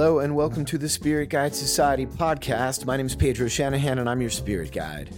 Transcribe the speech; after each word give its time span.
Hello 0.00 0.20
and 0.20 0.34
welcome 0.34 0.64
to 0.64 0.78
the 0.78 0.88
Spirit 0.88 1.28
Guide 1.28 1.54
Society 1.54 2.06
podcast. 2.06 2.86
My 2.86 2.96
name 2.96 3.04
is 3.04 3.14
Pedro 3.14 3.48
Shanahan 3.48 3.98
and 3.98 4.08
I'm 4.08 4.22
your 4.22 4.30
spirit 4.30 4.72
guide. 4.72 5.10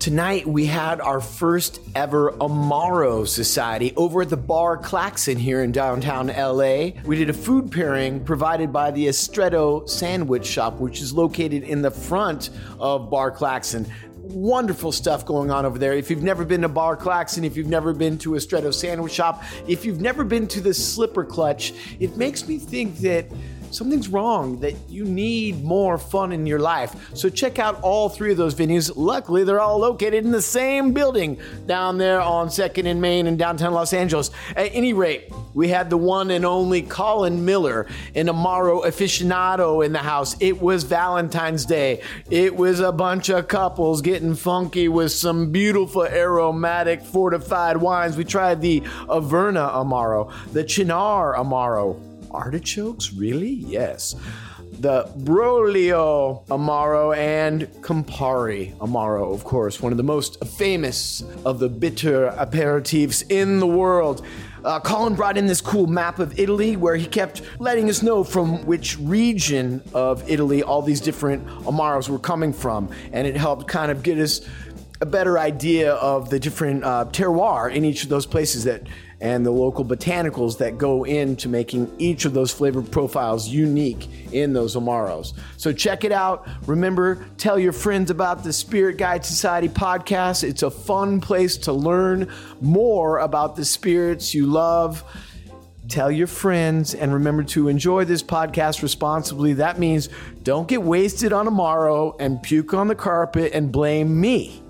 Tonight 0.00 0.44
we 0.44 0.66
had 0.66 1.00
our 1.00 1.20
first 1.20 1.80
ever 1.94 2.32
Amaro 2.32 3.28
Society 3.28 3.92
over 3.94 4.22
at 4.22 4.30
the 4.30 4.36
bar 4.36 4.76
Clacson 4.76 5.36
here 5.36 5.62
in 5.62 5.70
downtown 5.70 6.26
LA. 6.26 7.00
We 7.04 7.14
did 7.14 7.30
a 7.30 7.32
food 7.32 7.70
pairing 7.70 8.24
provided 8.24 8.72
by 8.72 8.90
the 8.90 9.06
Estreto 9.06 9.88
Sandwich 9.88 10.46
Shop, 10.46 10.80
which 10.80 11.00
is 11.00 11.12
located 11.12 11.62
in 11.62 11.80
the 11.80 11.92
front 11.92 12.50
of 12.80 13.10
Bar 13.10 13.30
Clacson 13.30 13.88
wonderful 14.24 14.90
stuff 14.90 15.26
going 15.26 15.50
on 15.50 15.66
over 15.66 15.78
there. 15.78 15.92
If 15.92 16.10
you've 16.10 16.22
never 16.22 16.44
been 16.44 16.62
to 16.62 16.68
Bar 16.68 16.96
Clacson, 16.96 17.44
if 17.44 17.56
you've 17.56 17.66
never 17.66 17.92
been 17.92 18.16
to 18.18 18.34
a 18.34 18.40
Stretto 18.40 18.70
sandwich 18.70 19.12
shop, 19.12 19.44
if 19.68 19.84
you've 19.84 20.00
never 20.00 20.24
been 20.24 20.46
to 20.48 20.60
the 20.60 20.72
Slipper 20.72 21.24
Clutch, 21.24 21.74
it 22.00 22.16
makes 22.16 22.48
me 22.48 22.58
think 22.58 22.98
that 22.98 23.26
something's 23.74 24.08
wrong, 24.08 24.60
that 24.60 24.74
you 24.88 25.04
need 25.04 25.62
more 25.64 25.98
fun 25.98 26.32
in 26.32 26.46
your 26.46 26.58
life. 26.58 26.94
So 27.14 27.28
check 27.28 27.58
out 27.58 27.80
all 27.82 28.08
three 28.08 28.30
of 28.30 28.36
those 28.36 28.54
venues. 28.54 28.92
Luckily, 28.94 29.44
they're 29.44 29.60
all 29.60 29.78
located 29.78 30.24
in 30.24 30.30
the 30.30 30.42
same 30.42 30.92
building 30.92 31.38
down 31.66 31.98
there 31.98 32.20
on 32.20 32.48
2nd 32.48 32.86
and 32.86 33.00
Main 33.00 33.26
in 33.26 33.36
downtown 33.36 33.72
Los 33.72 33.92
Angeles. 33.92 34.30
At 34.56 34.70
any 34.72 34.92
rate, 34.92 35.32
we 35.54 35.68
had 35.68 35.90
the 35.90 35.96
one 35.96 36.30
and 36.30 36.44
only 36.44 36.82
Colin 36.82 37.44
Miller, 37.44 37.86
an 38.14 38.26
Amaro 38.26 38.84
aficionado 38.84 39.84
in 39.84 39.92
the 39.92 39.98
house. 39.98 40.36
It 40.40 40.60
was 40.60 40.84
Valentine's 40.84 41.64
Day. 41.64 42.02
It 42.30 42.54
was 42.56 42.80
a 42.80 42.92
bunch 42.92 43.28
of 43.28 43.48
couples 43.48 44.02
getting 44.02 44.34
funky 44.34 44.88
with 44.88 45.12
some 45.12 45.50
beautiful 45.52 46.04
aromatic 46.04 47.02
fortified 47.02 47.76
wines. 47.76 48.16
We 48.16 48.24
tried 48.24 48.60
the 48.60 48.80
Averna 49.08 49.72
Amaro, 49.72 50.32
the 50.52 50.64
Cynar 50.64 51.36
Amaro, 51.36 52.00
artichokes? 52.34 53.12
Really? 53.12 53.50
Yes. 53.50 54.14
The 54.80 55.04
Braulio 55.18 56.44
Amaro 56.48 57.16
and 57.16 57.62
Campari 57.80 58.74
Amaro, 58.78 59.32
of 59.32 59.44
course, 59.44 59.80
one 59.80 59.92
of 59.92 59.98
the 59.98 60.04
most 60.04 60.44
famous 60.44 61.22
of 61.44 61.60
the 61.60 61.68
bitter 61.68 62.30
aperitifs 62.36 63.30
in 63.30 63.60
the 63.60 63.66
world. 63.66 64.26
Uh, 64.64 64.80
Colin 64.80 65.14
brought 65.14 65.36
in 65.36 65.46
this 65.46 65.60
cool 65.60 65.86
map 65.86 66.18
of 66.18 66.38
Italy 66.38 66.74
where 66.74 66.96
he 66.96 67.06
kept 67.06 67.42
letting 67.60 67.90
us 67.90 68.02
know 68.02 68.24
from 68.24 68.64
which 68.64 68.98
region 68.98 69.82
of 69.92 70.28
Italy 70.28 70.62
all 70.62 70.80
these 70.80 71.00
different 71.00 71.46
Amaros 71.64 72.08
were 72.08 72.18
coming 72.18 72.52
from, 72.52 72.88
and 73.12 73.26
it 73.26 73.36
helped 73.36 73.68
kind 73.68 73.92
of 73.92 74.02
get 74.02 74.18
us 74.18 74.40
a 75.00 75.06
better 75.06 75.38
idea 75.38 75.92
of 75.94 76.30
the 76.30 76.40
different 76.40 76.82
uh, 76.82 77.04
terroir 77.12 77.70
in 77.70 77.84
each 77.84 78.04
of 78.04 78.08
those 78.08 78.24
places 78.24 78.64
that 78.64 78.82
and 79.24 79.44
the 79.44 79.50
local 79.50 79.86
botanicals 79.86 80.58
that 80.58 80.76
go 80.76 81.04
into 81.04 81.48
making 81.48 81.90
each 81.96 82.26
of 82.26 82.34
those 82.34 82.52
flavor 82.52 82.82
profiles 82.82 83.48
unique 83.48 84.06
in 84.32 84.52
those 84.52 84.76
Amaros. 84.76 85.32
So 85.56 85.72
check 85.72 86.04
it 86.04 86.12
out. 86.12 86.46
Remember, 86.66 87.24
tell 87.38 87.58
your 87.58 87.72
friends 87.72 88.10
about 88.10 88.44
the 88.44 88.52
Spirit 88.52 88.98
Guide 88.98 89.24
Society 89.24 89.70
podcast. 89.70 90.44
It's 90.44 90.62
a 90.62 90.70
fun 90.70 91.22
place 91.22 91.56
to 91.56 91.72
learn 91.72 92.30
more 92.60 93.20
about 93.20 93.56
the 93.56 93.64
spirits 93.64 94.34
you 94.34 94.44
love. 94.44 95.02
Tell 95.88 96.10
your 96.10 96.26
friends 96.26 96.94
and 96.94 97.10
remember 97.10 97.44
to 97.44 97.68
enjoy 97.68 98.04
this 98.04 98.22
podcast 98.22 98.82
responsibly. 98.82 99.54
That 99.54 99.78
means 99.78 100.10
don't 100.42 100.68
get 100.68 100.82
wasted 100.82 101.32
on 101.32 101.46
Amaro 101.46 102.14
and 102.20 102.42
puke 102.42 102.74
on 102.74 102.88
the 102.88 102.94
carpet 102.94 103.52
and 103.54 103.72
blame 103.72 104.20
me. 104.20 104.63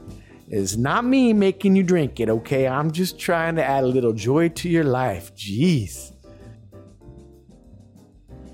It's 0.48 0.76
not 0.76 1.06
me 1.06 1.32
making 1.32 1.74
you 1.74 1.82
drink 1.82 2.20
it, 2.20 2.28
okay? 2.28 2.68
I'm 2.68 2.90
just 2.90 3.18
trying 3.18 3.56
to 3.56 3.64
add 3.64 3.82
a 3.82 3.86
little 3.86 4.12
joy 4.12 4.50
to 4.50 4.68
your 4.68 4.84
life. 4.84 5.34
Jeez. 5.34 6.12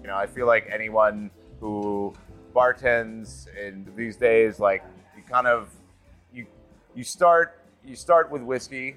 You 0.01 0.07
know, 0.07 0.15
I 0.15 0.27
feel 0.27 0.47
like 0.47 0.69
anyone 0.73 1.33
who 1.59 2.15
bartends 2.55 3.49
in 3.57 3.91
these 3.97 4.17
days, 4.17 4.61
like 4.61 4.85
you 5.17 5.23
kind 5.25 5.49
of 5.49 5.69
you 6.33 6.47
you 6.95 7.03
start 7.03 7.61
you 7.85 7.97
start 7.97 8.31
with 8.31 8.43
whiskey, 8.43 8.97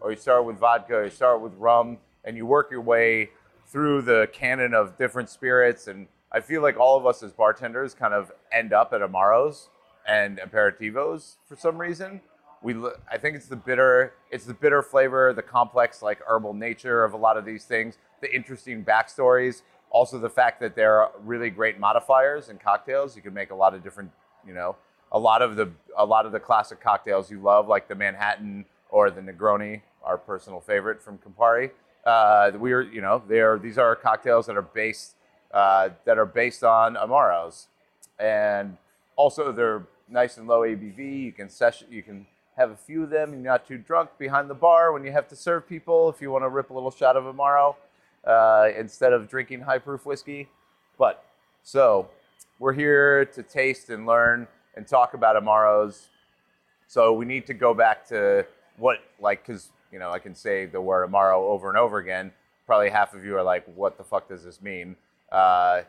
or 0.00 0.10
you 0.10 0.16
start 0.16 0.44
with 0.44 0.58
vodka, 0.58 0.96
or 0.96 1.04
you 1.04 1.10
start 1.10 1.40
with 1.40 1.54
rum, 1.54 1.96
and 2.24 2.36
you 2.36 2.44
work 2.44 2.70
your 2.70 2.82
way 2.82 3.30
through 3.68 4.02
the 4.02 4.28
canon 4.32 4.74
of 4.74 4.98
different 4.98 5.30
spirits. 5.30 5.86
And 5.86 6.08
I 6.30 6.40
feel 6.40 6.60
like 6.60 6.78
all 6.78 6.98
of 6.98 7.06
us 7.06 7.22
as 7.22 7.32
bartenders 7.32 7.94
kind 7.94 8.12
of 8.12 8.32
end 8.52 8.74
up 8.74 8.92
at 8.92 9.00
amaros 9.00 9.68
and 10.06 10.38
aperitivos 10.38 11.36
for 11.46 11.56
some 11.56 11.78
reason 11.78 12.20
we 12.64 12.74
I 13.12 13.18
think 13.18 13.36
it's 13.36 13.46
the 13.46 13.56
bitter 13.56 14.14
it's 14.30 14.46
the 14.46 14.54
bitter 14.54 14.82
flavor, 14.82 15.32
the 15.32 15.42
complex 15.42 16.02
like 16.02 16.20
herbal 16.26 16.54
nature 16.54 17.04
of 17.04 17.12
a 17.12 17.16
lot 17.16 17.36
of 17.36 17.44
these 17.44 17.64
things, 17.64 17.98
the 18.22 18.34
interesting 18.34 18.82
backstories, 18.82 19.60
also 19.90 20.18
the 20.18 20.30
fact 20.30 20.60
that 20.60 20.74
they're 20.74 21.08
really 21.22 21.50
great 21.50 21.78
modifiers 21.78 22.48
in 22.48 22.56
cocktails. 22.56 23.14
You 23.14 23.22
can 23.22 23.34
make 23.34 23.50
a 23.50 23.54
lot 23.54 23.74
of 23.74 23.84
different, 23.84 24.10
you 24.46 24.54
know, 24.54 24.76
a 25.12 25.18
lot 25.18 25.42
of 25.42 25.56
the 25.56 25.70
a 25.96 26.04
lot 26.06 26.24
of 26.24 26.32
the 26.32 26.40
classic 26.40 26.80
cocktails 26.80 27.30
you 27.30 27.38
love, 27.38 27.68
like 27.68 27.86
the 27.86 27.94
Manhattan 27.94 28.64
or 28.88 29.10
the 29.10 29.20
Negroni, 29.20 29.82
our 30.02 30.16
personal 30.16 30.60
favorite 30.60 31.02
from 31.02 31.18
Campari. 31.18 31.70
Uh, 32.06 32.50
we're 32.58 32.82
you 32.82 33.02
know 33.02 33.22
they're 33.28 33.58
these 33.58 33.76
are 33.76 33.94
cocktails 33.94 34.46
that 34.46 34.56
are 34.56 34.62
based 34.62 35.16
uh, 35.52 35.90
that 36.06 36.18
are 36.18 36.26
based 36.26 36.64
on 36.64 36.94
amaros, 36.94 37.66
and 38.18 38.78
also 39.16 39.52
they're 39.52 39.86
nice 40.08 40.38
and 40.38 40.48
low 40.48 40.60
ABV. 40.60 41.24
You 41.24 41.32
can 41.32 41.50
session 41.50 41.88
you 41.90 42.02
can 42.02 42.26
have 42.56 42.70
a 42.70 42.76
few 42.76 43.02
of 43.02 43.10
them 43.10 43.32
you're 43.32 43.40
not 43.40 43.66
too 43.66 43.78
drunk 43.78 44.10
behind 44.18 44.48
the 44.48 44.54
bar 44.54 44.92
when 44.92 45.04
you 45.04 45.12
have 45.12 45.28
to 45.28 45.36
serve 45.36 45.68
people 45.68 46.08
if 46.08 46.20
you 46.20 46.30
want 46.30 46.44
to 46.44 46.48
rip 46.48 46.70
a 46.70 46.74
little 46.74 46.90
shot 46.90 47.16
of 47.16 47.24
Amaro 47.24 47.74
uh, 48.26 48.68
instead 48.76 49.12
of 49.12 49.28
drinking 49.28 49.60
high 49.60 49.78
proof 49.78 50.06
whiskey. 50.06 50.48
But 50.98 51.24
so 51.62 52.08
we're 52.58 52.72
here 52.72 53.24
to 53.26 53.42
taste 53.42 53.90
and 53.90 54.06
learn 54.06 54.46
and 54.76 54.86
talk 54.86 55.14
about 55.14 55.42
Amaros. 55.42 56.06
So 56.86 57.12
we 57.12 57.24
need 57.24 57.46
to 57.46 57.54
go 57.54 57.74
back 57.74 58.06
to 58.08 58.46
what, 58.76 58.98
like, 59.20 59.44
because, 59.46 59.70
you 59.92 59.98
know, 59.98 60.10
I 60.10 60.18
can 60.18 60.34
say 60.34 60.66
the 60.66 60.80
word 60.80 61.08
Amaro 61.10 61.38
over 61.38 61.68
and 61.68 61.78
over 61.78 61.98
again. 61.98 62.32
Probably 62.66 62.90
half 62.90 63.14
of 63.14 63.24
you 63.24 63.36
are 63.36 63.42
like, 63.42 63.64
what 63.74 63.98
the 63.98 64.04
fuck 64.04 64.28
does 64.28 64.44
this 64.44 64.62
mean? 64.62 64.96
Uh, 65.30 65.82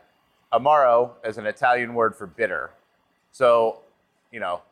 Amaro 0.52 1.12
is 1.24 1.38
an 1.38 1.46
Italian 1.46 1.94
word 1.94 2.14
for 2.16 2.26
bitter. 2.26 2.70
So, 3.32 3.80
you 4.32 4.40
know, 4.40 4.62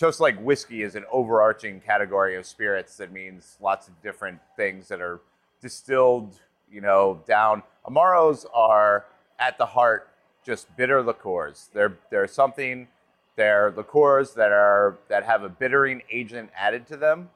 just 0.00 0.18
like 0.18 0.40
whiskey 0.40 0.82
is 0.82 0.94
an 0.94 1.04
overarching 1.12 1.78
category 1.78 2.34
of 2.34 2.46
spirits 2.46 2.96
that 2.96 3.12
means 3.12 3.58
lots 3.60 3.86
of 3.86 4.02
different 4.02 4.38
things 4.56 4.88
that 4.88 4.98
are 4.98 5.20
distilled, 5.60 6.40
you 6.72 6.80
know, 6.80 7.22
down. 7.28 7.62
Amaros 7.86 8.46
are 8.54 9.04
at 9.38 9.58
the 9.58 9.66
heart 9.66 10.08
just 10.42 10.74
bitter 10.74 11.02
liqueurs. 11.02 11.68
They're 11.74 11.98
they're 12.10 12.26
something. 12.26 12.88
They're 13.36 13.74
liqueurs 13.76 14.32
that 14.34 14.52
are 14.52 14.96
that 15.08 15.24
have 15.24 15.42
a 15.42 15.50
bittering 15.50 16.00
agent 16.10 16.48
added 16.56 16.86
to 16.86 16.96
them. 16.96 17.28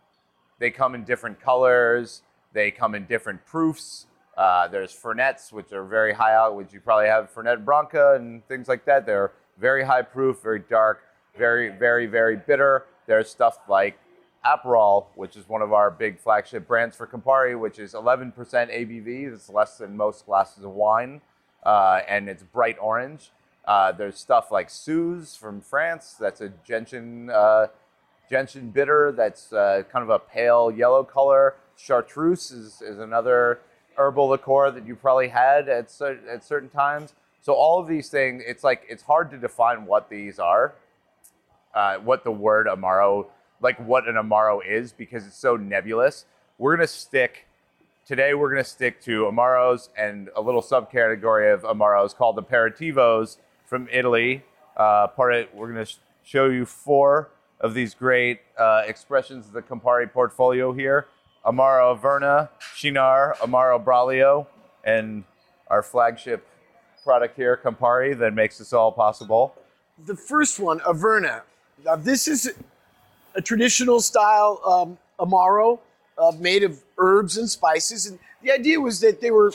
They 0.59 0.71
come 0.71 0.95
in 0.95 1.05
different 1.05 1.41
colors. 1.41 2.23
They 2.55 2.71
come 2.71 2.95
in 2.95 3.05
different 3.05 3.45
proofs. 3.45 4.07
Uh, 4.39 4.69
there's 4.69 4.91
Fernets, 4.91 5.53
which 5.53 5.71
are 5.73 5.85
very 5.85 6.15
high 6.15 6.35
out, 6.35 6.57
which 6.57 6.73
you 6.73 6.81
probably 6.81 7.09
have 7.09 7.33
Fernet 7.33 7.63
Branca 7.63 8.15
and 8.15 8.47
things 8.49 8.69
like 8.69 8.87
that. 8.87 9.05
They're 9.05 9.33
very 9.59 9.85
high 9.85 10.03
proof, 10.03 10.41
very 10.43 10.61
dark 10.61 11.03
very, 11.37 11.69
very, 11.69 12.07
very 12.07 12.37
bitter. 12.37 12.87
There's 13.07 13.29
stuff 13.29 13.59
like 13.69 13.99
Aperol, 14.45 15.07
which 15.15 15.37
is 15.37 15.49
one 15.49 15.63
of 15.63 15.73
our 15.73 15.91
big 15.91 16.19
flagship 16.19 16.67
brands 16.67 16.97
for 16.97 17.07
Campari, 17.07 17.59
which 17.59 17.79
is 17.79 17.95
11% 17.95 18.35
ABV. 18.35 19.33
It's 19.33 19.49
less 19.49 19.79
than 19.79 19.97
most 19.97 20.27
glasses 20.27 20.65
of 20.65 20.71
wine, 20.71 21.21
uh, 21.65 22.01
and 22.09 22.29
it's 22.29 22.43
bright 22.43 22.77
orange. 22.81 23.31
Uh, 23.65 23.93
there's 23.93 24.19
stuff 24.19 24.51
like 24.53 24.69
Suze 24.69 25.35
from 25.37 25.61
France. 25.61 26.17
That's 26.21 26.43
a 26.43 26.53
gentian, 26.67 27.31
uh, 27.31 27.69
gentian 28.31 28.71
bitter. 28.71 29.13
That's 29.13 29.53
uh, 29.53 29.85
kind 29.91 30.03
of 30.03 30.11
a 30.11 30.19
pale 30.19 30.71
yellow 30.71 31.03
color. 31.03 31.55
Chartreuse 31.77 32.51
is, 32.51 32.83
is 32.83 32.99
another 32.99 33.61
herbal 33.97 34.27
liqueur 34.27 34.71
that 34.71 34.87
you 34.87 34.95
probably 34.95 35.29
had 35.29 35.69
at, 35.69 35.87
at 36.01 36.45
certain 36.45 36.69
times. 36.69 37.15
So 37.41 37.55
all 37.55 37.79
of 37.81 37.89
these 37.89 38.09
things, 38.09 38.43
it's 38.47 38.65
like 38.65 38.83
it's 38.89 39.03
hard 39.03 39.31
to 39.31 39.39
define 39.39 39.87
what 39.87 40.11
these 40.11 40.39
are 40.39 40.75
uh, 41.75 41.97
what 41.97 42.25
the 42.25 42.31
word 42.31 42.67
Amaro, 42.67 43.27
like 43.61 43.79
what 43.79 44.09
an 44.09 44.15
Amaro 44.15 44.61
is, 44.67 44.93
because 44.93 45.27
it's 45.27 45.37
so 45.37 45.57
nebulous. 45.57 46.27
We're 46.59 46.77
gonna 46.77 46.87
stick 46.87 47.47
today. 48.07 48.35
We're 48.35 48.51
gonna 48.51 48.65
stick 48.65 49.01
to 49.03 49.25
Amaros 49.25 49.89
and 49.97 50.31
a 50.37 50.41
little 50.41 50.63
subcategory 50.63 51.53
of 51.53 51.63
Amaros 51.63 52.15
called 52.15 52.37
aperitivos 52.37 53.39
from 53.67 53.89
Italy. 53.91 54.45
Uh, 54.77 55.09
part 55.09 55.55
we're 55.55 55.69
gonna 55.69 55.85
sh- 55.85 55.97
show 56.23 56.47
you 56.47 56.65
four 56.65 57.31
of 57.61 57.75
these 57.75 57.95
great 57.95 58.41
uh, 58.59 58.83
expressions 58.87 59.47
of 59.47 59.53
the 59.53 59.63
Campari 59.63 60.11
portfolio 60.11 60.73
here: 60.73 61.07
Amaro 61.45 61.99
Averna, 61.99 62.49
Cynar, 62.75 63.37
Amaro 63.39 63.83
Braulio, 63.83 64.47
and 64.85 65.25
our 65.69 65.83
flagship 65.83 66.47
product 67.05 67.37
here, 67.37 67.61
Campari, 67.63 68.19
that 68.19 68.35
makes 68.35 68.59
this 68.59 68.73
all 68.73 68.91
possible. 68.91 69.55
The 70.07 70.17
first 70.17 70.59
one, 70.59 70.81
Averna, 70.81 71.43
now, 71.85 71.97
this 71.97 72.29
is 72.29 72.53
a 73.35 73.43
traditional 73.43 74.01
style 74.01 74.61
um, 74.67 74.99
amaro 75.19 75.81
uh, 76.19 76.33
made 76.39 76.63
of 76.63 76.83
herbs 76.99 77.37
and 77.37 77.49
spices, 77.49 78.07
and 78.07 78.19
the 78.43 78.53
idea 78.53 78.81
was 78.81 79.01
that 79.01 79.21
they 79.21 79.31
were, 79.31 79.53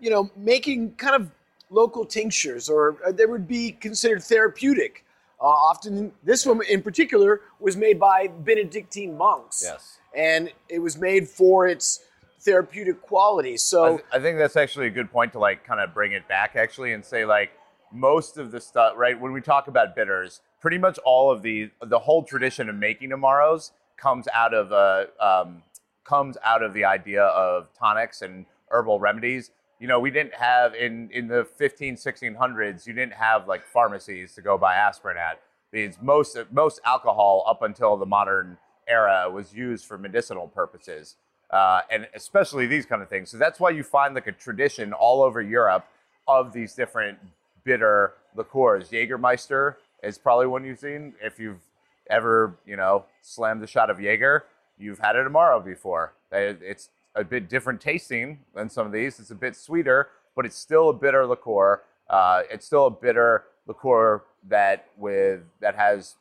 you 0.00 0.10
know, 0.10 0.30
making 0.36 0.92
kind 0.92 1.14
of 1.14 1.30
local 1.70 2.04
tinctures, 2.04 2.68
or 2.68 2.96
uh, 3.06 3.12
they 3.12 3.26
would 3.26 3.46
be 3.46 3.72
considered 3.72 4.22
therapeutic. 4.22 5.04
Uh, 5.40 5.44
often, 5.44 6.12
this 6.24 6.46
one 6.46 6.60
in 6.68 6.82
particular 6.82 7.42
was 7.60 7.76
made 7.76 8.00
by 8.00 8.26
Benedictine 8.26 9.16
monks. 9.16 9.62
Yes. 9.64 9.98
And 10.16 10.50
it 10.68 10.78
was 10.78 10.96
made 10.96 11.28
for 11.28 11.68
its 11.68 12.00
therapeutic 12.40 13.02
qualities. 13.02 13.62
I, 13.62 13.68
So, 13.70 13.88
th- 13.96 14.08
I 14.12 14.18
think 14.18 14.38
that's 14.38 14.56
actually 14.56 14.86
a 14.86 14.90
good 14.90 15.12
point 15.12 15.32
to 15.32 15.38
like 15.38 15.64
kind 15.64 15.80
of 15.80 15.92
bring 15.92 16.12
it 16.12 16.26
back 16.28 16.56
actually 16.56 16.92
and 16.92 17.04
say 17.04 17.24
like 17.24 17.50
most 17.92 18.38
of 18.38 18.50
the 18.50 18.60
stuff 18.60 18.94
right 18.96 19.18
when 19.18 19.32
we 19.32 19.40
talk 19.40 19.68
about 19.68 19.94
bitters 19.96 20.40
pretty 20.60 20.78
much 20.78 20.98
all 21.04 21.30
of 21.30 21.42
the 21.42 21.70
the 21.82 21.98
whole 21.98 22.22
tradition 22.22 22.68
of 22.68 22.76
making 22.76 23.10
amaros 23.10 23.72
comes 23.96 24.28
out 24.32 24.54
of 24.54 24.72
uh, 24.72 25.06
um, 25.20 25.62
comes 26.04 26.36
out 26.44 26.62
of 26.62 26.72
the 26.74 26.84
idea 26.84 27.22
of 27.22 27.68
tonics 27.78 28.22
and 28.22 28.46
herbal 28.70 29.00
remedies 29.00 29.50
you 29.80 29.88
know 29.88 29.98
we 29.98 30.10
didn't 30.10 30.34
have 30.34 30.74
in 30.74 31.10
in 31.10 31.28
the 31.28 31.44
15 31.44 31.96
1600s 31.96 32.86
you 32.86 32.92
didn't 32.92 33.14
have 33.14 33.48
like 33.48 33.64
pharmacies 33.64 34.34
to 34.34 34.42
go 34.42 34.58
buy 34.58 34.74
aspirin 34.74 35.16
at 35.16 35.40
these 35.72 35.98
most 36.02 36.36
most 36.50 36.80
alcohol 36.84 37.44
up 37.46 37.62
until 37.62 37.96
the 37.96 38.06
modern 38.06 38.58
era 38.86 39.30
was 39.30 39.54
used 39.54 39.86
for 39.86 39.98
medicinal 39.98 40.48
purposes 40.48 41.16
uh, 41.50 41.80
and 41.90 42.06
especially 42.14 42.66
these 42.66 42.86
kind 42.86 43.02
of 43.02 43.08
things. 43.08 43.30
So 43.30 43.38
that's 43.38 43.58
why 43.58 43.70
you 43.70 43.82
find 43.82 44.14
like 44.14 44.26
a 44.26 44.32
tradition 44.32 44.92
all 44.92 45.22
over 45.22 45.40
Europe 45.40 45.86
of 46.26 46.52
these 46.52 46.74
different 46.74 47.18
bitter 47.64 48.14
liqueurs. 48.34 48.90
Jägermeister 48.90 49.76
is 50.02 50.18
probably 50.18 50.46
one 50.46 50.64
you've 50.64 50.78
seen. 50.78 51.14
If 51.22 51.38
you've 51.38 51.62
ever, 52.10 52.58
you 52.66 52.76
know, 52.76 53.04
slammed 53.22 53.62
a 53.62 53.66
shot 53.66 53.90
of 53.90 54.00
Jaeger, 54.00 54.44
you've 54.78 54.98
had 54.98 55.16
it 55.16 55.24
tomorrow 55.24 55.60
before. 55.60 56.14
It's 56.32 56.90
a 57.14 57.24
bit 57.24 57.48
different 57.48 57.80
tasting 57.80 58.40
than 58.54 58.68
some 58.68 58.86
of 58.86 58.92
these. 58.92 59.18
It's 59.18 59.30
a 59.30 59.34
bit 59.34 59.56
sweeter, 59.56 60.08
but 60.36 60.46
it's 60.46 60.56
still 60.56 60.90
a 60.90 60.94
bitter 60.94 61.26
liqueur. 61.26 61.82
Uh, 62.08 62.42
it's 62.50 62.66
still 62.66 62.86
a 62.86 62.90
bitter 62.90 63.44
liqueur 63.66 64.22
that 64.48 64.86
with 64.96 65.40
that 65.60 65.74
has 65.74 66.14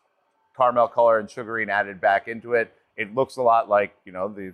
caramel 0.55 0.87
color 0.87 1.19
and 1.19 1.29
sugarine 1.29 1.69
added 1.69 2.01
back 2.01 2.27
into 2.27 2.53
it. 2.53 2.73
It 2.97 3.13
looks 3.13 3.37
a 3.37 3.41
lot 3.41 3.69
like 3.69 3.95
you 4.05 4.11
know 4.11 4.27
the 4.27 4.53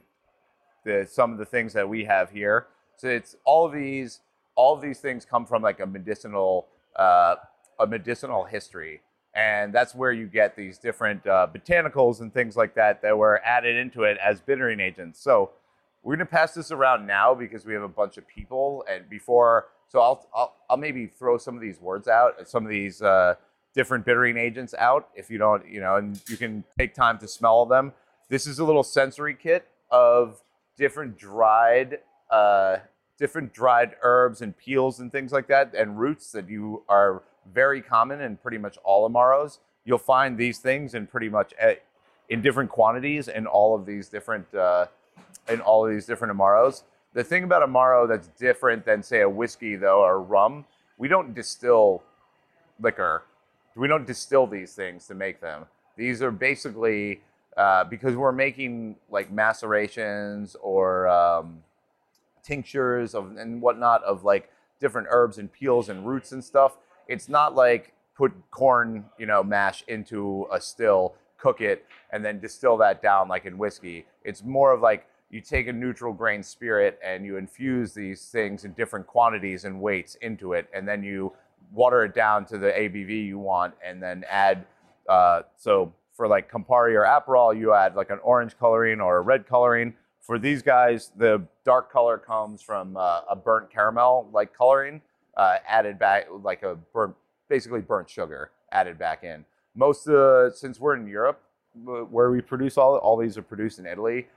the 0.83 1.07
some 1.09 1.31
of 1.31 1.37
the 1.37 1.45
things 1.45 1.73
that 1.73 1.87
we 1.87 2.05
have 2.05 2.29
here. 2.29 2.67
So 2.97 3.07
it's 3.07 3.35
all 3.45 3.65
of 3.65 3.73
these 3.73 4.19
all 4.55 4.75
of 4.75 4.81
these 4.81 4.99
things 4.99 5.25
come 5.25 5.45
from 5.45 5.61
like 5.61 5.79
a 5.79 5.85
medicinal 5.85 6.67
uh, 6.95 7.35
a 7.79 7.87
medicinal 7.87 8.43
history, 8.43 9.01
and 9.35 9.73
that's 9.73 9.95
where 9.95 10.11
you 10.11 10.27
get 10.27 10.55
these 10.55 10.77
different 10.77 11.25
uh, 11.25 11.47
botanicals 11.53 12.21
and 12.21 12.33
things 12.33 12.55
like 12.55 12.75
that 12.75 13.01
that 13.01 13.17
were 13.17 13.41
added 13.43 13.75
into 13.75 14.03
it 14.03 14.17
as 14.23 14.41
bittering 14.41 14.79
agents. 14.79 15.19
So 15.19 15.51
we're 16.03 16.15
gonna 16.15 16.25
pass 16.25 16.53
this 16.53 16.71
around 16.71 17.07
now 17.07 17.33
because 17.33 17.65
we 17.65 17.73
have 17.73 17.83
a 17.83 17.87
bunch 17.87 18.17
of 18.17 18.27
people, 18.27 18.85
and 18.89 19.09
before 19.09 19.67
so 19.87 19.99
I'll 19.99 20.27
I'll, 20.35 20.55
I'll 20.69 20.77
maybe 20.77 21.07
throw 21.07 21.37
some 21.37 21.55
of 21.55 21.61
these 21.61 21.79
words 21.79 22.07
out, 22.07 22.47
some 22.47 22.63
of 22.63 22.69
these. 22.69 23.01
Uh, 23.01 23.35
different 23.73 24.05
bittering 24.05 24.37
agents 24.37 24.73
out 24.77 25.09
if 25.15 25.29
you 25.29 25.37
don't 25.37 25.67
you 25.67 25.81
know 25.81 25.95
and 25.95 26.21
you 26.27 26.37
can 26.37 26.63
take 26.77 26.93
time 26.93 27.17
to 27.17 27.27
smell 27.27 27.65
them 27.65 27.91
this 28.29 28.45
is 28.45 28.59
a 28.59 28.63
little 28.63 28.83
sensory 28.83 29.33
kit 29.33 29.67
of 29.91 30.41
different 30.77 31.17
dried 31.17 31.99
uh, 32.29 32.77
different 33.17 33.53
dried 33.53 33.95
herbs 34.01 34.41
and 34.41 34.57
peels 34.57 34.99
and 34.99 35.11
things 35.11 35.31
like 35.31 35.47
that 35.47 35.73
and 35.75 35.99
roots 35.99 36.31
that 36.31 36.49
you 36.49 36.83
are 36.89 37.23
very 37.51 37.81
common 37.81 38.21
in 38.21 38.37
pretty 38.37 38.57
much 38.57 38.77
all 38.83 39.09
amaros 39.09 39.59
you'll 39.85 39.97
find 39.97 40.37
these 40.37 40.59
things 40.59 40.93
in 40.93 41.07
pretty 41.07 41.29
much 41.29 41.53
a, 41.61 41.77
in 42.29 42.41
different 42.41 42.69
quantities 42.69 43.27
in 43.27 43.45
all 43.47 43.75
of 43.75 43.85
these 43.85 44.07
different 44.09 44.53
uh, 44.53 44.85
in 45.49 45.59
all 45.61 45.85
of 45.85 45.91
these 45.91 46.05
different 46.05 46.35
amaros 46.35 46.83
the 47.13 47.23
thing 47.23 47.43
about 47.43 47.67
amaro 47.67 48.07
that's 48.07 48.27
different 48.39 48.85
than 48.85 49.03
say 49.03 49.21
a 49.21 49.29
whiskey 49.29 49.75
though 49.75 50.01
or 50.01 50.21
rum 50.21 50.65
we 50.97 51.07
don't 51.07 51.33
distill 51.33 52.01
liquor 52.79 53.23
we 53.75 53.87
don't 53.87 54.05
distill 54.05 54.47
these 54.47 54.73
things 54.73 55.07
to 55.07 55.15
make 55.15 55.41
them. 55.41 55.65
These 55.95 56.21
are 56.21 56.31
basically 56.31 57.21
uh, 57.57 57.83
because 57.85 58.15
we're 58.15 58.31
making 58.31 58.95
like 59.09 59.31
macerations 59.31 60.55
or 60.61 61.07
um, 61.07 61.59
tinctures 62.43 63.13
of 63.15 63.37
and 63.37 63.61
whatnot 63.61 64.03
of 64.03 64.23
like 64.23 64.49
different 64.79 65.07
herbs 65.09 65.37
and 65.37 65.51
peels 65.51 65.89
and 65.89 66.05
roots 66.05 66.31
and 66.31 66.43
stuff. 66.43 66.77
It's 67.07 67.29
not 67.29 67.55
like 67.55 67.93
put 68.15 68.31
corn, 68.51 69.05
you 69.17 69.25
know, 69.25 69.43
mash 69.43 69.83
into 69.87 70.47
a 70.51 70.61
still, 70.61 71.15
cook 71.37 71.61
it, 71.61 71.85
and 72.11 72.23
then 72.23 72.39
distill 72.39 72.77
that 72.77 73.01
down 73.01 73.27
like 73.27 73.45
in 73.45 73.57
whiskey. 73.57 74.05
It's 74.23 74.43
more 74.43 74.71
of 74.71 74.81
like 74.81 75.07
you 75.29 75.41
take 75.41 75.67
a 75.67 75.73
neutral 75.73 76.13
grain 76.13 76.43
spirit 76.43 76.99
and 77.03 77.25
you 77.25 77.37
infuse 77.37 77.93
these 77.93 78.25
things 78.27 78.65
in 78.65 78.73
different 78.73 79.07
quantities 79.07 79.65
and 79.65 79.81
weights 79.81 80.15
into 80.15 80.53
it, 80.53 80.69
and 80.73 80.87
then 80.87 81.03
you 81.03 81.33
water 81.71 82.03
it 82.05 82.13
down 82.13 82.45
to 82.45 82.57
the 82.57 82.71
ABV 82.71 83.25
you 83.25 83.39
want, 83.39 83.73
and 83.83 84.01
then 84.01 84.23
add. 84.29 84.65
Uh, 85.09 85.41
so 85.57 85.91
for 86.15 86.27
like 86.27 86.51
Campari 86.51 86.93
or 86.93 87.03
Aperol, 87.03 87.57
you 87.57 87.73
add 87.73 87.95
like 87.95 88.11
an 88.11 88.19
orange 88.23 88.57
coloring 88.57 89.01
or 89.01 89.17
a 89.17 89.21
red 89.21 89.47
coloring. 89.47 89.93
For 90.21 90.39
these 90.39 90.61
guys, 90.61 91.11
the 91.17 91.45
dark 91.65 91.91
color 91.91 92.17
comes 92.17 92.61
from 92.61 92.95
uh, 92.95 93.21
a 93.29 93.35
burnt 93.35 93.69
caramel 93.69 94.29
like 94.31 94.55
coloring 94.55 95.01
uh, 95.37 95.57
added 95.67 95.99
back, 95.99 96.27
like 96.43 96.63
a 96.63 96.75
burnt, 96.93 97.15
basically 97.49 97.81
burnt 97.81 98.09
sugar 98.09 98.51
added 98.71 98.97
back 98.97 99.23
in. 99.23 99.45
Most 99.75 100.07
uh, 100.07 100.51
since 100.51 100.79
we're 100.79 100.95
in 100.95 101.07
Europe, 101.07 101.41
where 101.83 102.31
we 102.31 102.41
produce 102.41 102.77
all 102.77 102.97
all 102.97 103.17
these 103.17 103.37
are 103.37 103.41
produced 103.41 103.79
in 103.79 103.85
Italy. 103.85 104.27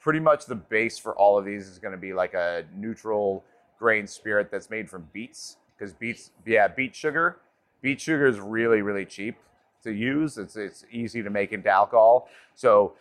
Pretty 0.00 0.20
much 0.20 0.46
the 0.46 0.54
base 0.54 0.98
for 0.98 1.14
all 1.14 1.38
of 1.38 1.44
these 1.44 1.68
is 1.68 1.78
going 1.78 1.92
to 1.92 1.98
be 1.98 2.12
like 2.12 2.34
a 2.34 2.64
neutral 2.76 3.44
grain 3.78 4.06
spirit 4.06 4.50
that's 4.50 4.68
made 4.68 4.90
from 4.90 5.08
beets 5.12 5.56
because 5.78 5.92
beets, 5.92 6.30
yeah, 6.44 6.68
beet 6.68 6.94
sugar. 6.94 7.38
Beet 7.80 8.00
sugar 8.00 8.26
is 8.26 8.38
really 8.40 8.82
really 8.82 9.06
cheap 9.06 9.36
to 9.84 9.92
use. 9.92 10.38
It's 10.38 10.56
it's 10.56 10.84
easy 10.90 11.22
to 11.22 11.30
make 11.30 11.52
into 11.52 11.70
alcohol. 11.70 12.28
So 12.54 12.94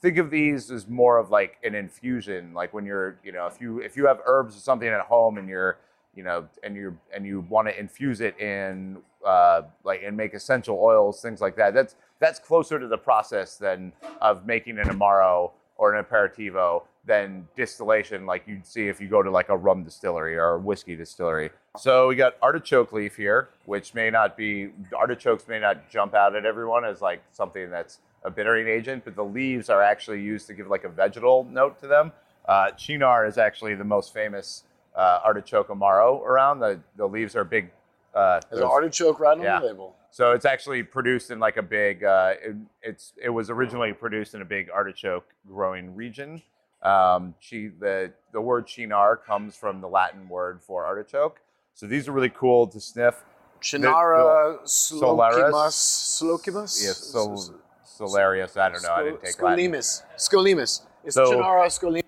think 0.00 0.18
of 0.18 0.30
these 0.30 0.70
as 0.70 0.88
more 0.88 1.18
of 1.18 1.30
like 1.30 1.56
an 1.64 1.74
infusion 1.74 2.54
like 2.54 2.72
when 2.72 2.86
you're 2.86 3.18
you 3.24 3.32
know 3.32 3.46
if 3.46 3.60
you 3.60 3.80
if 3.80 3.96
you 3.96 4.06
have 4.06 4.20
herbs 4.26 4.56
or 4.56 4.60
something 4.60 4.88
at 4.88 5.00
home 5.00 5.38
and 5.38 5.48
you're 5.48 5.78
you 6.14 6.22
know 6.22 6.46
and 6.62 6.74
you 6.76 6.96
and 7.14 7.26
you 7.26 7.40
want 7.48 7.68
to 7.68 7.78
infuse 7.78 8.20
it 8.20 8.38
in 8.40 8.98
uh, 9.26 9.62
like 9.84 10.02
and 10.04 10.16
make 10.16 10.34
essential 10.34 10.78
oils 10.80 11.20
things 11.20 11.40
like 11.40 11.56
that 11.56 11.74
that's 11.74 11.96
that's 12.18 12.38
closer 12.38 12.78
to 12.78 12.88
the 12.88 12.98
process 12.98 13.56
than 13.56 13.92
of 14.20 14.46
making 14.46 14.78
an 14.78 14.86
amaro 14.86 15.50
or 15.76 15.94
an 15.94 16.04
aperitivo 16.04 16.82
than 17.04 17.46
distillation 17.56 18.26
like 18.26 18.42
you'd 18.46 18.66
see 18.66 18.88
if 18.88 19.00
you 19.00 19.08
go 19.08 19.22
to 19.22 19.30
like 19.30 19.48
a 19.48 19.56
rum 19.56 19.82
distillery 19.84 20.36
or 20.36 20.54
a 20.54 20.58
whiskey 20.58 20.96
distillery 20.96 21.50
so 21.76 22.08
we 22.08 22.16
got 22.16 22.34
artichoke 22.42 22.92
leaf 22.92 23.16
here 23.16 23.48
which 23.66 23.94
may 23.94 24.10
not 24.10 24.36
be 24.36 24.70
artichokes 24.96 25.46
may 25.48 25.58
not 25.58 25.88
jump 25.88 26.14
out 26.14 26.34
at 26.34 26.44
everyone 26.44 26.84
as 26.84 27.00
like 27.00 27.22
something 27.32 27.70
that's 27.70 28.00
a 28.24 28.30
bittering 28.30 28.68
agent, 28.68 29.04
but 29.04 29.16
the 29.16 29.24
leaves 29.24 29.68
are 29.70 29.82
actually 29.82 30.20
used 30.20 30.46
to 30.46 30.54
give 30.54 30.68
like 30.68 30.84
a 30.84 30.88
vegetal 30.88 31.44
note 31.50 31.78
to 31.80 31.86
them. 31.86 32.12
Uh, 32.46 32.70
Cynar 32.76 33.28
is 33.28 33.38
actually 33.38 33.74
the 33.74 33.84
most 33.84 34.14
famous 34.14 34.64
uh, 34.98 35.20
artichoke 35.24 35.68
amaro 35.68 36.20
around. 36.22 36.58
The, 36.60 36.80
the 36.96 37.06
leaves 37.06 37.34
are 37.36 37.44
big. 37.44 37.70
Uh, 38.14 38.40
there's 38.50 38.60
an 38.62 38.66
artichoke 38.68 39.20
right 39.20 39.38
on 39.38 39.42
Yeah. 39.42 39.60
the 39.60 39.66
label. 39.66 39.94
so 40.10 40.32
it's 40.32 40.44
actually 40.44 40.82
produced 40.82 41.30
in 41.30 41.38
like 41.38 41.56
a 41.56 41.62
big. 41.62 42.02
Uh, 42.04 42.34
it, 42.42 42.56
it's 42.82 43.12
it 43.22 43.30
was 43.30 43.48
originally 43.50 43.92
produced 43.92 44.34
in 44.34 44.42
a 44.42 44.44
big 44.44 44.68
artichoke 44.70 45.26
growing 45.46 45.94
region. 45.94 46.42
Um, 46.82 47.34
chi, 47.42 47.70
the 47.78 48.12
the 48.32 48.40
word 48.40 48.66
Cynar 48.66 49.22
comes 49.24 49.56
from 49.56 49.80
the 49.80 49.88
Latin 49.88 50.28
word 50.28 50.60
for 50.62 50.84
artichoke. 50.84 51.40
So 51.74 51.86
these 51.86 52.08
are 52.08 52.12
really 52.12 52.30
cool 52.30 52.66
to 52.68 52.80
sniff. 52.80 53.22
Cynara 53.60 54.58
Solaris. 54.68 55.52
Slocimus. 55.52 56.22
Slocimus? 56.22 56.84
Yes, 56.84 56.96
so 56.98 57.36
Solarius. 57.84 58.56
I 58.56 58.68
don't 58.70 58.82
know. 58.82 58.92
I 58.92 59.02
didn't 59.04 59.22
take 59.22 59.40
Latin. 59.42 59.72
Scolimus. 59.72 60.02
Scolimus. 60.16 60.82
It's 61.04 61.14
So- 61.14 61.32
Cynara 61.32 61.66
Scolymus. 61.66 62.02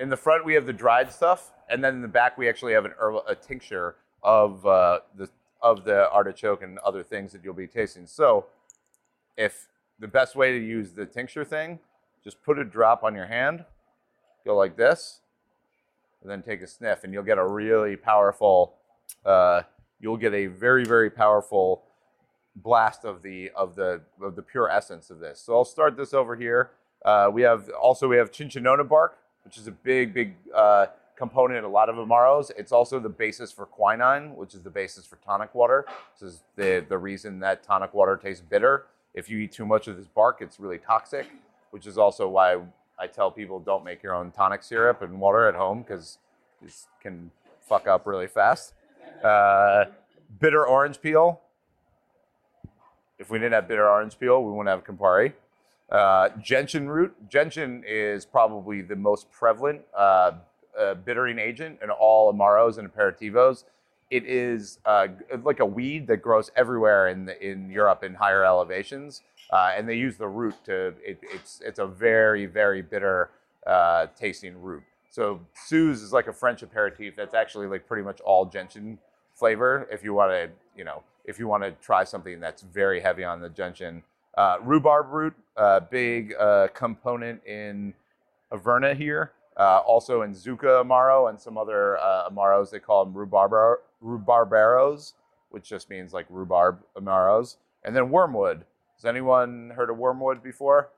in 0.00 0.08
the 0.10 0.16
front 0.16 0.44
we 0.44 0.54
have 0.54 0.66
the 0.66 0.72
dried 0.72 1.12
stuff, 1.12 1.52
and 1.72 1.82
then 1.82 1.94
in 1.94 2.02
the 2.02 2.08
back 2.08 2.36
we 2.36 2.48
actually 2.48 2.74
have 2.74 2.84
an 2.84 2.92
herb, 2.98 3.22
a 3.26 3.34
tincture 3.34 3.96
of 4.22 4.64
uh, 4.66 5.00
the 5.16 5.28
of 5.62 5.84
the 5.84 6.10
artichoke 6.10 6.62
and 6.62 6.78
other 6.80 7.02
things 7.02 7.32
that 7.32 7.42
you'll 7.44 7.54
be 7.54 7.66
tasting. 7.66 8.06
So, 8.06 8.46
if 9.36 9.68
the 9.98 10.08
best 10.08 10.36
way 10.36 10.58
to 10.58 10.64
use 10.64 10.92
the 10.92 11.06
tincture 11.06 11.44
thing, 11.44 11.78
just 12.22 12.42
put 12.42 12.58
a 12.58 12.64
drop 12.64 13.04
on 13.04 13.14
your 13.14 13.26
hand, 13.26 13.64
go 14.44 14.56
like 14.56 14.76
this, 14.76 15.20
and 16.20 16.30
then 16.30 16.42
take 16.42 16.62
a 16.62 16.66
sniff, 16.66 17.04
and 17.04 17.12
you'll 17.12 17.22
get 17.22 17.38
a 17.38 17.46
really 17.46 17.96
powerful. 17.96 18.74
Uh, 19.24 19.62
you'll 20.00 20.16
get 20.16 20.34
a 20.34 20.46
very 20.46 20.84
very 20.84 21.10
powerful 21.10 21.84
blast 22.56 23.04
of 23.04 23.22
the 23.22 23.50
of 23.56 23.76
the 23.76 24.02
of 24.20 24.36
the 24.36 24.42
pure 24.42 24.68
essence 24.68 25.10
of 25.10 25.20
this. 25.20 25.40
So 25.40 25.54
I'll 25.54 25.64
start 25.64 25.96
this 25.96 26.12
over 26.12 26.36
here. 26.36 26.70
Uh, 27.04 27.30
we 27.32 27.42
have 27.42 27.68
also 27.70 28.08
we 28.08 28.16
have 28.16 28.30
cinchona 28.34 28.84
bark, 28.84 29.18
which 29.44 29.56
is 29.56 29.66
a 29.66 29.72
big 29.72 30.12
big 30.12 30.34
uh, 30.54 30.86
component 31.16 31.64
a 31.64 31.68
lot 31.68 31.88
of 31.88 31.96
amaros. 31.96 32.50
It's 32.56 32.72
also 32.72 32.98
the 32.98 33.08
basis 33.08 33.52
for 33.52 33.66
quinine, 33.66 34.34
which 34.36 34.54
is 34.54 34.62
the 34.62 34.70
basis 34.70 35.06
for 35.06 35.16
tonic 35.16 35.54
water. 35.54 35.86
This 36.18 36.34
is 36.34 36.42
the 36.56 36.84
the 36.88 36.98
reason 36.98 37.40
that 37.40 37.62
tonic 37.62 37.94
water 37.94 38.16
tastes 38.16 38.42
bitter. 38.42 38.86
If 39.14 39.28
you 39.28 39.38
eat 39.38 39.52
too 39.52 39.66
much 39.66 39.88
of 39.88 39.96
this 39.96 40.06
bark, 40.06 40.38
it's 40.40 40.58
really 40.58 40.78
toxic, 40.78 41.26
which 41.70 41.86
is 41.86 41.98
also 41.98 42.28
why 42.28 42.56
I 42.98 43.06
tell 43.06 43.30
people 43.30 43.60
don't 43.60 43.84
make 43.84 44.02
your 44.02 44.14
own 44.14 44.30
tonic 44.30 44.62
syrup 44.62 45.02
and 45.02 45.20
water 45.20 45.48
at 45.48 45.54
home 45.54 45.82
because 45.82 46.18
it 46.64 46.72
can 47.00 47.30
fuck 47.60 47.86
up 47.86 48.06
really 48.06 48.26
fast. 48.26 48.74
Uh, 49.22 49.86
bitter 50.40 50.66
orange 50.66 51.00
peel. 51.00 51.40
If 53.18 53.30
we 53.30 53.38
didn't 53.38 53.52
have 53.52 53.68
bitter 53.68 53.88
orange 53.88 54.18
peel, 54.18 54.42
we 54.42 54.50
wouldn't 54.50 54.68
have 54.68 54.84
Campari. 54.84 55.32
Uh, 55.90 56.30
gentian 56.40 56.88
root. 56.88 57.14
Gentian 57.28 57.84
is 57.86 58.24
probably 58.24 58.80
the 58.80 58.96
most 58.96 59.30
prevalent 59.30 59.82
uh, 59.96 60.32
uh, 60.78 60.94
bittering 60.94 61.38
agent 61.38 61.78
in 61.82 61.90
all 61.90 62.32
amaros 62.32 62.78
and 62.78 62.92
aperitivos. 62.92 63.64
It 64.10 64.24
is 64.26 64.78
uh, 64.84 65.08
like 65.42 65.60
a 65.60 65.66
weed 65.66 66.06
that 66.08 66.18
grows 66.18 66.50
everywhere 66.54 67.08
in 67.08 67.24
the, 67.24 67.50
in 67.50 67.70
Europe 67.70 68.04
in 68.04 68.14
higher 68.14 68.44
elevations, 68.44 69.22
uh, 69.50 69.72
and 69.76 69.88
they 69.88 69.96
use 69.96 70.16
the 70.16 70.28
root 70.28 70.54
to. 70.64 70.94
It, 71.02 71.18
it's 71.22 71.62
it's 71.64 71.78
a 71.78 71.86
very 71.86 72.46
very 72.46 72.82
bitter 72.82 73.30
uh, 73.66 74.08
tasting 74.16 74.60
root. 74.60 74.82
So 75.10 75.40
Suze 75.54 76.02
is 76.02 76.12
like 76.12 76.26
a 76.26 76.32
French 76.32 76.62
aperitif 76.62 77.16
that's 77.16 77.34
actually 77.34 77.66
like 77.66 77.86
pretty 77.86 78.02
much 78.02 78.20
all 78.20 78.46
gentian 78.46 78.98
flavor. 79.34 79.86
If 79.90 80.02
you 80.02 80.14
want 80.14 80.30
to, 80.32 80.50
you 80.76 80.84
know, 80.84 81.02
if 81.24 81.38
you 81.38 81.48
want 81.48 81.62
to 81.62 81.72
try 81.82 82.04
something 82.04 82.40
that's 82.40 82.62
very 82.62 83.00
heavy 83.00 83.24
on 83.24 83.40
the 83.40 83.48
gentian, 83.50 84.02
uh, 84.36 84.56
rhubarb 84.62 85.10
root, 85.10 85.34
uh, 85.56 85.80
big 85.80 86.34
uh, 86.38 86.68
component 86.74 87.44
in 87.46 87.94
Averna 88.52 88.96
here. 88.96 89.32
Uh, 89.56 89.78
also 89.86 90.22
in 90.22 90.32
Zucca 90.32 90.82
Amaro 90.82 91.28
and 91.28 91.40
some 91.40 91.58
other 91.58 91.98
uh, 91.98 92.28
Amaros, 92.30 92.70
they 92.70 92.78
call 92.78 93.04
them 93.04 93.14
rhubarber, 93.14 93.80
rhubarberos, 94.02 95.12
which 95.50 95.68
just 95.68 95.90
means 95.90 96.12
like 96.12 96.26
rhubarb 96.30 96.78
Amaros. 96.96 97.56
And 97.84 97.94
then 97.94 98.10
wormwood. 98.10 98.64
Has 98.96 99.04
anyone 99.04 99.72
heard 99.74 99.90
of 99.90 99.98
wormwood 99.98 100.42
before? 100.42 100.90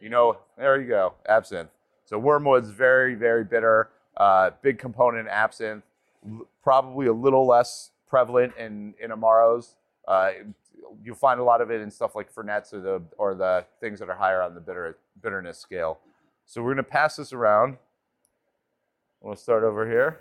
You 0.00 0.10
know, 0.10 0.38
there 0.58 0.80
you 0.80 0.88
go, 0.88 1.14
absinthe. 1.28 1.70
So 2.04 2.18
wormwood's 2.18 2.70
very, 2.70 3.14
very 3.14 3.44
bitter. 3.44 3.90
Uh, 4.16 4.50
big 4.62 4.78
component 4.78 5.26
in 5.26 5.32
absinthe. 5.32 5.82
L- 6.28 6.46
probably 6.62 7.06
a 7.06 7.12
little 7.12 7.46
less 7.46 7.90
prevalent 8.08 8.52
in 8.56 8.94
in 9.02 9.10
amaros. 9.10 9.74
Uh, 10.06 10.30
you'll 11.02 11.16
find 11.16 11.40
a 11.40 11.44
lot 11.44 11.60
of 11.60 11.70
it 11.70 11.80
in 11.80 11.90
stuff 11.90 12.14
like 12.14 12.32
Fernets 12.32 12.72
or 12.72 12.80
the 12.80 13.02
or 13.18 13.34
the 13.34 13.64
things 13.80 13.98
that 14.00 14.08
are 14.08 14.16
higher 14.16 14.42
on 14.42 14.54
the 14.54 14.60
bitter 14.60 14.96
bitterness 15.22 15.58
scale. 15.58 15.98
So 16.44 16.62
we're 16.62 16.72
gonna 16.72 16.82
pass 16.84 17.16
this 17.16 17.32
around. 17.32 17.78
We'll 19.20 19.36
start 19.36 19.64
over 19.64 19.86
here. 19.86 20.20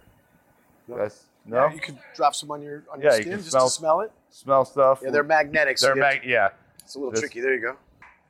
Guys, 0.90 1.26
no, 1.46 1.66
Yeah, 1.68 1.74
you 1.74 1.80
can 1.80 2.00
drop 2.16 2.36
some 2.36 2.52
on 2.52 2.62
your 2.62 2.84
on 2.92 3.02
your 3.02 3.12
Yeah, 3.12 3.18
you 3.18 3.22
skin 3.24 3.32
can 3.34 3.40
just 3.42 3.52
smell- 3.52 3.66
to 3.68 3.72
smell 3.72 4.02
it. 4.02 4.12
smell 4.30 4.66
stuff. 4.66 5.02
Yeah, 5.04 5.10
they're 5.12 5.24
magnetic. 5.24 5.78
So 5.78 5.88
They're 5.88 5.96
you 5.96 6.02
mag- 6.02 6.22
to- 6.24 6.28
yeah. 6.28 6.50
it's 6.80 6.96
a 6.96 7.00
little 7.00 7.12
this- 7.12 7.20
tricky. 7.22 7.42
There 7.42 7.54
you 7.54 7.62
go. 7.62 7.78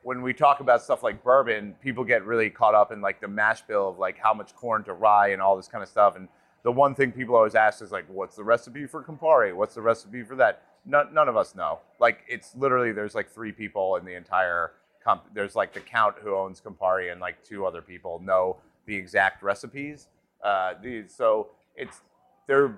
when 0.03 0.21
we 0.21 0.33
talk 0.35 0.59
about 0.59 0.83
stuff 0.83 1.01
like 1.01 1.23
bourbon, 1.23 1.75
people 1.81 2.03
get 2.03 2.23
really 2.25 2.47
caught 2.51 2.75
up 2.75 2.91
in 2.91 3.01
like 3.01 3.19
the 3.19 3.27
mash 3.27 3.63
bill 3.63 3.89
of 3.89 3.97
like 3.97 4.19
how 4.19 4.35
much 4.35 4.55
corn 4.55 4.83
to 4.83 4.93
rye 4.93 5.29
and 5.29 5.41
all 5.41 5.55
this 5.55 5.67
kind 5.67 5.81
of 5.81 5.89
stuff. 5.89 6.15
And 6.15 6.27
the 6.61 6.71
one 6.71 6.93
thing 6.93 7.11
people 7.11 7.35
always 7.35 7.55
ask 7.55 7.81
is 7.81 7.91
like, 7.91 8.05
what's 8.07 8.35
the 8.35 8.43
recipe 8.43 8.85
for 8.85 9.01
Campari? 9.03 9.51
What's 9.55 9.73
the 9.73 9.81
recipe 9.81 10.21
for 10.21 10.35
that? 10.35 10.61
None, 10.85 11.11
none 11.11 11.27
of 11.27 11.35
us 11.35 11.55
know. 11.55 11.79
Like 11.99 12.19
it's 12.27 12.55
literally 12.55 12.91
there's 12.91 13.15
like 13.15 13.31
three 13.31 13.51
people 13.51 13.95
in 13.95 14.05
the 14.05 14.13
entire 14.13 14.73
comp. 15.03 15.23
There's 15.33 15.55
like 15.55 15.73
the 15.73 15.79
count 15.79 16.17
who 16.21 16.35
owns 16.35 16.61
Campari 16.61 17.11
and 17.11 17.19
like 17.19 17.43
two 17.43 17.65
other 17.65 17.81
people 17.81 18.19
know 18.19 18.57
the 18.85 18.95
exact 18.95 19.41
recipes. 19.41 20.07
Uh, 20.45 20.75
these, 20.81 21.11
so 21.13 21.49
it's 21.75 22.01
they're 22.47 22.77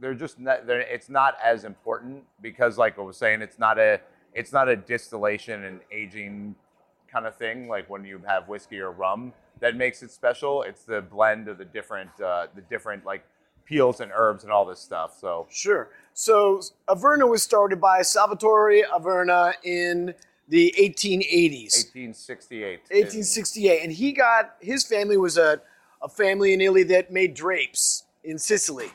they're 0.00 0.14
just 0.14 0.38
not, 0.38 0.66
they're, 0.66 0.80
it's 0.80 1.08
not 1.08 1.36
as 1.42 1.64
important 1.64 2.22
because 2.42 2.76
like 2.76 2.98
I 2.98 3.02
was 3.02 3.16
saying, 3.16 3.40
it's 3.40 3.58
not 3.58 3.78
a 3.78 4.00
it's 4.34 4.52
not 4.52 4.68
a 4.68 4.76
distillation 4.76 5.64
and 5.64 5.80
aging 5.90 6.54
kind 7.10 7.26
of 7.26 7.34
thing 7.34 7.68
like 7.68 7.88
when 7.88 8.04
you 8.04 8.20
have 8.26 8.48
whiskey 8.48 8.78
or 8.80 8.92
rum 8.92 9.32
that 9.60 9.76
makes 9.76 10.02
it 10.02 10.10
special. 10.10 10.62
It's 10.62 10.84
the 10.84 11.00
blend 11.00 11.48
of 11.48 11.56
the 11.56 11.64
different 11.64 12.10
uh, 12.20 12.48
the 12.54 12.60
different 12.60 13.06
like 13.06 13.24
peels 13.64 14.00
and 14.00 14.12
herbs 14.14 14.44
and 14.44 14.52
all 14.52 14.66
this 14.66 14.80
stuff. 14.80 15.16
So 15.18 15.46
Sure. 15.50 15.88
So 16.12 16.60
Averna 16.86 17.28
was 17.28 17.42
started 17.42 17.80
by 17.80 18.02
Salvatore 18.02 18.82
Averna 18.92 19.54
in 19.64 20.14
the 20.48 20.74
1880s. 20.78 21.74
1868. 21.74 22.80
1868, 22.90 23.82
and 23.82 23.92
he 23.92 24.12
got 24.12 24.54
his 24.60 24.84
family 24.84 25.16
was 25.16 25.36
a, 25.36 25.60
a 26.02 26.08
family 26.08 26.52
in 26.52 26.60
Italy 26.60 26.82
that 26.84 27.12
made 27.12 27.34
drapes 27.34 28.04
in 28.24 28.38
Sicily. 28.38 28.90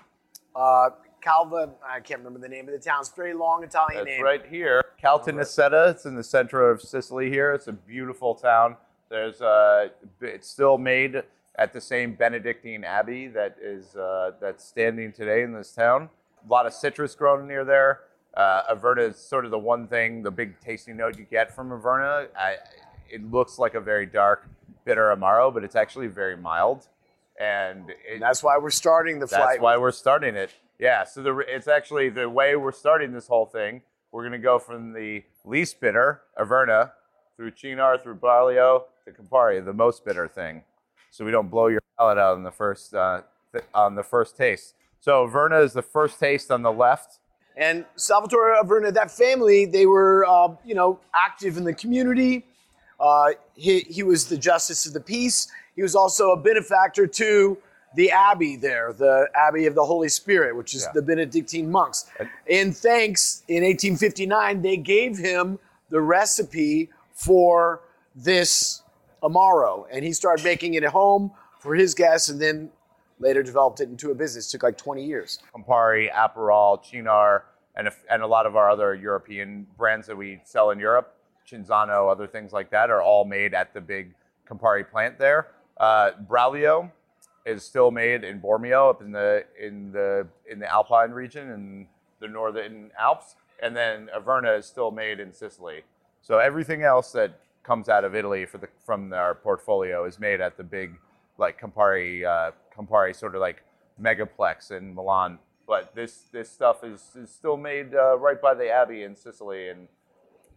Uh, 0.55 0.91
Calva, 1.22 1.72
I 1.88 2.00
can't 2.00 2.19
remember 2.19 2.39
the 2.39 2.50
name 2.50 2.67
of 2.67 2.74
the 2.74 2.79
town. 2.79 3.00
It's 3.00 3.10
a 3.10 3.15
very 3.15 3.33
long 3.33 3.63
Italian 3.63 4.03
That's 4.03 4.17
name. 4.17 4.24
right 4.24 4.45
here, 4.45 4.83
Caltanissetta. 5.01 5.91
It's 5.91 6.05
in 6.05 6.15
the 6.15 6.24
center 6.24 6.69
of 6.69 6.81
Sicily. 6.81 7.29
Here, 7.29 7.53
it's 7.53 7.67
a 7.67 7.74
beautiful 7.74 8.36
town. 8.36 8.75
There's 9.10 9.41
uh, 9.41 9.89
it's 10.22 10.50
still 10.50 10.77
made 10.77 11.24
at 11.55 11.72
the 11.72 11.79
same 11.79 12.15
Benedictine 12.15 12.83
abbey 12.83 13.27
that 13.27 13.55
is 13.62 13.95
uh, 13.95 14.31
that's 14.41 14.65
standing 14.65 15.12
today 15.13 15.43
in 15.43 15.53
this 15.53 15.72
town. 15.72 16.10
A 16.45 16.51
lot 16.51 16.65
of 16.65 16.74
citrus 16.74 17.15
grown 17.15 17.48
near 17.48 17.63
there. 17.63 18.01
Uh, 18.36 18.74
Averna 18.74 19.10
is 19.12 19.17
sort 19.17 19.45
of 19.45 19.51
the 19.51 19.60
one 19.60 19.88
thing, 19.88 20.24
the 20.24 20.31
big 20.31 20.60
tasting 20.60 20.98
note 20.98 21.17
you 21.17 21.25
get 21.25 21.55
from 21.55 21.69
Averna. 21.69 22.27
I, 22.38 22.55
it 23.10 23.29
looks 23.31 23.60
like 23.60 23.75
a 23.75 23.79
very 23.79 24.07
dark, 24.07 24.48
bitter 24.83 25.15
amaro, 25.15 25.53
but 25.53 25.63
it's 25.63 25.75
actually 25.75 26.07
very 26.07 26.36
mild, 26.36 26.88
and 27.43 27.89
it, 27.89 27.97
And 28.13 28.21
that's 28.21 28.41
why 28.43 28.57
we're 28.57 28.69
starting 28.69 29.19
the 29.19 29.27
flight. 29.27 29.41
that's 29.41 29.59
why 29.62 29.77
we're 29.77 29.91
starting 29.91 30.35
it. 30.35 30.51
Yeah, 30.79 31.03
so 31.03 31.21
the, 31.21 31.38
it's 31.47 31.67
actually 31.67 32.09
the 32.09 32.29
way 32.29 32.55
we're 32.55 32.71
starting 32.71 33.12
this 33.13 33.27
whole 33.27 33.45
thing. 33.45 33.81
We're 34.12 34.23
going 34.23 34.33
to 34.33 34.38
go 34.38 34.59
from 34.59 34.93
the 34.93 35.23
least 35.45 35.79
bitter, 35.79 36.21
Averna, 36.38 36.91
through 37.35 37.51
Cynar, 37.51 38.01
through 38.01 38.15
Braulio, 38.15 38.83
to 39.05 39.12
Campari, 39.12 39.63
the 39.63 39.73
most 39.73 40.05
bitter 40.05 40.27
thing. 40.27 40.63
So 41.12 41.25
we 41.25 41.31
don't 41.31 41.50
blow 41.50 41.67
your 41.67 41.81
palate 41.97 42.17
out 42.17 42.35
on 42.35 42.43
the 42.43 42.51
first 42.51 42.93
uh, 42.93 43.21
th- 43.51 43.65
on 43.73 43.95
the 43.95 44.03
first 44.03 44.35
taste. 44.38 44.75
So 45.00 45.27
Averna 45.27 45.63
is 45.63 45.73
the 45.73 45.81
first 45.81 46.19
taste 46.19 46.50
on 46.51 46.62
the 46.63 46.71
left. 46.71 47.19
And 47.55 47.85
Salvatore 47.95 48.55
Averna, 48.63 48.93
that 48.93 49.12
family, 49.12 49.65
they 49.65 49.85
were, 49.85 50.25
uh, 50.25 50.55
you 50.65 50.73
know, 50.73 51.00
active 51.13 51.57
in 51.57 51.65
the 51.65 51.73
community. 51.73 52.45
Uh, 53.03 53.31
he, 53.55 53.81
he 53.81 54.01
was 54.01 54.27
the 54.29 54.38
justice 54.38 54.86
of 54.86 54.93
the 54.93 55.00
peace. 55.00 55.48
He 55.75 55.81
was 55.81 55.93
also 55.95 56.31
a 56.31 56.38
benefactor 56.38 57.05
to 57.05 57.57
the 57.95 58.10
abbey 58.12 58.55
there, 58.55 58.93
the 58.93 59.27
Abbey 59.36 59.65
of 59.67 59.75
the 59.75 59.83
Holy 59.86 60.10
Spirit, 60.10 60.55
which 60.55 60.74
is 60.74 60.83
Yeah. 60.83 60.91
the 60.95 61.01
Benedictine 61.03 61.69
monks. 61.69 62.05
In 62.48 62.72
thanks, 62.72 63.43
in 63.48 63.63
1859, 63.63 64.62
they 64.63 64.77
gave 64.77 65.17
him 65.17 65.60
the 65.89 66.01
recipe 66.01 66.89
for 67.13 67.81
this 68.15 68.81
Amaro, 69.22 69.86
and 69.91 70.03
he 70.03 70.12
started 70.13 70.43
making 70.43 70.74
it 70.74 70.83
at 70.83 70.91
home 70.91 71.31
for 71.60 71.75
his 71.75 71.93
guests, 71.93 72.29
and 72.29 72.41
then 72.41 72.72
later 73.19 73.43
developed 73.43 73.79
it 73.79 73.89
into 73.89 74.10
a 74.12 74.15
business. 74.15 74.50
took 74.50 74.63
like 74.63 74.77
20 74.77 75.03
years. 75.05 75.39
Campari, 75.55 76.12
Aperol, 76.12 76.83
Cynar, 76.83 77.43
and 77.75 77.88
a, 77.89 77.93
and 78.10 78.24
a 78.24 78.27
lot 78.27 78.45
of 78.48 78.55
our 78.55 78.69
other 78.72 78.95
European 78.95 79.67
brands 79.77 80.07
that 80.07 80.15
we 80.17 80.41
sell 80.45 80.72
in 80.72 80.79
Europe, 80.79 81.12
Cinzano, 81.47 82.12
other 82.12 82.27
things 82.27 82.51
like 82.51 82.69
that, 82.71 82.89
are 82.89 83.01
all 83.01 83.25
made 83.25 83.53
at 83.53 83.73
the 83.73 83.81
big 83.81 84.13
Campari 84.47 84.89
plant 84.89 85.17
there. 85.19 85.47
Uh, 85.77 86.12
Braulio 86.27 86.91
is 87.45 87.63
still 87.63 87.91
made 87.91 88.23
in 88.23 88.39
Bormio, 88.39 88.89
up 88.89 89.01
in 89.01 89.12
the 89.12 89.45
in 89.59 89.91
the 89.91 90.27
in 90.50 90.59
the 90.59 90.71
Alpine 90.71 91.12
region 91.12 91.50
in 91.50 91.88
the 92.19 92.27
northern 92.27 92.91
Alps, 92.97 93.35
and 93.62 93.75
then 93.75 94.09
Averna 94.15 94.57
is 94.57 94.65
still 94.65 94.91
made 94.91 95.19
in 95.19 95.33
Sicily. 95.33 95.83
So 96.21 96.39
everything 96.39 96.83
else 96.83 97.12
that 97.12 97.39
comes 97.63 97.89
out 97.89 98.03
of 98.03 98.15
Italy 98.15 98.45
for 98.45 98.57
the 98.57 98.67
from 98.85 99.13
our 99.13 99.35
portfolio 99.35 100.05
is 100.05 100.19
made 100.19 100.41
at 100.41 100.57
the 100.57 100.63
big 100.63 100.97
like 101.38 101.59
Campari 101.59 102.25
uh, 102.25 102.51
Campari 102.75 103.15
sort 103.15 103.35
of 103.35 103.41
like 103.41 103.63
megaplex 104.01 104.71
in 104.71 104.93
Milan. 104.93 105.39
But 105.67 105.95
this 105.95 106.25
this 106.31 106.50
stuff 106.50 106.83
is, 106.83 107.01
is 107.15 107.29
still 107.29 107.57
made 107.57 107.95
uh, 107.95 108.17
right 108.17 108.41
by 108.41 108.53
the 108.53 108.69
Abbey 108.69 109.03
in 109.03 109.15
Sicily, 109.15 109.69
and 109.69 109.88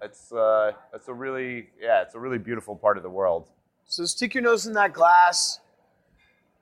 it's 0.02 0.32
uh, 0.32 0.72
it's 0.94 1.08
a 1.08 1.14
really 1.14 1.70
yeah 1.80 2.02
it's 2.02 2.14
a 2.14 2.18
really 2.18 2.38
beautiful 2.38 2.76
part 2.76 2.96
of 2.96 3.02
the 3.02 3.10
world. 3.10 3.48
So 3.86 4.04
stick 4.04 4.34
your 4.34 4.42
nose 4.42 4.66
in 4.66 4.72
that 4.74 4.92
glass. 4.92 5.60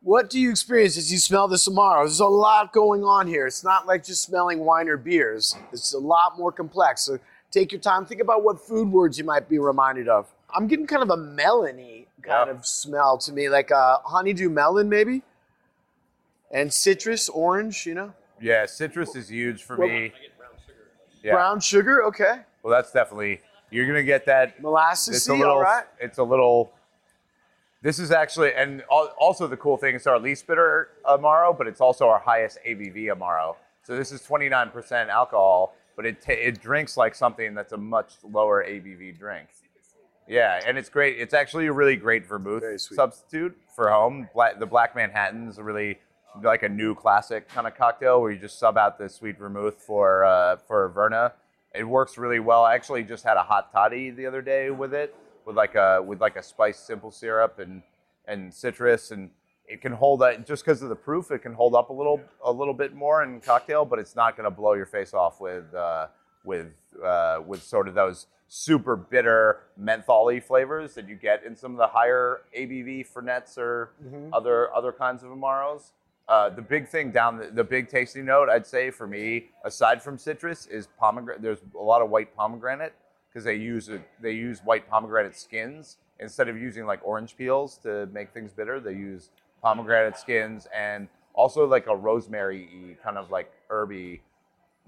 What 0.03 0.29
do 0.29 0.39
you 0.39 0.51
experience 0.51 0.99
as 0.99 1.11
you 1.11 1.17
smell 1.19 1.49
this 1.49 1.67
Amaro? 1.67 2.05
There's 2.05 2.21
a 2.21 2.27
lot 2.27 2.75
going 2.75 3.05
on 3.05 3.27
here. 3.27 3.47
It's 3.47 3.65
not 3.65 3.87
like 3.87 4.05
just 4.05 4.23
smelling 4.23 4.59
wine 4.61 4.87
or 4.89 4.99
beers. 4.99 5.57
It's 5.73 5.95
a 5.95 5.99
lot 5.99 6.37
more 6.37 6.53
complex. 6.53 7.01
So 7.03 7.19
take 7.51 7.73
your 7.73 7.81
time. 7.81 8.05
Think 8.05 8.21
about 8.21 8.45
what 8.45 8.61
food 8.61 8.93
words 8.93 9.17
you 9.19 9.25
might 9.25 9.49
be 9.49 9.59
reminded 9.59 10.09
of. 10.09 10.31
I'm 10.55 10.67
getting 10.67 10.87
kind 10.87 11.03
of 11.03 11.09
a 11.09 11.17
melony 11.17 12.05
kind 12.23 12.49
Yeah. 12.49 12.51
of 12.51 12.67
smell 12.67 13.17
to 13.19 13.33
me, 13.33 13.49
like 13.49 13.71
a 13.71 14.01
honeydew 14.05 14.51
melon 14.51 14.91
maybe, 14.91 15.23
and 16.51 16.71
citrus, 16.73 17.31
orange. 17.31 17.87
You 17.87 17.95
know, 17.95 18.15
Yeah, 18.41 18.67
citrus 18.67 19.17
is 19.17 19.31
huge 19.31 19.63
for 19.63 19.77
Well- 19.79 19.89
me. 19.89 20.13
Yeah. 21.23 21.33
brown 21.33 21.61
sugar. 21.61 22.05
Okay, 22.05 22.41
Well, 22.65 22.73
that's 22.73 22.91
definitely 22.91 23.41
you're 23.71 23.87
gonna 23.87 24.03
get 24.03 24.27
that 24.27 24.61
molasses. 24.61 25.17
it's 25.17 25.29
a 25.29 25.35
little 25.35 25.55
all 25.55 25.63
right. 25.63 25.85
it's 26.01 26.19
a 26.19 26.23
little 26.23 26.73
this 27.83 27.99
is 27.99 28.11
actually 28.11 28.55
and 28.55 28.83
also 28.89 29.47
the 29.47 29.57
cool 29.57 29.77
thing 29.77 29.95
it's 29.95 30.07
our 30.07 30.19
least 30.19 30.47
bitter 30.47 30.89
amaro 31.05 31.57
but 31.57 31.67
it's 31.67 31.81
also 31.81 32.09
our 32.09 32.19
highest 32.19 32.59
abv 32.67 32.97
amaro 33.07 33.57
so 33.83 33.97
this 33.97 34.13
is 34.13 34.23
29% 34.23 35.09
alcohol 35.09 35.75
but 35.97 36.07
it, 36.07 36.23
ta 36.23 36.33
it 36.33 36.61
drinks 36.61 36.97
like 36.97 37.15
something 37.15 37.55
that's 37.55 37.73
a 37.73 37.77
much 37.77 38.13
lower 38.23 38.65
abv 38.65 39.19
drink 39.19 39.49
yeah 40.29 40.61
and 40.67 40.79
it's 40.79 40.89
great 40.89 41.19
it's 41.19 41.35
actually 41.35 41.67
a 41.67 41.73
really 41.73 41.97
great 41.97 42.27
vermouth 42.27 42.63
substitute 42.81 43.57
for 43.75 43.91
home 43.91 44.29
Black, 44.35 44.59
the 44.59 44.67
black 44.67 44.95
manhattan's 44.95 45.59
really 45.59 45.99
like 46.43 46.63
a 46.63 46.69
new 46.69 46.95
classic 46.95 47.49
kind 47.49 47.67
of 47.67 47.75
cocktail 47.77 48.21
where 48.21 48.31
you 48.31 48.39
just 48.39 48.59
sub 48.59 48.77
out 48.77 48.99
the 48.99 49.09
sweet 49.09 49.39
vermouth 49.39 49.81
for 49.81 50.25
uh, 50.25 50.57
for 50.57 50.89
Verna. 50.89 51.33
It 51.75 51.85
works 51.85 52.17
really 52.17 52.39
well. 52.39 52.63
I 52.63 52.75
actually 52.75 53.03
just 53.03 53.25
had 53.25 53.37
a 53.37 53.43
hot 53.43 53.73
toddy 53.73 54.11
the 54.11 54.27
other 54.27 54.43
day 54.43 54.71
with 54.71 54.95
it, 54.95 55.15
with 55.45 55.57
like 55.57 55.75
a 55.75 56.01
with 56.03 56.21
like 56.21 56.37
a 56.37 56.43
spiced 56.43 56.87
simple 56.87 57.11
syrup 57.11 57.59
and 57.59 57.83
and 58.27 58.53
citrus, 58.55 59.11
and 59.11 59.31
it 59.67 59.81
can 59.81 59.93
hold 59.93 60.21
that 60.21 60.47
just 60.47 60.65
because 60.65 60.83
of 60.83 60.89
the 60.89 60.95
proof. 60.95 61.31
It 61.31 61.41
can 61.41 61.53
hold 61.53 61.75
up 61.75 61.91
a 61.91 61.93
little 61.93 62.21
a 62.45 62.53
little 62.53 62.75
bit 62.75 62.95
more 62.95 63.23
in 63.23 63.41
cocktail, 63.41 63.85
but 63.85 63.99
it's 63.99 64.15
not 64.15 64.37
going 64.37 64.45
to 64.45 64.51
blow 64.51 64.75
your 64.75 64.87
face 64.87 65.15
off 65.15 65.41
with 65.41 65.75
uh, 65.75 66.07
with 66.45 66.73
uh, 67.05 67.41
with 67.45 67.63
sort 67.63 67.89
of 67.89 67.95
those 67.95 68.27
super 68.47 68.95
bitter 68.95 69.61
mentholy 69.81 70.41
flavors 70.41 70.95
that 70.95 71.09
you 71.09 71.17
get 71.17 71.43
in 71.45 71.57
some 71.57 71.73
of 71.73 71.79
the 71.79 71.89
higher 71.89 72.43
ABV 72.57 73.05
Fernets 73.09 73.59
or 73.59 73.91
other 74.33 74.73
other 74.73 74.93
kinds 74.93 75.25
of 75.25 75.31
Amaros. 75.31 75.91
Uh, 76.27 76.49
the 76.49 76.63
big 76.63 76.89
thing 76.89 77.11
down 77.11 77.37
the, 77.37 77.47
the 77.47 77.65
big 77.65 77.89
tasting 77.89 78.25
note, 78.25 78.49
I'd 78.49 78.67
say 78.67 78.91
for 78.91 79.07
me, 79.07 79.51
aside 79.65 80.03
from 80.03 80.17
citrus, 80.17 80.67
is 80.67 80.89
pomegranate. 80.99 81.43
There's 81.43 81.59
a 81.79 81.83
lot 81.83 82.01
of 82.01 82.09
white 82.09 82.35
pomegranate 82.35 82.95
because 83.29 83.45
they 83.45 83.57
use 83.57 83.89
a, 83.91 84.01
they 84.23 84.33
use 84.33 84.61
white 84.65 84.89
pomegranate 84.89 85.37
skins 85.37 85.99
instead 86.21 86.49
of 86.49 86.57
using 86.57 86.87
like 86.87 87.01
orange 87.05 87.37
peels 87.37 87.77
to 87.79 88.07
make 88.07 88.33
things 88.33 88.53
bitter. 88.53 88.81
They 88.81 88.93
use 88.93 89.31
pomegranate 89.63 90.17
skins 90.17 90.67
and 90.75 91.09
also 91.35 91.67
like 91.67 91.89
a 91.89 91.97
rosemary 91.97 92.97
kind 93.03 93.19
of 93.19 93.31
like 93.31 93.53
herby. 93.69 94.23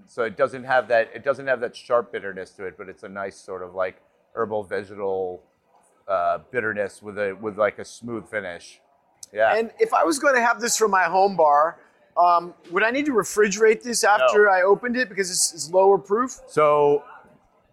So 0.07 0.23
it 0.23 0.37
doesn't 0.37 0.63
have 0.63 0.87
that 0.87 1.09
it 1.13 1.23
doesn't 1.23 1.47
have 1.47 1.59
that 1.59 1.75
sharp 1.75 2.11
bitterness 2.11 2.51
to 2.51 2.65
it, 2.65 2.77
but 2.77 2.89
it's 2.89 3.03
a 3.03 3.09
nice 3.09 3.35
sort 3.35 3.61
of 3.61 3.75
like 3.75 4.01
herbal 4.33 4.63
vegetal 4.63 5.43
uh, 6.07 6.39
bitterness 6.51 7.01
with 7.01 7.17
a 7.17 7.37
with 7.39 7.59
like 7.59 7.77
a 7.77 7.85
smooth 7.85 8.27
finish. 8.27 8.79
Yeah. 9.33 9.55
And 9.55 9.71
if 9.79 9.93
I 9.93 10.03
was 10.03 10.19
going 10.19 10.35
to 10.35 10.41
have 10.41 10.61
this 10.61 10.77
for 10.77 10.87
my 10.87 11.03
home 11.03 11.35
bar, 11.35 11.79
um, 12.17 12.53
would 12.71 12.83
I 12.83 12.91
need 12.91 13.05
to 13.05 13.11
refrigerate 13.11 13.83
this 13.83 14.03
after 14.03 14.45
No. 14.45 14.51
I 14.51 14.63
opened 14.63 14.97
it 14.97 15.09
because 15.09 15.29
it's, 15.29 15.53
it's 15.53 15.71
lower 15.71 15.97
proof? 15.97 16.39
So 16.47 17.03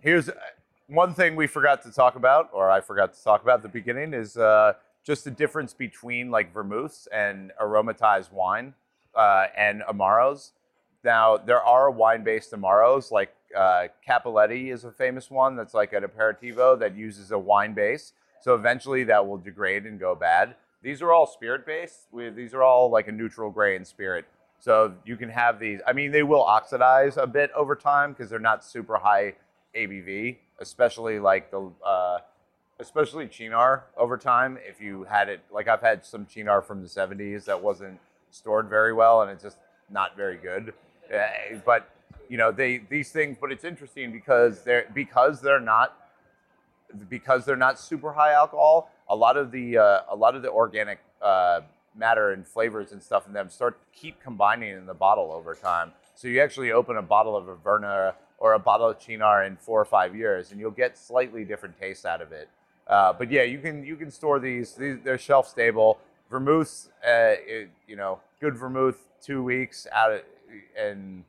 here's 0.00 0.28
one 0.88 1.14
thing 1.14 1.34
we 1.34 1.46
forgot 1.46 1.82
to 1.84 1.90
talk 1.90 2.16
about, 2.16 2.50
or 2.52 2.70
I 2.70 2.80
forgot 2.80 3.14
to 3.14 3.24
talk 3.24 3.42
about 3.42 3.56
at 3.56 3.62
the 3.62 3.68
beginning, 3.68 4.12
is 4.12 4.36
uh, 4.36 4.74
just 5.02 5.24
the 5.24 5.30
difference 5.30 5.72
between 5.72 6.30
like 6.30 6.52
vermouths 6.52 7.08
and 7.12 7.52
aromatized 7.60 8.32
wine 8.32 8.74
uh, 9.14 9.46
and 9.56 9.82
amaros. 9.82 10.50
Now 11.02 11.36
there 11.36 11.62
are 11.62 11.90
wine-based 11.90 12.52
amaros, 12.52 13.10
like 13.10 13.34
uh, 13.56 13.88
Cappelletti 14.06 14.72
is 14.72 14.84
a 14.84 14.90
famous 14.90 15.30
one 15.30 15.56
that's 15.56 15.74
like 15.74 15.92
an 15.92 16.02
aperitivo 16.02 16.78
that 16.78 16.96
uses 16.96 17.30
a 17.30 17.38
wine 17.38 17.72
base. 17.72 18.12
So 18.40 18.54
eventually 18.54 19.04
that 19.04 19.26
will 19.26 19.38
degrade 19.38 19.84
and 19.84 19.98
go 19.98 20.14
bad. 20.14 20.54
These 20.84 21.00
are 21.00 21.12
all 21.12 21.26
spirit-based. 21.26 22.08
We, 22.12 22.28
these 22.28 22.52
are 22.52 22.62
all 22.62 22.90
like 22.90 23.08
a 23.08 23.12
neutral 23.12 23.50
grain 23.50 23.86
spirit. 23.86 24.26
So 24.60 24.94
you 25.06 25.16
can 25.16 25.30
have 25.30 25.58
these. 25.58 25.80
I 25.86 25.94
mean, 25.94 26.12
they 26.12 26.22
will 26.22 26.42
oxidize 26.42 27.16
a 27.16 27.26
bit 27.26 27.50
over 27.56 27.74
time 27.74 28.12
because 28.12 28.28
they're 28.28 28.38
not 28.38 28.62
super 28.62 28.98
high 28.98 29.34
ABV, 29.74 30.36
especially 30.60 31.18
like 31.18 31.50
the, 31.50 31.70
uh, 31.84 32.18
especially 32.78 33.26
Cynar 33.28 33.82
over 33.96 34.18
time. 34.18 34.58
If 34.60 34.80
you 34.80 35.04
had 35.04 35.30
it, 35.30 35.40
like 35.50 35.68
I've 35.68 35.80
had 35.80 36.04
some 36.04 36.26
Cynar 36.26 36.62
from 36.62 36.82
the 36.82 36.88
70s 36.88 37.46
that 37.46 37.62
wasn't 37.62 37.98
stored 38.30 38.68
very 38.68 38.92
well 38.92 39.22
and 39.22 39.30
it's 39.30 39.42
just 39.42 39.56
not 39.90 40.16
very 40.16 40.36
good. 40.36 40.74
Uh, 41.12 41.58
but 41.64 41.88
you 42.28 42.36
know, 42.36 42.52
they 42.52 42.78
these 42.88 43.10
things. 43.10 43.36
But 43.40 43.52
it's 43.52 43.64
interesting 43.64 44.12
because 44.12 44.62
they're 44.62 44.86
because 44.94 45.40
they're 45.40 45.60
not 45.60 45.96
because 47.08 47.44
they're 47.44 47.56
not 47.56 47.78
super 47.78 48.12
high 48.12 48.32
alcohol, 48.32 48.90
a 49.08 49.16
lot 49.16 49.36
of 49.36 49.50
the 49.50 49.78
uh, 49.78 50.00
a 50.10 50.16
lot 50.16 50.34
of 50.34 50.42
the 50.42 50.50
organic 50.50 50.98
uh, 51.22 51.60
matter 51.96 52.32
and 52.32 52.46
flavors 52.46 52.92
and 52.92 53.02
stuff 53.02 53.26
in 53.26 53.32
them 53.32 53.48
start 53.48 53.78
to 53.80 53.98
keep 53.98 54.20
combining 54.22 54.70
in 54.70 54.86
the 54.86 54.94
bottle 54.94 55.32
over 55.32 55.54
time. 55.54 55.92
So 56.14 56.28
you 56.28 56.40
actually 56.40 56.72
open 56.72 56.96
a 56.96 57.02
bottle 57.02 57.36
of 57.36 57.46
Averna 57.46 58.14
or 58.38 58.54
a 58.54 58.58
bottle 58.58 58.88
of 58.88 58.98
Cynar 58.98 59.46
in 59.46 59.56
four 59.56 59.80
or 59.80 59.84
five 59.84 60.14
years, 60.14 60.50
and 60.50 60.60
you'll 60.60 60.70
get 60.70 60.98
slightly 60.98 61.44
different 61.44 61.78
tastes 61.78 62.04
out 62.04 62.20
of 62.20 62.32
it. 62.32 62.48
Uh, 62.86 63.12
but 63.12 63.30
yeah, 63.30 63.42
you 63.42 63.58
can 63.58 63.84
you 63.84 63.96
can 63.96 64.10
store 64.10 64.38
these. 64.38 64.74
these 64.74 64.98
they're 65.02 65.18
shelf 65.18 65.48
stable. 65.48 65.98
Vermouth, 66.30 66.88
uh, 67.06 67.34
you 67.86 67.96
know, 67.96 68.18
good 68.40 68.56
vermouth, 68.56 68.98
two 69.22 69.42
weeks 69.42 69.86
out 69.92 70.12
of, 70.12 70.20
and 70.78 71.24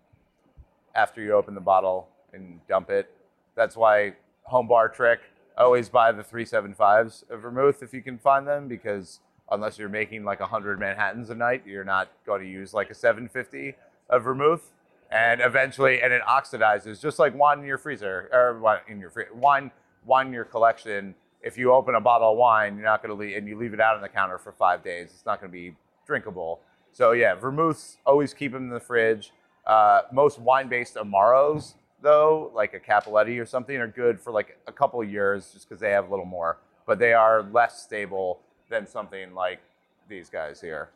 after 0.95 1.21
you 1.21 1.33
open 1.33 1.53
the 1.53 1.61
bottle 1.61 2.07
and 2.33 2.59
dump 2.67 2.89
it. 2.89 3.11
That's 3.55 3.75
why 3.75 4.13
home 4.43 4.67
bar 4.67 4.89
trick 4.89 5.19
always 5.57 5.89
buy 5.89 6.11
the 6.11 6.23
375s 6.23 7.29
of 7.29 7.41
vermouth 7.41 7.81
if 7.81 7.93
you 7.93 8.01
can 8.01 8.17
find 8.17 8.47
them 8.47 8.67
because 8.67 9.19
unless 9.51 9.77
you're 9.77 9.89
making 9.89 10.23
like 10.23 10.39
100 10.39 10.79
Manhattans 10.79 11.29
a 11.29 11.35
night, 11.35 11.63
you're 11.65 11.83
not 11.83 12.09
going 12.25 12.41
to 12.41 12.49
use 12.49 12.73
like 12.73 12.89
a 12.89 12.95
750 12.95 13.75
of 14.09 14.23
vermouth. 14.23 14.71
And 15.11 15.39
eventually, 15.39 16.01
and 16.01 16.11
it 16.11 16.21
oxidizes 16.23 17.01
just 17.01 17.19
like 17.19 17.35
wine 17.35 17.59
in 17.59 17.65
your 17.65 17.77
freezer 17.77 18.29
or 18.33 18.59
wine 18.59 18.79
in 18.87 18.99
your 18.99 19.11
free, 19.11 19.25
wine 19.33 19.71
wine 20.05 20.27
in 20.27 20.33
your 20.33 20.45
collection. 20.45 21.15
If 21.41 21.57
you 21.57 21.73
open 21.73 21.95
a 21.95 22.01
bottle 22.01 22.31
of 22.31 22.37
wine, 22.37 22.75
you're 22.75 22.85
not 22.85 23.03
going 23.03 23.15
to 23.15 23.19
leave 23.21 23.37
and 23.37 23.47
you 23.47 23.57
leave 23.57 23.73
it 23.73 23.79
out 23.79 23.95
on 23.95 24.01
the 24.01 24.09
counter 24.09 24.37
for 24.37 24.51
five 24.51 24.83
days. 24.83 25.11
It's 25.13 25.25
not 25.25 25.39
going 25.39 25.51
to 25.51 25.53
be 25.53 25.75
drinkable. 26.07 26.59
So 26.91 27.11
yeah, 27.11 27.35
vermouths 27.35 27.97
always 28.05 28.33
keep 28.33 28.51
them 28.51 28.63
in 28.63 28.69
the 28.69 28.79
fridge. 28.79 29.31
Uh, 29.65 30.01
most 30.11 30.39
wine-based 30.39 30.95
amaros, 30.95 31.73
though, 32.05 32.51
like 32.53 32.75
a 32.75 32.79
Cappelletti 32.79 33.41
or 33.41 33.45
something, 33.45 33.75
are 33.77 33.87
good 33.87 34.21
for 34.21 34.31
like 34.31 34.57
a 34.67 34.71
couple 34.71 35.03
years 35.03 35.49
just 35.51 35.67
because 35.67 35.81
they 35.81 35.89
have 35.89 36.07
a 36.07 36.09
little 36.09 36.25
more. 36.25 36.57
But 36.85 36.99
they 36.99 37.13
are 37.13 37.41
less 37.41 37.81
stable 37.81 38.39
than 38.69 38.85
something 38.87 39.33
like 39.33 39.59
these 40.07 40.29
guys 40.29 40.61
here. 40.61 40.89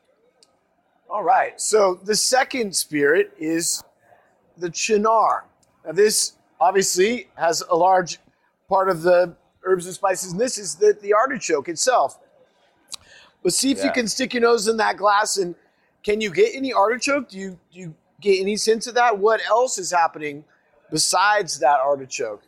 All 1.10 1.24
right. 1.24 1.60
So 1.60 2.00
the 2.04 2.15
second 2.15 2.76
spirit 2.76 3.34
is 3.39 3.84
the 4.58 4.69
Cynar. 4.69 5.41
Now, 5.84 5.93
this 5.93 6.34
obviously 6.62 7.28
has 7.36 7.63
a 7.69 7.76
large 7.76 8.19
part 8.67 8.88
of 8.88 9.02
the 9.02 9.36
herbs 9.63 9.88
and 9.88 9.95
spices, 9.95 10.32
and 10.32 10.39
this 10.39 10.60
is 10.60 10.76
the, 10.76 10.95
the 11.02 11.13
artichoke 11.13 11.67
itself. 11.67 12.19
But 13.41 13.54
see 13.54 13.72
if 13.72 13.84
you 13.84 13.91
can 13.91 14.08
stick 14.08 14.34
your 14.34 14.41
nose 14.41 14.67
in 14.67 14.78
that 14.78 14.98
glass 14.98 15.38
and 15.38 15.56
can 16.04 16.22
you 16.22 16.30
get 16.30 16.54
any 16.54 16.72
artichoke? 16.72 17.30
Do 17.30 17.39
you 17.39 17.58
do 17.74 17.80
you 17.80 17.95
get 18.22 18.39
any 18.39 18.58
sense 18.58 18.86
of 18.86 18.95
that? 18.95 19.17
What 19.17 19.41
else 19.48 19.78
is 19.78 19.91
happening 19.91 20.43
besides 20.91 21.60
that 21.60 21.80
artichoke? 21.80 22.43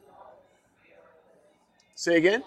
Say 1.96 2.18
again. 2.18 2.44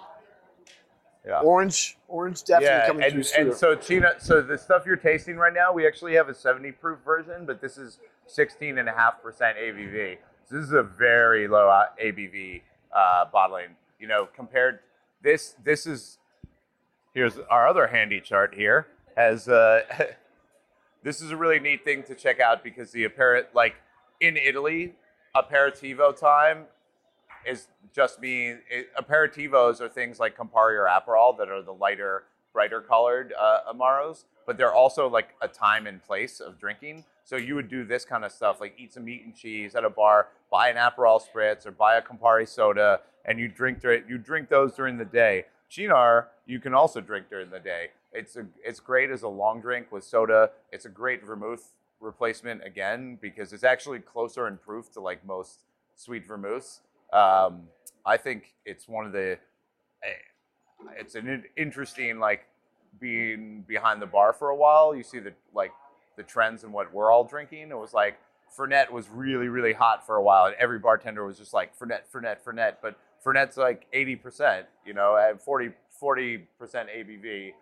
Yeah. 1.27 1.41
Orange, 1.41 1.97
orange 2.09 2.45
definitely 2.45 2.67
yeah, 2.67 2.87
coming 2.87 3.03
and, 3.05 3.27
through. 3.27 3.43
and 3.43 3.55
so 3.55 3.77
Cynar, 3.77 4.21
so 4.21 4.43
the 4.43 4.59
stuff 4.59 4.83
you're 4.85 4.97
tasting 4.97 5.37
right 5.37 5.55
now, 5.55 5.73
we 5.73 5.87
actually 5.87 6.15
have 6.15 6.29
a 6.29 6.35
70 6.35 6.73
proof 6.73 6.99
version, 7.03 7.47
but 7.47 7.63
this 7.63 7.79
is 7.79 7.99
16 8.27 8.77
and 8.77 8.89
a 8.89 8.93
half 8.93 9.23
percent 9.23 9.57
ABV. 9.57 10.19
So 10.49 10.57
this 10.57 10.67
is 10.67 10.73
a 10.73 10.83
very 10.83 11.49
low 11.49 11.69
uh, 11.71 11.87
ABV 12.03 12.61
uh, 12.95 13.25
bottling. 13.33 13.71
You 13.99 14.07
know, 14.07 14.29
compared 14.37 14.81
this, 15.23 15.55
this 15.65 15.87
is 15.87 16.19
here's 17.15 17.39
our 17.49 17.67
other 17.67 17.87
handy 17.87 18.21
chart 18.21 18.55
here. 18.55 18.89
Has 19.17 19.49
uh, 19.49 19.83
this 21.03 21.23
is 21.23 21.31
a 21.31 21.37
really 21.37 21.59
neat 21.59 21.85
thing 21.85 22.03
to 22.03 22.15
check 22.15 22.41
out 22.41 22.63
because 22.63 22.91
the 22.93 23.05
apparent 23.05 23.47
like 23.55 23.77
in 24.21 24.37
Italy, 24.37 24.95
aperitivo 25.37 26.19
time 26.19 26.65
is 27.47 27.69
just 27.95 28.21
me. 28.21 28.55
it, 28.71 28.89
aperitivos 28.97 29.81
are 29.81 29.89
things 29.89 30.19
like 30.19 30.37
Campari 30.37 30.79
or 30.79 30.89
Aperol 30.89 31.37
that 31.39 31.49
are 31.49 31.63
the 31.63 31.73
lighter, 31.73 32.25
brighter 32.53 32.81
colored 32.81 33.33
uh, 33.39 33.73
amaros, 33.73 34.25
but 34.47 34.57
they're 34.57 34.73
also 34.73 35.09
like 35.09 35.35
a 35.43 35.49
time 35.49 35.87
and 35.87 36.03
place 36.03 36.41
of 36.41 36.59
drinking. 36.59 37.05
So 37.25 37.37
you 37.37 37.55
would 37.55 37.69
do 37.69 37.85
this 37.85 38.05
kind 38.05 38.25
of 38.25 38.33
stuff, 38.33 38.61
like 38.61 38.75
eat 38.79 38.93
some 38.93 39.05
meat 39.05 39.23
and 39.25 39.35
cheese 39.35 39.75
at 39.75 39.85
a 39.85 39.91
bar, 39.91 40.29
buy 40.51 40.69
an 40.69 40.77
Aperol 40.77 41.21
spritz 41.21 41.67
or 41.67 41.71
buy 41.71 41.97
a 41.97 42.03
Campari 42.03 42.47
soda, 42.47 43.01
and 43.25 43.39
you 43.39 43.49
drink 43.49 43.83
you 43.83 44.19
drink 44.19 44.49
those 44.49 44.75
during 44.75 44.99
the 44.99 45.05
day. 45.05 45.47
Cynar 45.71 46.27
you 46.47 46.61
can 46.61 46.75
also 46.75 47.01
drink 47.01 47.29
during 47.31 47.51
the 47.51 47.59
day. 47.59 47.89
It's 48.13 48.37
a, 48.37 48.47
it's 48.63 48.81
great 48.81 49.11
as 49.11 49.23
a 49.23 49.29
long 49.29 49.61
drink 49.61 49.91
with 49.91 50.05
soda. 50.05 50.51
It's 50.71 50.85
a 50.85 50.91
great 50.91 51.25
vermouth 51.25 51.73
replacement 52.05 52.65
again 52.65 53.19
because 53.21 53.53
it's 53.53 53.65
actually 53.65 53.99
closer 53.99 54.47
in 54.47 54.59
proof 54.59 54.93
to 54.93 55.01
like 55.01 55.25
most 55.27 55.61
sweet 55.97 56.27
vermouths. 56.27 56.81
Um, 57.13 57.63
I 58.07 58.17
think 58.17 58.55
it's 58.65 58.89
one 58.89 59.07
of 59.07 59.13
the 59.13 59.39
eh, 60.03 60.91
it's 60.99 61.15
an 61.15 61.45
interesting 61.57 62.19
like 62.19 62.47
being 63.01 63.65
behind 63.67 64.01
the 64.01 64.07
bar 64.07 64.33
for 64.33 64.51
a 64.51 64.57
while. 64.57 64.95
You 64.95 65.03
see 65.03 65.19
the 65.19 65.33
like 65.55 65.73
the 66.17 66.23
trends 66.23 66.65
and 66.65 66.73
what 66.73 66.93
we're 66.93 67.11
all 67.11 67.25
drinking. 67.25 67.71
It 67.71 67.79
was 67.79 67.95
like 67.95 68.19
Fernet 68.57 68.91
was 68.91 69.09
really 69.09 69.49
really 69.49 69.73
hot 69.73 70.07
for 70.07 70.17
a 70.17 70.23
while, 70.23 70.47
and 70.47 70.55
every 70.57 70.79
bartender 70.79 71.25
was 71.25 71.39
just 71.39 71.55
like 71.55 71.77
Fernet, 71.79 72.03
Fernet, 72.13 72.37
Fernet. 72.45 72.75
But 72.83 72.99
Fernet's 73.25 73.57
like 73.57 73.87
eighty 73.93 74.17
percent, 74.17 74.67
you 74.87 74.93
know, 74.93 75.17
at 75.17 75.43
40 75.43 75.71
percent 76.59 76.89
ABV. 76.95 77.53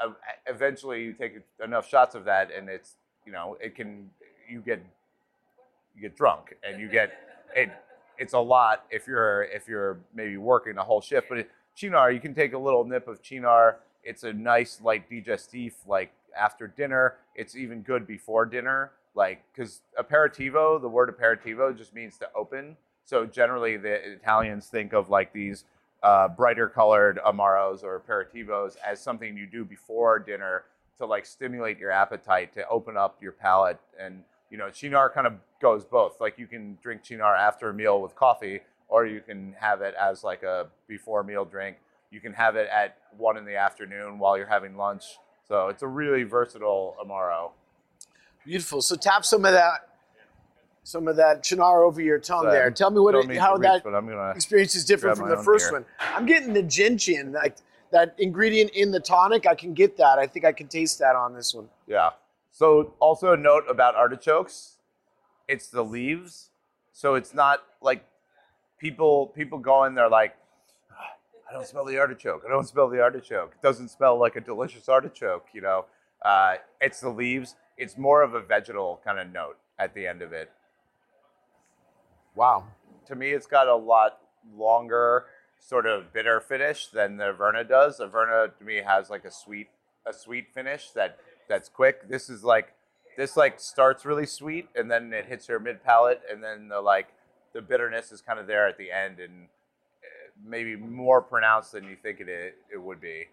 Uh, 0.00 0.10
eventually, 0.46 1.02
you 1.02 1.12
take 1.12 1.40
enough 1.64 1.88
shots 1.88 2.14
of 2.14 2.24
that, 2.26 2.50
and 2.56 2.68
it's 2.68 2.96
you 3.28 3.34
know 3.34 3.58
it 3.60 3.74
can 3.74 4.08
you 4.48 4.60
get 4.62 4.80
you 5.94 6.00
get 6.00 6.16
drunk 6.16 6.54
and 6.66 6.80
you 6.80 6.88
get 6.88 7.12
it. 7.54 7.70
It's 8.16 8.32
a 8.32 8.38
lot 8.38 8.86
if 8.90 9.06
you're 9.06 9.42
if 9.42 9.68
you're 9.68 9.98
maybe 10.14 10.38
working 10.38 10.78
a 10.78 10.82
whole 10.82 11.02
shift, 11.02 11.28
but 11.28 11.38
it, 11.38 11.50
Cynar 11.76 12.12
you 12.14 12.20
can 12.20 12.34
take 12.34 12.54
a 12.54 12.58
little 12.58 12.84
nip 12.84 13.06
of 13.06 13.22
Cynar 13.22 13.76
It's 14.02 14.24
a 14.24 14.32
nice 14.32 14.80
light 14.82 15.10
digestif, 15.10 15.72
like 15.86 16.10
after 16.36 16.66
dinner. 16.66 17.16
It's 17.34 17.54
even 17.54 17.82
good 17.82 18.06
before 18.06 18.46
dinner, 18.46 18.92
like 19.14 19.44
because 19.52 19.82
aperitivo. 20.00 20.80
The 20.80 20.88
word 20.88 21.14
aperitivo 21.14 21.76
just 21.76 21.94
means 21.94 22.16
to 22.18 22.28
open. 22.34 22.78
So 23.04 23.26
generally, 23.26 23.76
the 23.76 24.12
Italians 24.12 24.68
think 24.68 24.94
of 24.94 25.10
like 25.10 25.34
these 25.34 25.64
uh, 26.02 26.28
brighter 26.28 26.68
colored 26.68 27.20
amaros 27.26 27.82
or 27.82 28.00
aperitivos 28.00 28.76
as 28.86 29.02
something 29.02 29.36
you 29.36 29.46
do 29.46 29.66
before 29.66 30.18
dinner 30.18 30.64
to 30.98 31.06
like 31.06 31.26
stimulate 31.26 31.78
your 31.78 31.90
appetite, 31.90 32.52
to 32.54 32.68
open 32.68 32.96
up 32.96 33.16
your 33.22 33.32
palate, 33.32 33.78
and 33.98 34.22
you 34.50 34.58
know, 34.58 34.66
Cynar 34.66 35.12
kind 35.12 35.26
of 35.26 35.34
goes 35.60 35.84
both. 35.84 36.20
Like 36.20 36.38
you 36.38 36.46
can 36.46 36.78
drink 36.82 37.02
Cynar 37.04 37.38
after 37.38 37.68
a 37.70 37.74
meal 37.74 38.00
with 38.00 38.14
coffee, 38.14 38.60
or 38.88 39.06
you 39.06 39.20
can 39.20 39.54
have 39.58 39.82
it 39.82 39.94
as 40.00 40.24
like 40.24 40.42
a 40.42 40.68
before 40.86 41.22
meal 41.22 41.44
drink. 41.44 41.76
You 42.10 42.20
can 42.20 42.32
have 42.32 42.56
it 42.56 42.68
at 42.72 42.96
one 43.16 43.36
in 43.36 43.44
the 43.44 43.56
afternoon 43.56 44.18
while 44.18 44.36
you're 44.36 44.46
having 44.46 44.76
lunch. 44.76 45.04
So 45.46 45.68
it's 45.68 45.82
a 45.82 45.86
really 45.86 46.22
versatile 46.22 46.96
Amaro. 47.02 47.50
Beautiful. 48.44 48.80
So 48.80 48.96
tap 48.96 49.24
some 49.24 49.44
of 49.44 49.52
that, 49.52 49.90
some 50.84 51.06
of 51.06 51.16
that 51.16 51.42
Cynar 51.44 51.86
over 51.86 52.00
your 52.00 52.18
tongue 52.18 52.44
So, 52.44 52.50
there. 52.50 52.70
Tell 52.70 52.90
me 52.90 53.00
what 53.00 53.14
it, 53.14 53.36
how 53.36 53.56
to 53.56 53.60
that 53.60 54.32
experience 54.34 54.74
is 54.74 54.84
different 54.84 55.18
from 55.18 55.28
the 55.28 55.36
first 55.36 55.70
one. 55.70 55.84
I'm 56.00 56.24
getting 56.26 56.54
the 56.54 56.62
gentian, 56.62 57.32
like 57.32 57.56
that 57.90 58.14
ingredient 58.18 58.70
in 58.72 58.90
the 58.90 59.00
tonic. 59.00 59.46
I 59.46 59.54
can 59.54 59.74
get 59.74 59.96
that. 59.96 60.18
I 60.18 60.26
think 60.26 60.44
I 60.44 60.52
can 60.52 60.68
taste 60.68 60.98
that 60.98 61.16
on 61.16 61.34
this 61.34 61.54
one. 61.54 61.68
Yeah. 61.86 62.10
So 62.50 62.94
also 62.98 63.32
a 63.32 63.36
note 63.36 63.64
about 63.68 63.94
artichokes, 63.94 64.78
it's 65.46 65.68
the 65.68 65.82
leaves. 65.82 66.50
So 66.92 67.14
it's 67.14 67.32
not 67.32 67.62
like 67.80 68.04
people 68.78 69.28
people 69.28 69.58
go 69.58 69.84
in 69.84 69.94
there 69.94 70.08
like 70.08 70.36
"Ah, 70.90 71.14
I 71.48 71.52
don't 71.52 71.66
smell 71.66 71.84
the 71.84 71.98
artichoke. 71.98 72.42
I 72.46 72.50
don't 72.50 72.66
smell 72.74 72.88
the 72.88 73.00
artichoke. 73.00 73.52
It 73.54 73.62
doesn't 73.62 73.88
smell 73.88 74.18
like 74.18 74.36
a 74.36 74.40
delicious 74.40 74.88
artichoke, 74.88 75.46
you 75.52 75.60
know. 75.60 75.84
Uh, 76.22 76.56
it's 76.80 77.00
the 77.00 77.10
leaves. 77.10 77.54
It's 77.76 77.96
more 77.96 78.22
of 78.22 78.34
a 78.34 78.40
vegetal 78.40 79.00
kind 79.04 79.20
of 79.20 79.32
note 79.32 79.56
at 79.78 79.94
the 79.94 80.06
end 80.06 80.22
of 80.22 80.32
it. 80.32 80.50
Wow. 82.34 82.64
To 83.06 83.14
me, 83.14 83.30
it's 83.30 83.46
got 83.46 83.68
a 83.68 83.74
lot 83.74 84.18
longer 84.56 85.26
sort 85.58 85.86
of 85.86 86.12
bitter 86.12 86.40
finish 86.40 86.88
than 86.88 87.16
the 87.16 87.32
Verna 87.32 87.64
does. 87.64 87.98
The 87.98 88.06
Verna 88.06 88.52
to 88.58 88.64
me 88.64 88.82
has 88.86 89.10
like 89.10 89.24
a 89.24 89.30
sweet 89.30 89.68
a 90.06 90.12
sweet 90.12 90.48
finish 90.54 90.90
that 90.90 91.18
that's 91.48 91.68
quick. 91.68 92.08
This 92.08 92.30
is 92.30 92.44
like 92.44 92.74
this 93.16 93.36
like 93.36 93.60
starts 93.60 94.04
really 94.04 94.26
sweet 94.26 94.68
and 94.76 94.90
then 94.90 95.12
it 95.12 95.26
hits 95.26 95.48
your 95.48 95.58
mid 95.58 95.82
palate 95.82 96.22
and 96.30 96.42
then 96.42 96.68
the 96.68 96.80
like 96.80 97.08
the 97.52 97.60
bitterness 97.60 98.12
is 98.12 98.20
kind 98.20 98.38
of 98.38 98.46
there 98.46 98.66
at 98.68 98.78
the 98.78 98.90
end 98.90 99.18
and 99.18 99.44
uh, 99.44 100.30
maybe 100.46 100.76
more 100.76 101.20
pronounced 101.20 101.72
than 101.72 101.84
you 101.84 101.96
think 101.96 102.20
it 102.20 102.28
it 102.72 102.80
would 102.80 103.00
be. 103.00 103.24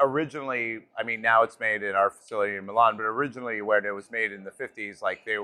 Originally, 0.00 0.80
I 0.98 1.04
mean 1.04 1.20
now 1.20 1.42
it's 1.42 1.60
made 1.60 1.82
in 1.82 1.94
our 1.94 2.10
facility 2.10 2.56
in 2.56 2.66
Milan, 2.66 2.96
but 2.96 3.04
originally 3.04 3.62
when 3.62 3.84
it 3.84 3.94
was 3.94 4.10
made 4.10 4.32
in 4.32 4.42
the 4.42 4.50
50s 4.50 5.02
like 5.02 5.24
they 5.24 5.36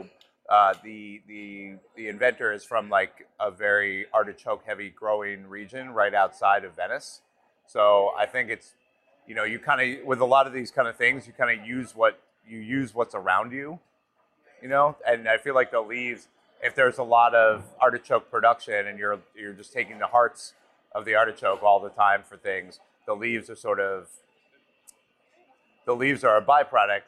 uh, 0.50 0.74
the 0.82 1.22
the 1.28 1.74
the 1.96 2.08
inventor 2.08 2.52
is 2.52 2.64
from 2.64 2.90
like 2.90 3.28
a 3.38 3.50
very 3.50 4.06
artichoke 4.12 4.64
heavy 4.66 4.90
growing 4.90 5.46
region 5.46 5.90
right 5.90 6.12
outside 6.12 6.64
of 6.64 6.74
Venice. 6.74 7.22
So 7.66 8.10
I 8.18 8.26
think 8.26 8.50
it's 8.50 8.74
you 9.28 9.34
know 9.34 9.44
you 9.44 9.60
kind 9.60 9.80
of 9.80 10.04
with 10.04 10.20
a 10.20 10.24
lot 10.24 10.48
of 10.48 10.52
these 10.52 10.70
kind 10.70 10.88
of 10.88 10.96
things 10.96 11.26
you 11.26 11.32
kind 11.32 11.58
of 11.58 11.64
use 11.64 11.94
what 11.94 12.20
you 12.48 12.58
use 12.58 12.94
what's 12.94 13.14
around 13.14 13.52
you, 13.52 13.78
you 14.60 14.68
know. 14.68 14.96
And 15.06 15.28
I 15.28 15.38
feel 15.38 15.54
like 15.54 15.70
the 15.70 15.80
leaves 15.80 16.26
if 16.62 16.74
there's 16.74 16.98
a 16.98 17.02
lot 17.02 17.34
of 17.34 17.64
artichoke 17.80 18.30
production 18.30 18.86
and 18.86 18.98
you're 18.98 19.20
you're 19.36 19.52
just 19.52 19.72
taking 19.72 19.98
the 19.98 20.06
hearts 20.06 20.54
of 20.94 21.04
the 21.04 21.14
artichoke 21.14 21.62
all 21.62 21.80
the 21.80 21.90
time 21.90 22.22
for 22.28 22.36
things, 22.36 22.80
the 23.06 23.14
leaves 23.14 23.48
are 23.48 23.56
sort 23.56 23.78
of 23.78 24.08
the 25.86 25.94
leaves 25.94 26.24
are 26.24 26.36
a 26.36 26.42
byproduct, 26.42 27.02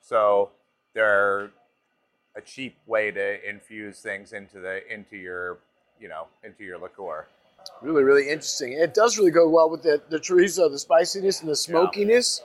so 0.00 0.50
they're 0.94 1.50
a 2.36 2.40
cheap 2.40 2.76
way 2.86 3.10
to 3.10 3.48
infuse 3.48 4.00
things 4.00 4.32
into 4.32 4.60
the 4.60 4.80
into 4.92 5.16
your 5.16 5.58
you 6.00 6.08
know 6.08 6.26
into 6.42 6.64
your 6.64 6.78
liqueur. 6.78 7.26
Really, 7.80 8.02
really 8.02 8.28
interesting. 8.28 8.72
It 8.72 8.92
does 8.94 9.16
really 9.18 9.30
go 9.30 9.48
well 9.48 9.70
with 9.70 9.82
the, 9.82 10.02
the 10.10 10.18
chorizo, 10.18 10.70
the 10.70 10.78
spiciness 10.78 11.40
and 11.40 11.50
the 11.50 11.56
smokiness. 11.56 12.42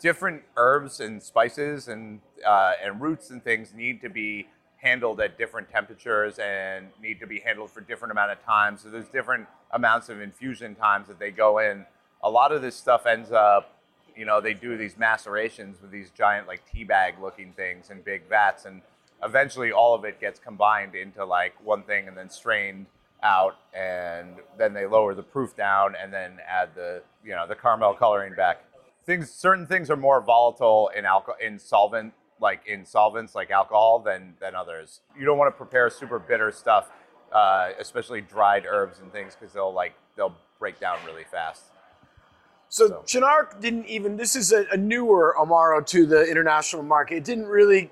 Different 0.00 0.42
herbs 0.56 1.00
and 1.00 1.22
spices 1.22 1.88
and 1.88 2.20
uh, 2.46 2.72
and 2.82 3.00
roots 3.00 3.30
and 3.30 3.42
things 3.42 3.72
need 3.74 4.00
to 4.02 4.08
be 4.08 4.46
handled 4.76 5.20
at 5.20 5.36
different 5.36 5.68
temperatures 5.70 6.38
and 6.38 6.86
need 7.02 7.18
to 7.18 7.26
be 7.26 7.40
handled 7.40 7.70
for 7.70 7.80
different 7.80 8.12
amount 8.12 8.30
of 8.30 8.42
time. 8.44 8.78
So 8.78 8.90
there's 8.90 9.08
different 9.08 9.48
amounts 9.72 10.08
of 10.08 10.20
infusion 10.20 10.74
times 10.76 11.08
that 11.08 11.18
they 11.18 11.32
go 11.32 11.58
in. 11.58 11.84
A 12.22 12.30
lot 12.30 12.52
of 12.52 12.62
this 12.62 12.76
stuff 12.76 13.06
ends 13.06 13.32
up, 13.32 13.76
you 14.16 14.24
know, 14.24 14.40
they 14.40 14.54
do 14.54 14.76
these 14.76 14.94
macerations 14.94 15.82
with 15.82 15.90
these 15.90 16.10
giant 16.10 16.46
like 16.46 16.62
tea 16.70 16.84
bag 16.84 17.14
looking 17.20 17.52
things 17.52 17.90
in 17.90 18.02
big 18.02 18.28
vats 18.28 18.66
and 18.66 18.82
eventually 19.22 19.72
all 19.72 19.94
of 19.94 20.04
it 20.04 20.20
gets 20.20 20.38
combined 20.38 20.94
into 20.94 21.24
like 21.24 21.54
one 21.64 21.82
thing 21.82 22.08
and 22.08 22.16
then 22.16 22.30
strained 22.30 22.86
out 23.22 23.56
and 23.74 24.36
then 24.56 24.72
they 24.72 24.86
lower 24.86 25.14
the 25.14 25.22
proof 25.22 25.56
down 25.56 25.94
and 26.00 26.12
then 26.12 26.38
add 26.46 26.70
the 26.74 27.02
you 27.24 27.30
know 27.34 27.46
the 27.46 27.54
caramel 27.54 27.94
coloring 27.94 28.34
back. 28.34 28.64
Things 29.06 29.30
certain 29.30 29.66
things 29.66 29.90
are 29.90 29.96
more 29.96 30.20
volatile 30.20 30.90
in 30.96 31.04
alcohol 31.04 31.36
in 31.40 31.58
solvent 31.58 32.12
like 32.40 32.60
in 32.66 32.84
solvents 32.86 33.34
like 33.34 33.50
alcohol 33.50 33.98
than 33.98 34.34
than 34.40 34.54
others. 34.54 35.00
You 35.18 35.24
don't 35.24 35.38
want 35.38 35.52
to 35.52 35.56
prepare 35.56 35.90
super 35.90 36.18
bitter 36.18 36.52
stuff 36.52 36.90
uh, 37.32 37.70
especially 37.78 38.20
dried 38.20 38.64
herbs 38.66 39.00
and 39.00 39.12
things 39.12 39.36
because 39.38 39.52
they'll 39.52 39.72
like 39.72 39.94
they'll 40.16 40.34
break 40.58 40.80
down 40.80 40.98
really 41.06 41.24
fast. 41.24 41.64
So, 42.68 42.86
So- 42.88 43.02
Chinark 43.20 43.60
didn't 43.60 43.86
even, 43.86 44.16
this 44.16 44.36
is 44.36 44.52
a, 44.52 44.66
a 44.72 44.76
newer 44.76 45.34
Amaro 45.38 45.84
to 45.86 46.04
the 46.06 46.24
international 46.30 46.82
market. 46.82 47.16
It 47.16 47.24
didn't 47.24 47.46
really 47.46 47.90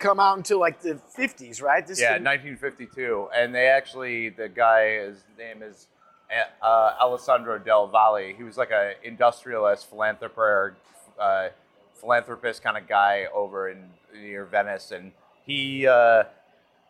come 0.00 0.18
out 0.18 0.36
until 0.36 0.58
like 0.58 0.80
the 0.80 0.98
50s, 1.16 1.62
right? 1.62 1.86
This 1.86 2.00
Yeah, 2.00 2.14
thing- 2.14 2.24
1952, 2.24 3.28
and 3.34 3.54
they 3.54 3.68
actually 3.68 4.30
the 4.30 4.48
guy 4.48 4.98
his 5.06 5.22
name 5.38 5.62
is 5.62 5.86
uh, 6.62 6.94
Alessandro 7.00 7.58
Del 7.58 7.86
Valle. 7.88 8.32
He 8.36 8.42
was 8.42 8.56
like 8.56 8.70
a 8.70 8.94
industrialist, 9.04 9.88
philanthropist, 9.88 10.76
uh, 11.18 11.48
philanthropist 11.94 12.62
kind 12.62 12.76
of 12.76 12.88
guy 12.88 13.26
over 13.32 13.68
in 13.68 13.90
near 14.14 14.44
Venice, 14.46 14.90
and 14.90 15.12
he 15.44 15.86
uh, 15.86 16.24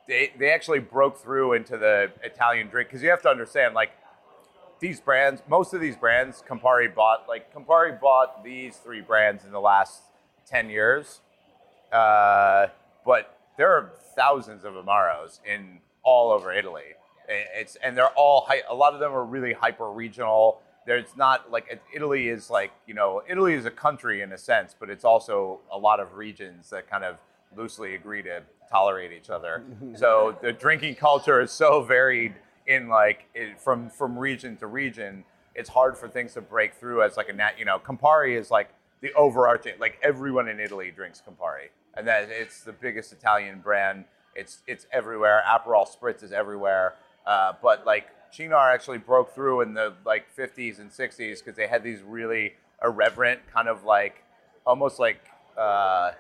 they 0.07 0.33
they 0.39 0.51
actually 0.51 0.79
broke 0.79 1.19
through 1.19 1.55
into 1.55 1.77
the 1.77 2.11
Italian 2.23 2.69
drink 2.69 2.89
because 2.89 3.03
you 3.03 3.11
have 3.11 3.23
to 3.23 3.29
understand 3.29 3.75
like 3.75 3.91
these 4.79 5.01
brands, 5.01 5.43
most 5.49 5.75
of 5.75 5.81
these 5.81 5.97
brands, 5.97 6.43
Campari 6.49 6.95
bought 6.95 7.27
like 7.29 7.53
Campari 7.55 7.99
bought 8.01 8.45
these 8.45 8.77
three 8.77 9.01
brands 9.01 9.45
in 9.45 9.53
the 9.53 9.61
last 9.61 10.03
ten 10.47 10.69
years, 10.71 11.21
uh, 11.93 12.67
but 13.05 13.39
there 13.57 13.73
are 13.73 13.93
thousands 14.17 14.65
of 14.65 14.75
Amaros 14.75 15.41
in 15.45 15.79
all 16.03 16.31
over 16.31 16.53
Italy. 16.53 16.95
It's 17.29 17.77
and 17.77 17.97
they're 17.97 18.09
all 18.17 18.49
a 18.69 18.75
lot 18.75 18.95
of 18.95 19.01
them 19.01 19.13
are 19.13 19.25
really 19.25 19.53
hyper 19.53 19.91
regional. 19.91 20.61
There's 20.87 21.17
not 21.17 21.51
like 21.51 21.81
Italy 21.95 22.29
is 22.29 22.51
like 22.51 22.73
you 22.87 22.95
know 22.95 23.23
Italy 23.29 23.55
is 23.55 23.67
a 23.67 23.71
country 23.71 24.23
in 24.23 24.33
a 24.33 24.39
sense, 24.39 24.75
but 24.79 24.91
it's 24.91 25.05
also 25.05 25.61
a 25.71 25.79
lot 25.79 26.01
of 26.01 26.15
regions 26.15 26.71
that 26.71 26.91
kind 26.91 27.05
of 27.05 27.19
loosely 27.57 27.95
agree 27.95 28.23
to 28.23 28.43
tolerate 28.71 29.13
each 29.13 29.31
other. 29.31 29.63
so 29.95 30.37
the 30.43 30.53
drinking 30.53 30.95
culture 30.95 31.41
is 31.41 31.51
so 31.51 31.83
varied 31.83 32.35
in 32.67 32.89
like 32.89 33.27
it, 33.35 33.61
from 33.61 33.91
from 33.91 34.19
region 34.19 34.57
to 34.57 34.67
region. 34.67 35.25
It's 35.55 35.69
hard 35.69 35.99
for 35.99 36.09
things 36.09 36.35
to 36.35 36.41
break 36.41 36.75
through 36.75 37.03
as 37.03 37.17
like 37.17 37.29
a 37.29 37.33
nat. 37.33 37.59
You 37.59 37.65
know, 37.65 37.79
Campari 37.79 38.39
is 38.39 38.51
like 38.51 38.71
the 39.01 39.13
overarching. 39.15 39.75
Like 39.79 39.99
everyone 40.03 40.49
in 40.49 40.61
Italy 40.61 40.91
drinks 40.91 41.21
Campari, 41.21 41.69
and 41.97 42.07
that 42.07 42.29
it's 42.31 42.63
the 42.63 42.73
biggest 42.73 43.13
Italian 43.13 43.61
brand. 43.61 44.05
It's 44.35 44.61
it's 44.67 44.87
everywhere. 44.93 45.43
Aperol 45.47 45.87
Spritz 45.87 46.23
is 46.23 46.33
everywhere. 46.33 46.95
Uh, 47.27 47.53
but 47.63 47.85
like 47.87 48.07
Cynar 48.33 48.73
actually 48.73 48.99
broke 48.99 49.35
through 49.35 49.61
in 49.63 49.75
the 49.75 49.95
like 50.05 50.25
50s 50.37 50.79
and 50.79 50.91
60s 50.91 51.39
because 51.39 51.57
they 51.57 51.67
had 51.67 51.83
these 51.83 52.01
really 52.03 52.55
irreverent 52.83 53.41
kind 53.53 53.69
of 53.69 53.85
like 53.85 54.25
almost 54.67 54.99
like 54.99 55.21
uh, 55.59 56.13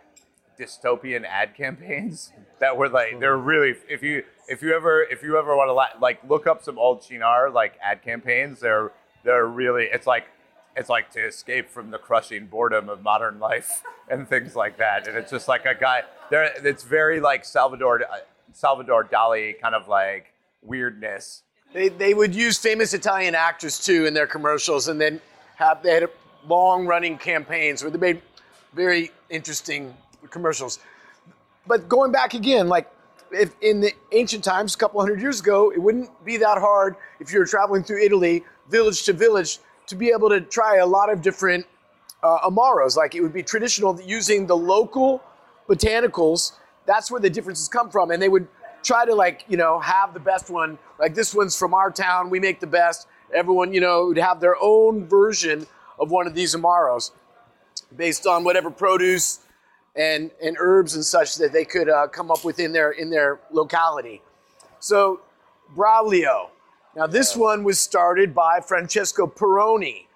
dystopian 0.58 1.24
ad 1.24 1.54
campaigns 1.54 2.32
that 2.58 2.76
were 2.76 2.88
like 2.88 3.18
they're 3.20 3.38
really 3.38 3.74
if 3.88 4.02
you 4.02 4.22
if 4.48 4.62
you 4.62 4.74
ever 4.74 5.02
if 5.02 5.22
you 5.22 5.38
ever 5.38 5.56
want 5.56 5.68
to 5.68 5.72
la- 5.72 6.00
like 6.00 6.20
look 6.28 6.46
up 6.46 6.62
some 6.62 6.78
old 6.78 7.00
Cynar 7.00 7.52
like 7.52 7.74
ad 7.82 8.02
campaigns 8.02 8.60
they're 8.60 8.92
they're 9.24 9.46
really 9.46 9.84
it's 9.84 10.06
like 10.06 10.26
it's 10.76 10.88
like 10.88 11.10
to 11.10 11.20
escape 11.20 11.68
from 11.68 11.90
the 11.90 11.98
crushing 11.98 12.46
boredom 12.46 12.88
of 12.88 13.02
modern 13.02 13.38
life 13.38 13.82
and 14.10 14.28
things 14.28 14.56
like 14.56 14.78
that 14.78 15.06
and 15.06 15.16
it's 15.16 15.30
just 15.30 15.48
like 15.48 15.66
a 15.66 15.74
guy 15.74 16.02
there 16.30 16.50
it's 16.64 16.82
very 16.84 17.20
like 17.20 17.44
Salvador 17.44 18.02
uh, 18.02 18.18
Salvador 18.52 19.04
Dali 19.04 19.60
kind 19.60 19.74
of 19.74 19.88
like 19.88 20.32
weirdness 20.62 21.42
They, 21.72 21.88
they 21.88 22.14
would 22.14 22.34
use 22.34 22.58
famous 22.58 22.94
Italian 22.94 23.34
actors 23.34 23.78
too 23.78 24.06
in 24.06 24.12
their 24.14 24.26
commercials, 24.26 24.88
and 24.88 25.00
then 25.00 25.20
have 25.56 25.82
they 25.82 25.94
had 25.94 26.08
long 26.48 26.86
running 26.86 27.16
campaigns 27.16 27.82
where 27.82 27.90
they 27.90 27.98
made 27.98 28.22
very 28.74 29.10
interesting 29.28 29.94
commercials. 30.30 30.80
But 31.66 31.88
going 31.88 32.10
back 32.10 32.34
again, 32.34 32.68
like 32.68 32.90
if 33.30 33.54
in 33.60 33.80
the 33.80 33.92
ancient 34.12 34.42
times, 34.42 34.74
a 34.74 34.78
couple 34.78 35.00
hundred 35.00 35.20
years 35.20 35.40
ago, 35.40 35.70
it 35.70 35.78
wouldn't 35.78 36.10
be 36.24 36.36
that 36.38 36.58
hard 36.58 36.96
if 37.20 37.32
you 37.32 37.38
were 37.38 37.46
traveling 37.46 37.84
through 37.84 38.02
Italy, 38.02 38.44
village 38.68 39.04
to 39.04 39.12
village, 39.12 39.58
to 39.90 39.96
be 39.96 40.10
able 40.10 40.28
to 40.28 40.40
try 40.40 40.76
a 40.76 40.86
lot 40.86 41.12
of 41.12 41.20
different 41.20 41.66
uh, 42.22 42.48
amaros. 42.48 42.96
Like 42.96 43.14
it 43.14 43.20
would 43.20 43.32
be 43.32 43.42
traditional 43.42 44.00
using 44.00 44.46
the 44.46 44.56
local 44.56 45.22
botanicals. 45.68 46.52
That's 46.86 47.10
where 47.10 47.20
the 47.20 47.28
differences 47.28 47.68
come 47.68 47.90
from, 47.90 48.10
and 48.10 48.22
they 48.22 48.28
would 48.28 48.46
try 48.82 49.04
to 49.04 49.14
like 49.14 49.44
you 49.48 49.56
know 49.56 49.80
have 49.80 50.14
the 50.14 50.20
best 50.20 50.48
one. 50.48 50.78
Like 50.98 51.14
this 51.14 51.34
one's 51.34 51.56
from 51.58 51.74
our 51.74 51.90
town. 51.90 52.30
We 52.30 52.38
make 52.38 52.60
the 52.60 52.68
best. 52.68 53.08
Everyone 53.34 53.74
you 53.74 53.80
know 53.80 54.06
would 54.06 54.18
have 54.18 54.40
their 54.40 54.56
own 54.60 55.06
version 55.06 55.66
of 55.98 56.10
one 56.10 56.26
of 56.26 56.34
these 56.34 56.54
amaros, 56.54 57.10
based 57.96 58.26
on 58.26 58.44
whatever 58.44 58.70
produce 58.70 59.40
and 59.96 60.30
and 60.40 60.56
herbs 60.60 60.94
and 60.94 61.04
such 61.04 61.34
that 61.36 61.52
they 61.52 61.64
could 61.64 61.88
uh, 61.88 62.06
come 62.06 62.30
up 62.30 62.44
with 62.44 62.60
in 62.60 62.72
their 62.72 62.92
in 62.92 63.10
their 63.10 63.40
locality. 63.50 64.22
So 64.78 65.20
Braulio. 65.76 66.50
Now 66.96 67.06
this 67.06 67.36
one 67.36 67.64
was 67.64 67.78
started 67.78 68.34
by 68.34 68.60
Francesco 68.60 69.26
Peroni, 69.26 70.06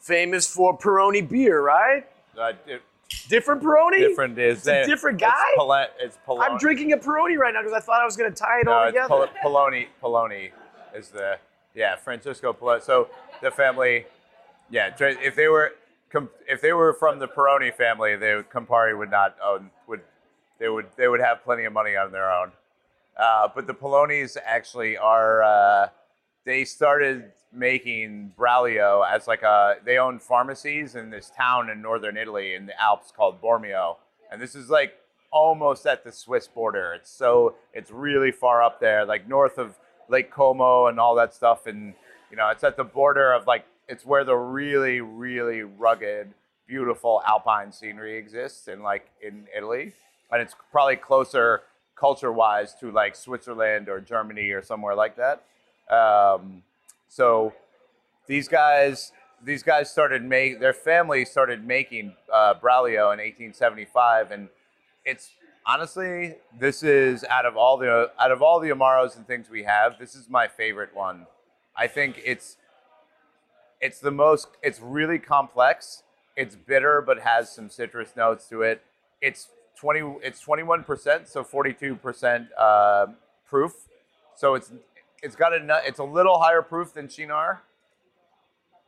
famous 0.00 0.46
for 0.52 0.76
Peroni 0.78 1.26
beer, 1.28 1.60
right? 1.62 2.06
Uh, 2.38 2.52
di- 2.66 2.78
Different 3.28 3.62
Peroni. 3.62 3.98
different 3.98 4.38
is 4.38 4.58
It's 4.60 4.66
a 4.68 4.86
different 4.86 5.18
guy? 5.20 5.30
It's, 5.54 5.92
it's 6.00 6.18
Peloni. 6.26 6.40
I'm 6.40 6.56
drinking 6.56 6.94
a 6.94 6.96
Peroni 6.96 7.36
right 7.36 7.52
now 7.52 7.60
because 7.60 7.74
I 7.74 7.80
thought 7.80 8.00
I 8.00 8.06
was 8.06 8.16
going 8.16 8.30
to 8.32 8.36
tie 8.36 8.60
it 8.60 8.64
No, 8.66 8.72
all 8.72 8.86
together. 8.86 9.08
Pol- 9.08 9.28
Peloni. 9.44 9.86
Peloni 10.02 10.50
is 10.94 11.08
the 11.08 11.36
yeah 11.74 11.96
Francisco 11.96 12.54
Peloni. 12.54 12.82
So 12.82 13.08
the 13.42 13.50
family, 13.50 14.06
yeah. 14.70 14.94
If 14.98 15.34
they 15.36 15.48
were 15.48 15.74
if 16.48 16.62
they 16.62 16.72
were 16.72 16.94
from 16.94 17.18
the 17.18 17.28
Peroni 17.28 17.72
family, 17.74 18.16
they 18.16 18.34
would, 18.36 18.48
Campari 18.48 18.96
would 18.96 19.10
not 19.10 19.36
own 19.44 19.70
would 19.86 20.00
they 20.58 20.70
would 20.70 20.86
they 20.96 21.08
would 21.08 21.20
have 21.20 21.44
plenty 21.44 21.64
of 21.64 21.74
money 21.74 21.94
on 21.96 22.12
their 22.12 22.32
own. 22.32 22.52
Uh, 23.18 23.48
but 23.54 23.66
the 23.66 23.74
Pelonis 23.74 24.38
actually 24.42 24.96
are 24.96 25.42
uh, 25.42 25.88
they 26.44 26.64
started 26.64 27.32
making 27.52 28.32
Braulio 28.38 29.06
as 29.08 29.26
like 29.26 29.42
a 29.42 29.76
they 29.84 29.98
own 29.98 30.18
pharmacies 30.18 30.94
in 30.94 31.10
this 31.10 31.30
town 31.36 31.70
in 31.70 31.82
northern 31.82 32.16
Italy 32.16 32.54
in 32.54 32.66
the 32.66 32.80
Alps 32.80 33.12
called 33.14 33.40
Bormio, 33.40 33.96
and 34.30 34.40
this 34.40 34.54
is 34.54 34.70
like 34.70 34.94
almost 35.30 35.86
at 35.86 36.04
the 36.04 36.12
Swiss 36.12 36.48
border. 36.48 36.94
It's 36.94 37.10
so 37.10 37.54
it's 37.72 37.90
really 37.90 38.32
far 38.32 38.62
up 38.62 38.80
there, 38.80 39.04
like 39.04 39.28
north 39.28 39.58
of 39.58 39.78
Lake 40.08 40.30
Como 40.30 40.86
and 40.86 40.98
all 40.98 41.14
that 41.16 41.34
stuff, 41.34 41.66
and 41.66 41.94
you 42.30 42.36
know 42.36 42.48
it's 42.48 42.64
at 42.64 42.76
the 42.76 42.84
border 42.84 43.32
of 43.32 43.46
like 43.46 43.64
it's 43.88 44.06
where 44.06 44.24
the 44.24 44.36
really 44.36 45.00
really 45.00 45.62
rugged, 45.62 46.32
beautiful 46.66 47.22
alpine 47.26 47.72
scenery 47.72 48.16
exists 48.16 48.68
in 48.68 48.82
like 48.82 49.10
in 49.22 49.46
Italy, 49.56 49.92
and 50.30 50.40
it's 50.40 50.54
probably 50.70 50.96
closer 50.96 51.62
culture 51.94 52.32
wise 52.32 52.74
to 52.74 52.90
like 52.90 53.14
Switzerland 53.14 53.88
or 53.88 54.00
Germany 54.00 54.50
or 54.50 54.62
somewhere 54.62 54.94
like 54.94 55.16
that. 55.16 55.44
Um, 55.90 56.62
so 57.08 57.52
these 58.26 58.48
guys, 58.48 59.12
these 59.44 59.62
guys 59.62 59.90
started 59.90 60.22
make 60.22 60.60
their 60.60 60.72
family 60.72 61.24
started 61.24 61.66
making 61.66 62.14
uh, 62.32 62.54
Braulio 62.54 63.12
in 63.12 63.18
1875, 63.18 64.30
and 64.30 64.48
it's 65.04 65.30
honestly 65.66 66.36
this 66.58 66.82
is 66.82 67.24
out 67.24 67.46
of 67.46 67.56
all 67.56 67.76
the 67.76 68.10
out 68.18 68.32
of 68.32 68.42
all 68.42 68.60
the 68.60 68.68
amaros 68.68 69.16
and 69.16 69.26
things 69.26 69.48
we 69.50 69.64
have, 69.64 69.98
this 69.98 70.14
is 70.14 70.28
my 70.28 70.48
favorite 70.48 70.94
one. 70.94 71.26
I 71.76 71.86
think 71.86 72.20
it's 72.24 72.56
it's 73.80 73.98
the 73.98 74.10
most 74.10 74.48
it's 74.62 74.80
really 74.80 75.18
complex. 75.18 76.02
It's 76.36 76.56
bitter 76.56 77.02
but 77.02 77.20
has 77.20 77.50
some 77.50 77.68
citrus 77.68 78.16
notes 78.16 78.48
to 78.48 78.62
it. 78.62 78.82
It's 79.20 79.48
20 79.76 80.18
it's 80.22 80.42
21%, 80.44 81.26
so 81.26 81.42
42% 81.42 82.48
uh, 82.56 83.06
proof. 83.48 83.72
So 84.36 84.54
it's 84.54 84.70
it's 85.22 85.36
got 85.36 85.52
a 85.52 85.82
it's 85.86 86.00
a 86.00 86.04
little 86.04 86.40
higher 86.40 86.62
proof 86.62 86.92
than 86.92 87.06
Cynar, 87.06 87.58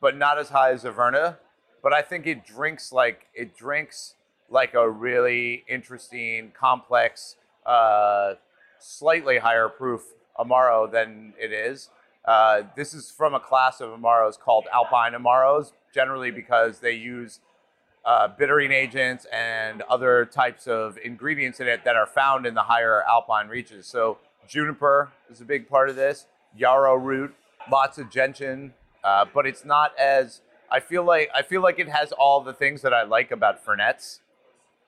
but 0.01 0.17
not 0.17 0.39
as 0.39 0.51
high 0.51 0.73
as 0.73 0.85
Averna. 0.85 1.37
But 1.83 1.93
I 1.93 2.03
think 2.03 2.27
it 2.27 2.45
drinks 2.45 2.93
like 2.93 3.27
it 3.35 3.57
drinks 3.57 4.15
like 4.51 4.75
a 4.75 4.89
really 4.89 5.65
interesting, 5.69 6.53
complex, 6.59 7.37
uh, 7.65 8.35
slightly 8.79 9.39
higher 9.39 9.69
proof 9.69 10.03
Amaro 10.39 10.91
than 10.91 11.35
it 11.41 11.53
is. 11.53 11.89
Uh, 12.25 12.63
this 12.75 12.95
is 12.95 13.11
from 13.11 13.35
a 13.35 13.41
class 13.41 13.81
of 13.81 13.91
Amaros 13.91 14.39
called 14.39 14.67
Alpine 14.73 15.13
Amaros, 15.13 15.73
generally 15.95 16.31
because 16.31 16.81
they 16.81 16.93
use 16.93 17.41
uh, 18.05 18.29
bittering 18.29 18.73
agents 18.73 19.27
and 19.33 19.83
other 19.83 20.25
types 20.25 20.67
of 20.67 20.99
ingredients 21.05 21.61
in 21.61 21.69
it 21.69 21.85
that 21.85 21.97
are 21.97 22.07
found 22.07 22.47
in 22.47 22.55
the 22.55 22.63
higher 22.63 23.03
alpine 23.03 23.49
reaches. 23.49 23.87
So 23.87 24.19
juniper 24.47 25.13
is 25.31 25.41
a 25.41 25.45
big 25.45 25.69
part 25.69 25.89
of 25.89 25.97
this, 25.97 26.27
yarrow 26.57 26.95
root, 26.95 27.35
lots 27.71 27.99
of 27.99 28.11
gentian, 28.11 28.73
uh, 29.03 29.25
but 29.33 29.47
it's 29.47 29.65
not 29.65 29.97
as 29.99 30.41
I 30.71 30.81
feel 30.81 31.05
like 31.05 31.31
I 31.35 31.43
feel 31.43 31.63
like 31.63 31.79
it 31.79 31.89
has 31.89 32.13
all 32.13 32.41
the 32.41 32.53
things 32.53 32.83
that 32.83 32.93
I 32.93 33.05
like 33.05 33.31
about 33.31 33.65
Fernets, 33.65 34.21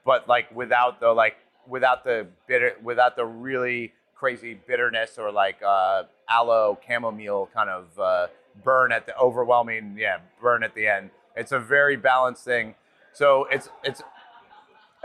but 0.05 0.29
like 0.29 0.55
without 0.55 1.01
the 1.01 1.12
like 1.12 1.37
without 1.69 2.05
the 2.05 2.27
bitter 2.47 2.73
without 2.83 3.16
the 3.16 3.25
really 3.25 3.92
crazy 4.14 4.59
bitterness 4.66 5.19
or 5.19 5.31
like 5.31 5.62
uh, 5.62 6.05
aloe 6.29 6.79
chamomile 6.87 7.49
kind 7.53 7.69
of 7.69 7.99
uh, 7.99 8.27
burn 8.64 8.90
at 8.90 9.07
the 9.07 9.16
overwhelming 9.19 9.97
yeah 9.99 10.19
burn 10.40 10.62
at 10.62 10.75
the 10.75 10.87
end. 10.87 11.11
It's 11.37 11.53
a 11.53 11.61
very 11.61 11.97
balanced 11.97 12.45
thing. 12.45 12.75
So 13.12 13.47
it's 13.51 13.69
it's 13.85 14.03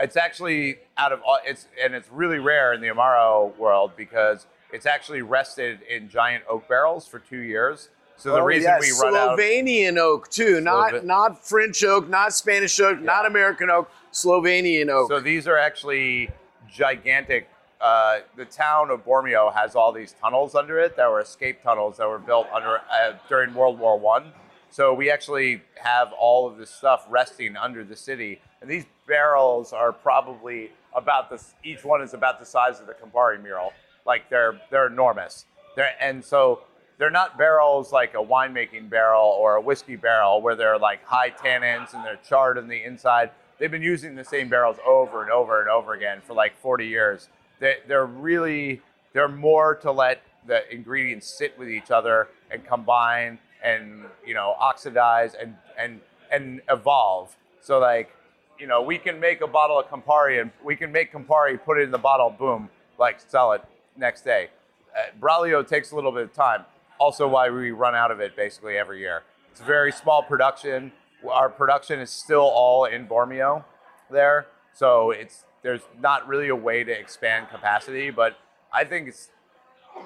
it's 0.02 0.16
actually 0.16 0.76
out 0.98 1.12
of 1.12 1.20
all 1.22 1.38
it's 1.46 1.68
and 1.82 1.94
it's 1.94 2.08
really 2.10 2.38
rare 2.38 2.72
in 2.74 2.80
the 2.80 2.88
amaro 2.88 3.56
world 3.56 3.92
because 3.96 4.46
it's 4.72 4.86
actually 4.86 5.22
rested 5.22 5.80
in 5.88 6.08
giant 6.08 6.44
oak 6.48 6.68
barrels 6.68 7.06
for 7.06 7.18
two 7.18 7.38
years. 7.38 7.88
So 8.16 8.32
the 8.32 8.40
Oh, 8.40 8.44
reason 8.44 8.70
yeah, 8.70 8.78
we 8.80 8.90
run 9.00 9.16
out 9.16 9.38
Slovenian 9.38 9.96
oak 9.98 10.28
too, 10.28 10.60
not 10.60 11.04
not 11.04 11.44
French 11.46 11.82
oak, 11.84 12.08
not 12.08 12.32
Spanish 12.34 12.78
oak, 12.80 13.00
not 13.00 13.26
American 13.26 13.70
oak, 13.70 13.90
Slovenian 14.12 14.88
oak. 14.90 15.10
So 15.10 15.20
these 15.20 15.46
are 15.48 15.58
actually 15.58 16.30
gigantic. 16.70 17.48
Uh, 17.80 18.20
the 18.36 18.44
town 18.44 18.90
of 18.90 19.04
Bormio 19.04 19.52
has 19.52 19.74
all 19.74 19.90
these 19.92 20.14
tunnels 20.20 20.54
under 20.54 20.78
it 20.78 20.96
that 20.96 21.10
were 21.10 21.20
escape 21.20 21.62
tunnels 21.64 21.96
that 21.96 22.08
were 22.08 22.20
built 22.20 22.46
under 22.54 22.78
uh, 22.78 23.14
during 23.28 23.52
World 23.54 23.78
War 23.78 23.98
One. 23.98 24.32
So 24.70 24.94
we 24.94 25.10
actually 25.10 25.62
have 25.82 26.12
all 26.18 26.46
of 26.46 26.56
this 26.58 26.70
stuff 26.70 27.04
resting 27.10 27.56
under 27.56 27.82
the 27.84 27.96
city, 27.96 28.40
and 28.60 28.70
these 28.70 28.84
barrels 29.06 29.72
are 29.72 29.92
probably 29.92 30.70
about 30.94 31.30
this. 31.30 31.54
Each 31.64 31.84
one 31.84 32.02
is 32.02 32.14
about 32.14 32.38
the 32.40 32.46
size 32.46 32.80
of 32.80 32.86
the 32.86 32.94
Campari 32.94 33.42
mural. 33.42 33.72
Like 34.06 34.28
they're 34.30 34.60
they're 34.70 34.86
enormous. 34.86 35.46
They're 35.76 35.94
and 36.00 36.24
so 36.24 36.64
they're 36.98 37.10
not 37.10 37.36
barrels 37.36 37.92
like 37.92 38.14
a 38.14 38.18
winemaking 38.18 38.88
barrel 38.88 39.24
or 39.24 39.56
a 39.56 39.60
whiskey 39.60 39.96
barrel 39.96 40.40
where 40.40 40.54
they're 40.54 40.78
like 40.78 41.04
high 41.04 41.30
tannins 41.30 41.94
and 41.94 42.04
they're 42.04 42.20
charred 42.28 42.58
on 42.58 42.68
the 42.68 42.82
inside. 42.82 43.30
They've 43.58 43.70
been 43.70 43.82
using 43.82 44.14
the 44.14 44.24
same 44.24 44.48
barrels 44.48 44.76
over 44.86 45.22
and 45.22 45.30
over 45.30 45.60
and 45.60 45.68
over 45.68 45.94
again 45.94 46.20
for 46.24 46.34
like 46.34 46.56
40 46.58 46.86
years. 46.86 47.28
They, 47.60 47.78
they're 47.86 48.06
really, 48.06 48.82
they're 49.14 49.28
more 49.28 49.74
to 49.76 49.90
let 49.90 50.22
the 50.46 50.62
ingredients 50.72 51.26
sit 51.26 51.58
with 51.58 51.68
each 51.68 51.90
other 51.90 52.28
and 52.50 52.64
combine 52.64 53.38
and, 53.64 54.04
you 54.26 54.34
know, 54.34 54.54
oxidize 54.58 55.34
and, 55.34 55.56
and, 55.78 56.00
and 56.30 56.60
evolve. 56.68 57.36
So 57.60 57.78
like, 57.78 58.14
you 58.62 58.68
know, 58.68 58.80
we 58.80 58.96
can 58.96 59.18
make 59.18 59.40
a 59.40 59.46
bottle 59.48 59.80
of 59.80 59.86
Campari 59.88 60.40
and 60.40 60.52
we 60.62 60.76
can 60.76 60.92
make 60.92 61.12
Campari, 61.12 61.60
put 61.60 61.78
it 61.78 61.82
in 61.82 61.90
the 61.90 61.98
bottle, 61.98 62.30
boom, 62.30 62.70
like 62.96 63.18
sell 63.18 63.50
it 63.50 63.62
next 63.96 64.22
day. 64.22 64.50
Uh, 64.96 65.10
Braulio 65.20 65.66
takes 65.66 65.90
a 65.90 65.96
little 65.96 66.12
bit 66.12 66.22
of 66.22 66.32
time. 66.32 66.64
Also, 67.00 67.26
why 67.26 67.50
we 67.50 67.72
run 67.72 67.96
out 67.96 68.12
of 68.12 68.20
it 68.20 68.36
basically 68.36 68.78
every 68.78 69.00
year. 69.00 69.24
It's 69.50 69.60
a 69.60 69.64
very 69.64 69.90
small 69.90 70.22
production. 70.22 70.92
Our 71.28 71.48
production 71.48 71.98
is 71.98 72.10
still 72.10 72.42
all 72.42 72.84
in 72.84 73.08
Bormio 73.08 73.64
there, 74.12 74.46
so 74.72 75.10
it's 75.10 75.42
there's 75.62 75.82
not 76.00 76.28
really 76.28 76.48
a 76.48 76.54
way 76.54 76.84
to 76.84 76.92
expand 76.92 77.48
capacity. 77.50 78.10
But 78.10 78.38
I 78.72 78.84
think 78.84 79.08
it's 79.08 79.30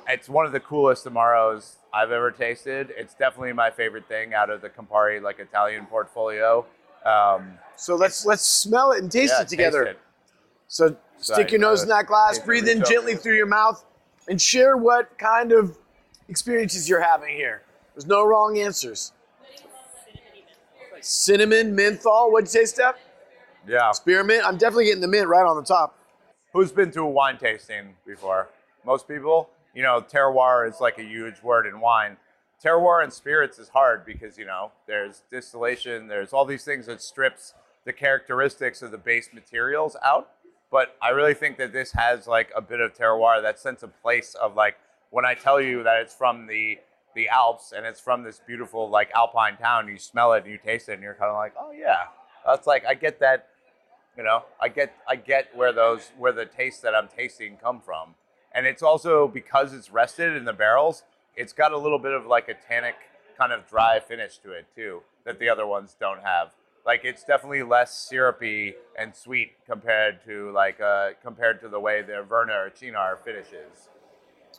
it's 0.08 0.30
one 0.30 0.46
of 0.46 0.52
the 0.52 0.60
coolest 0.60 1.04
Amaros 1.04 1.74
I've 1.92 2.10
ever 2.10 2.30
tasted. 2.30 2.90
It's 2.96 3.12
definitely 3.12 3.52
my 3.52 3.70
favorite 3.70 4.08
thing 4.08 4.32
out 4.32 4.48
of 4.48 4.62
the 4.62 4.70
Campari 4.70 5.20
like 5.20 5.40
Italian 5.40 5.84
portfolio. 5.84 6.64
Um, 7.06 7.58
So 7.76 7.94
let's 7.94 8.24
let's 8.26 8.42
smell 8.44 8.92
it 8.92 9.02
and 9.02 9.10
taste 9.12 9.34
yeah, 9.36 9.42
it 9.42 9.48
together. 9.48 9.84
taste 9.84 9.96
it. 9.96 10.00
So 10.68 10.86
stick 10.88 10.96
Sorry, 11.36 11.50
your 11.52 11.60
nose 11.60 11.82
in 11.82 11.88
that 11.90 12.06
glass, 12.06 12.38
breathe 12.38 12.68
in 12.68 12.82
gently 12.84 13.12
over. 13.12 13.20
through 13.22 13.36
your 13.36 13.46
mouth, 13.46 13.84
and 14.28 14.40
share 14.40 14.76
what 14.76 15.16
kind 15.18 15.52
of 15.52 15.76
experiences 16.28 16.88
you're 16.88 17.00
having 17.02 17.34
here. 17.36 17.62
There's 17.94 18.06
no 18.06 18.24
wrong 18.26 18.58
answers. 18.58 19.12
Cinnamon, 21.00 21.74
menthol. 21.74 22.32
What'd 22.32 22.48
you 22.48 22.52
say, 22.60 22.64
Steph? 22.64 22.96
Yeah. 23.66 23.92
Spearmint. 23.92 24.44
I'm 24.44 24.56
definitely 24.56 24.86
getting 24.86 25.00
the 25.00 25.08
mint 25.08 25.28
right 25.28 25.46
on 25.46 25.56
the 25.56 25.62
top. 25.62 25.98
Who's 26.52 26.72
been 26.72 26.90
to 26.92 27.02
a 27.02 27.08
wine 27.08 27.38
tasting 27.38 27.94
before? 28.06 28.48
Most 28.84 29.06
people. 29.06 29.50
You 29.74 29.82
know, 29.82 30.00
terroir 30.00 30.68
is 30.68 30.80
like 30.80 30.98
a 30.98 31.02
huge 31.02 31.42
word 31.42 31.66
in 31.66 31.80
wine. 31.80 32.16
Terroir 32.62 33.02
and 33.02 33.12
spirits 33.12 33.58
is 33.58 33.68
hard 33.68 34.04
because, 34.04 34.38
you 34.38 34.46
know, 34.46 34.72
there's 34.86 35.22
distillation, 35.30 36.08
there's 36.08 36.32
all 36.32 36.44
these 36.44 36.64
things 36.64 36.86
that 36.86 37.02
strips 37.02 37.54
the 37.84 37.92
characteristics 37.92 38.82
of 38.82 38.90
the 38.90 38.98
base 38.98 39.30
materials 39.32 39.96
out. 40.04 40.30
But 40.70 40.96
I 41.00 41.10
really 41.10 41.34
think 41.34 41.58
that 41.58 41.72
this 41.72 41.92
has 41.92 42.26
like 42.26 42.50
a 42.56 42.60
bit 42.60 42.80
of 42.80 42.94
terroir, 42.94 43.40
that 43.42 43.58
sense 43.58 43.82
of 43.82 44.00
place 44.02 44.34
of 44.34 44.56
like 44.56 44.76
when 45.10 45.24
I 45.24 45.34
tell 45.34 45.60
you 45.60 45.82
that 45.84 46.00
it's 46.00 46.14
from 46.14 46.46
the 46.46 46.78
the 47.14 47.28
Alps 47.30 47.72
and 47.74 47.86
it's 47.86 48.00
from 48.00 48.22
this 48.22 48.40
beautiful 48.46 48.90
like 48.90 49.10
alpine 49.14 49.56
town, 49.56 49.88
you 49.88 49.96
smell 49.98 50.34
it 50.34 50.44
and 50.44 50.52
you 50.52 50.58
taste 50.58 50.88
it 50.88 50.94
and 50.94 51.02
you're 51.02 51.14
kind 51.14 51.30
of 51.30 51.36
like, 51.36 51.54
oh 51.58 51.72
yeah, 51.72 52.04
That's 52.44 52.66
like 52.66 52.84
I 52.84 52.94
get 52.94 53.20
that, 53.20 53.48
you 54.16 54.22
know, 54.22 54.44
I 54.60 54.68
get 54.68 54.94
I 55.08 55.16
get 55.16 55.56
where 55.56 55.72
those 55.72 56.10
where 56.18 56.32
the 56.32 56.44
taste 56.44 56.82
that 56.82 56.94
I'm 56.94 57.08
tasting 57.08 57.56
come 57.56 57.80
from, 57.80 58.14
and 58.52 58.66
it's 58.66 58.82
also 58.82 59.26
because 59.28 59.72
it's 59.72 59.90
rested 59.90 60.36
in 60.36 60.44
the 60.44 60.52
barrels. 60.52 61.04
It's 61.36 61.52
got 61.52 61.72
a 61.72 61.78
little 61.78 61.98
bit 61.98 62.12
of 62.12 62.26
like 62.26 62.48
a 62.48 62.54
tannic 62.54 62.96
kind 63.38 63.52
of 63.52 63.68
dry 63.68 64.00
finish 64.00 64.38
to 64.38 64.52
it 64.52 64.66
too 64.74 65.02
that 65.24 65.38
the 65.38 65.48
other 65.48 65.66
ones 65.66 65.96
don't 65.98 66.22
have. 66.22 66.52
Like 66.86 67.00
it's 67.04 67.24
definitely 67.24 67.62
less 67.62 67.92
syrupy 68.08 68.74
and 68.98 69.14
sweet 69.14 69.52
compared 69.66 70.24
to 70.24 70.50
like 70.52 70.80
uh, 70.80 71.10
compared 71.22 71.60
to 71.60 71.68
the 71.68 71.80
way 71.80 72.02
the 72.02 72.12
Averna 72.12 72.54
or 72.54 72.70
Cynar 72.70 73.18
finishes. 73.18 73.88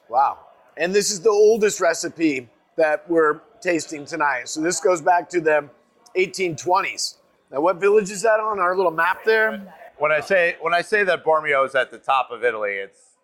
Wow. 0.10 0.40
And 0.76 0.94
this 0.94 1.10
is 1.10 1.22
the 1.22 1.30
oldest 1.30 1.80
recipe 1.80 2.50
that 2.76 3.10
we're 3.10 3.42
tasting 3.62 4.06
tonight. 4.06 4.48
So 4.48 4.62
this 4.62 4.80
goes 4.80 5.02
back 5.02 5.30
to 5.30 5.42
the 5.42 5.70
1820s. 6.16 7.16
Now, 7.52 7.62
what 7.62 7.78
village 7.78 8.12
is 8.12 8.22
that 8.22 8.40
on 8.40 8.60
our 8.60 8.76
little 8.76 8.92
map 8.92 9.24
there? 9.24 9.74
When 9.98 10.12
I 10.12 10.20
say 10.20 10.58
when 10.62 10.74
I 10.74 10.82
say 10.82 11.04
that 11.06 11.24
Bormio 11.24 11.66
is 11.66 11.74
at 11.74 11.90
the 11.90 11.98
top 11.98 12.30
of 12.30 12.44
Italy, 12.44 12.74
it's 12.74 13.17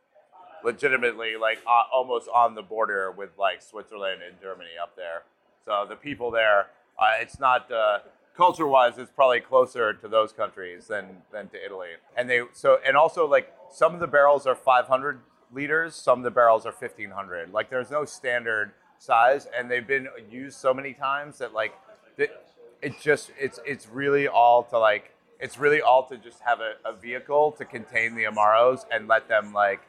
legitimately 0.63 1.35
like 1.39 1.59
uh, 1.67 1.83
almost 1.93 2.27
on 2.33 2.55
the 2.55 2.61
border 2.61 3.11
with 3.11 3.31
like 3.37 3.61
Switzerland 3.61 4.21
and 4.27 4.39
Germany 4.41 4.71
up 4.81 4.95
there. 4.95 5.23
So 5.65 5.85
the 5.87 5.95
people 5.95 6.31
there, 6.31 6.67
uh, 6.99 7.11
it's 7.19 7.39
not 7.39 7.71
uh, 7.71 7.99
culture-wise, 8.35 8.97
it's 8.97 9.11
probably 9.11 9.39
closer 9.39 9.93
to 9.93 10.07
those 10.07 10.31
countries 10.33 10.87
than 10.87 11.21
than 11.31 11.49
to 11.49 11.63
Italy. 11.63 11.89
And 12.17 12.29
they 12.29 12.41
so 12.53 12.79
and 12.85 12.97
also 12.97 13.27
like 13.27 13.53
some 13.71 13.93
of 13.93 13.99
the 13.99 14.07
barrels 14.07 14.45
are 14.45 14.55
500 14.55 15.19
liters, 15.53 15.95
some 15.95 16.19
of 16.19 16.23
the 16.23 16.31
barrels 16.31 16.65
are 16.65 16.71
1500. 16.71 17.51
Like 17.51 17.69
there's 17.69 17.91
no 17.91 18.05
standard 18.05 18.71
size, 18.99 19.47
and 19.57 19.69
they've 19.69 19.87
been 19.87 20.07
used 20.29 20.57
so 20.57 20.73
many 20.73 20.93
times 20.93 21.37
that 21.39 21.53
like 21.53 21.73
it, 22.17 22.31
it 22.81 22.99
just 23.01 23.31
it's 23.39 23.59
it's 23.65 23.87
really 23.87 24.27
all 24.27 24.63
to 24.63 24.79
like 24.79 25.11
it's 25.39 25.57
really 25.57 25.81
all 25.81 26.07
to 26.07 26.17
just 26.17 26.39
have 26.41 26.59
a, 26.59 26.73
a 26.85 26.93
vehicle 26.93 27.51
to 27.53 27.65
contain 27.65 28.15
the 28.15 28.23
amaros 28.23 28.85
and 28.91 29.07
let 29.07 29.27
them 29.27 29.53
like 29.53 29.81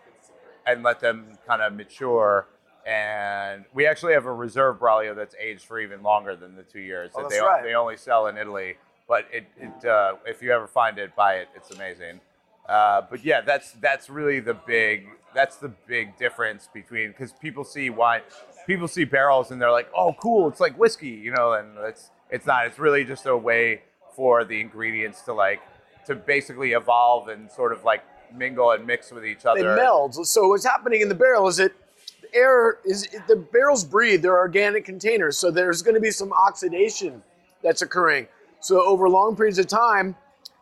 and 0.66 0.82
let 0.82 1.00
them 1.00 1.38
kind 1.46 1.62
of 1.62 1.72
mature. 1.74 2.46
And 2.86 3.64
we 3.72 3.86
actually 3.86 4.12
have 4.12 4.26
a 4.26 4.32
reserve 4.32 4.78
Braulio 4.78 5.16
that's 5.16 5.34
aged 5.40 5.62
for 5.64 5.80
even 5.80 6.02
longer 6.02 6.36
than 6.36 6.54
the 6.54 6.62
two 6.62 6.80
years 6.80 7.12
Oh, 7.14 7.22
that 7.22 7.30
they, 7.30 7.40
right. 7.40 7.62
they 7.62 7.74
only 7.74 7.96
sell 7.96 8.26
in 8.26 8.36
Italy. 8.36 8.76
But 9.08 9.26
it, 9.32 9.46
it 9.58 9.86
uh, 9.86 10.16
if 10.26 10.42
you 10.42 10.52
ever 10.52 10.66
find 10.66 10.98
it, 10.98 11.14
buy 11.16 11.34
it. 11.34 11.48
It's 11.54 11.70
amazing. 11.70 12.20
Uh, 12.68 13.02
but 13.10 13.24
yeah, 13.24 13.42
that's 13.42 13.72
that's 13.72 14.08
really 14.08 14.40
the 14.40 14.54
big 14.54 15.06
that's 15.34 15.56
the 15.56 15.68
big 15.86 16.16
difference 16.16 16.68
between 16.72 17.08
because 17.10 17.32
people 17.32 17.64
see 17.64 17.90
wine, 17.90 18.22
people 18.66 18.88
see 18.88 19.04
barrels 19.04 19.50
and 19.50 19.60
they're 19.60 19.70
like, 19.70 19.90
oh, 19.94 20.14
cool, 20.14 20.48
it's 20.48 20.60
like 20.60 20.78
whiskey, 20.78 21.08
you 21.08 21.32
know, 21.32 21.52
and 21.52 21.76
it's 21.80 22.10
it's 22.30 22.46
not. 22.46 22.66
It's 22.66 22.78
really 22.78 23.04
just 23.04 23.26
a 23.26 23.36
way 23.36 23.82
for 24.16 24.44
the 24.44 24.60
ingredients 24.60 25.20
to 25.22 25.34
like 25.34 25.60
to 26.06 26.14
basically 26.14 26.72
evolve 26.72 27.28
and 27.28 27.50
sort 27.50 27.72
of 27.72 27.84
like 27.84 28.02
mingle 28.34 28.70
and 28.72 28.86
mix 28.86 29.10
with 29.10 29.24
each 29.24 29.42
They 29.42 29.50
other. 29.50 29.76
meld. 29.76 30.14
So 30.26 30.48
what's 30.48 30.64
happening 30.64 31.00
in 31.00 31.08
the 31.08 31.14
barrel 31.14 31.46
is 31.48 31.56
that 31.56 31.72
the 32.20 32.34
air 32.34 32.78
is 32.84 33.08
the 33.28 33.36
barrels 33.36 33.84
breathe. 33.84 34.22
They're 34.22 34.38
organic 34.38 34.84
containers, 34.84 35.38
so 35.38 35.50
there's 35.50 35.82
going 35.82 35.94
to 35.94 36.00
be 36.00 36.10
some 36.10 36.32
oxidation 36.32 37.22
that's 37.62 37.82
occurring. 37.82 38.26
So 38.60 38.82
over 38.84 39.08
long 39.08 39.36
periods 39.36 39.58
of 39.58 39.66
time, 39.66 40.16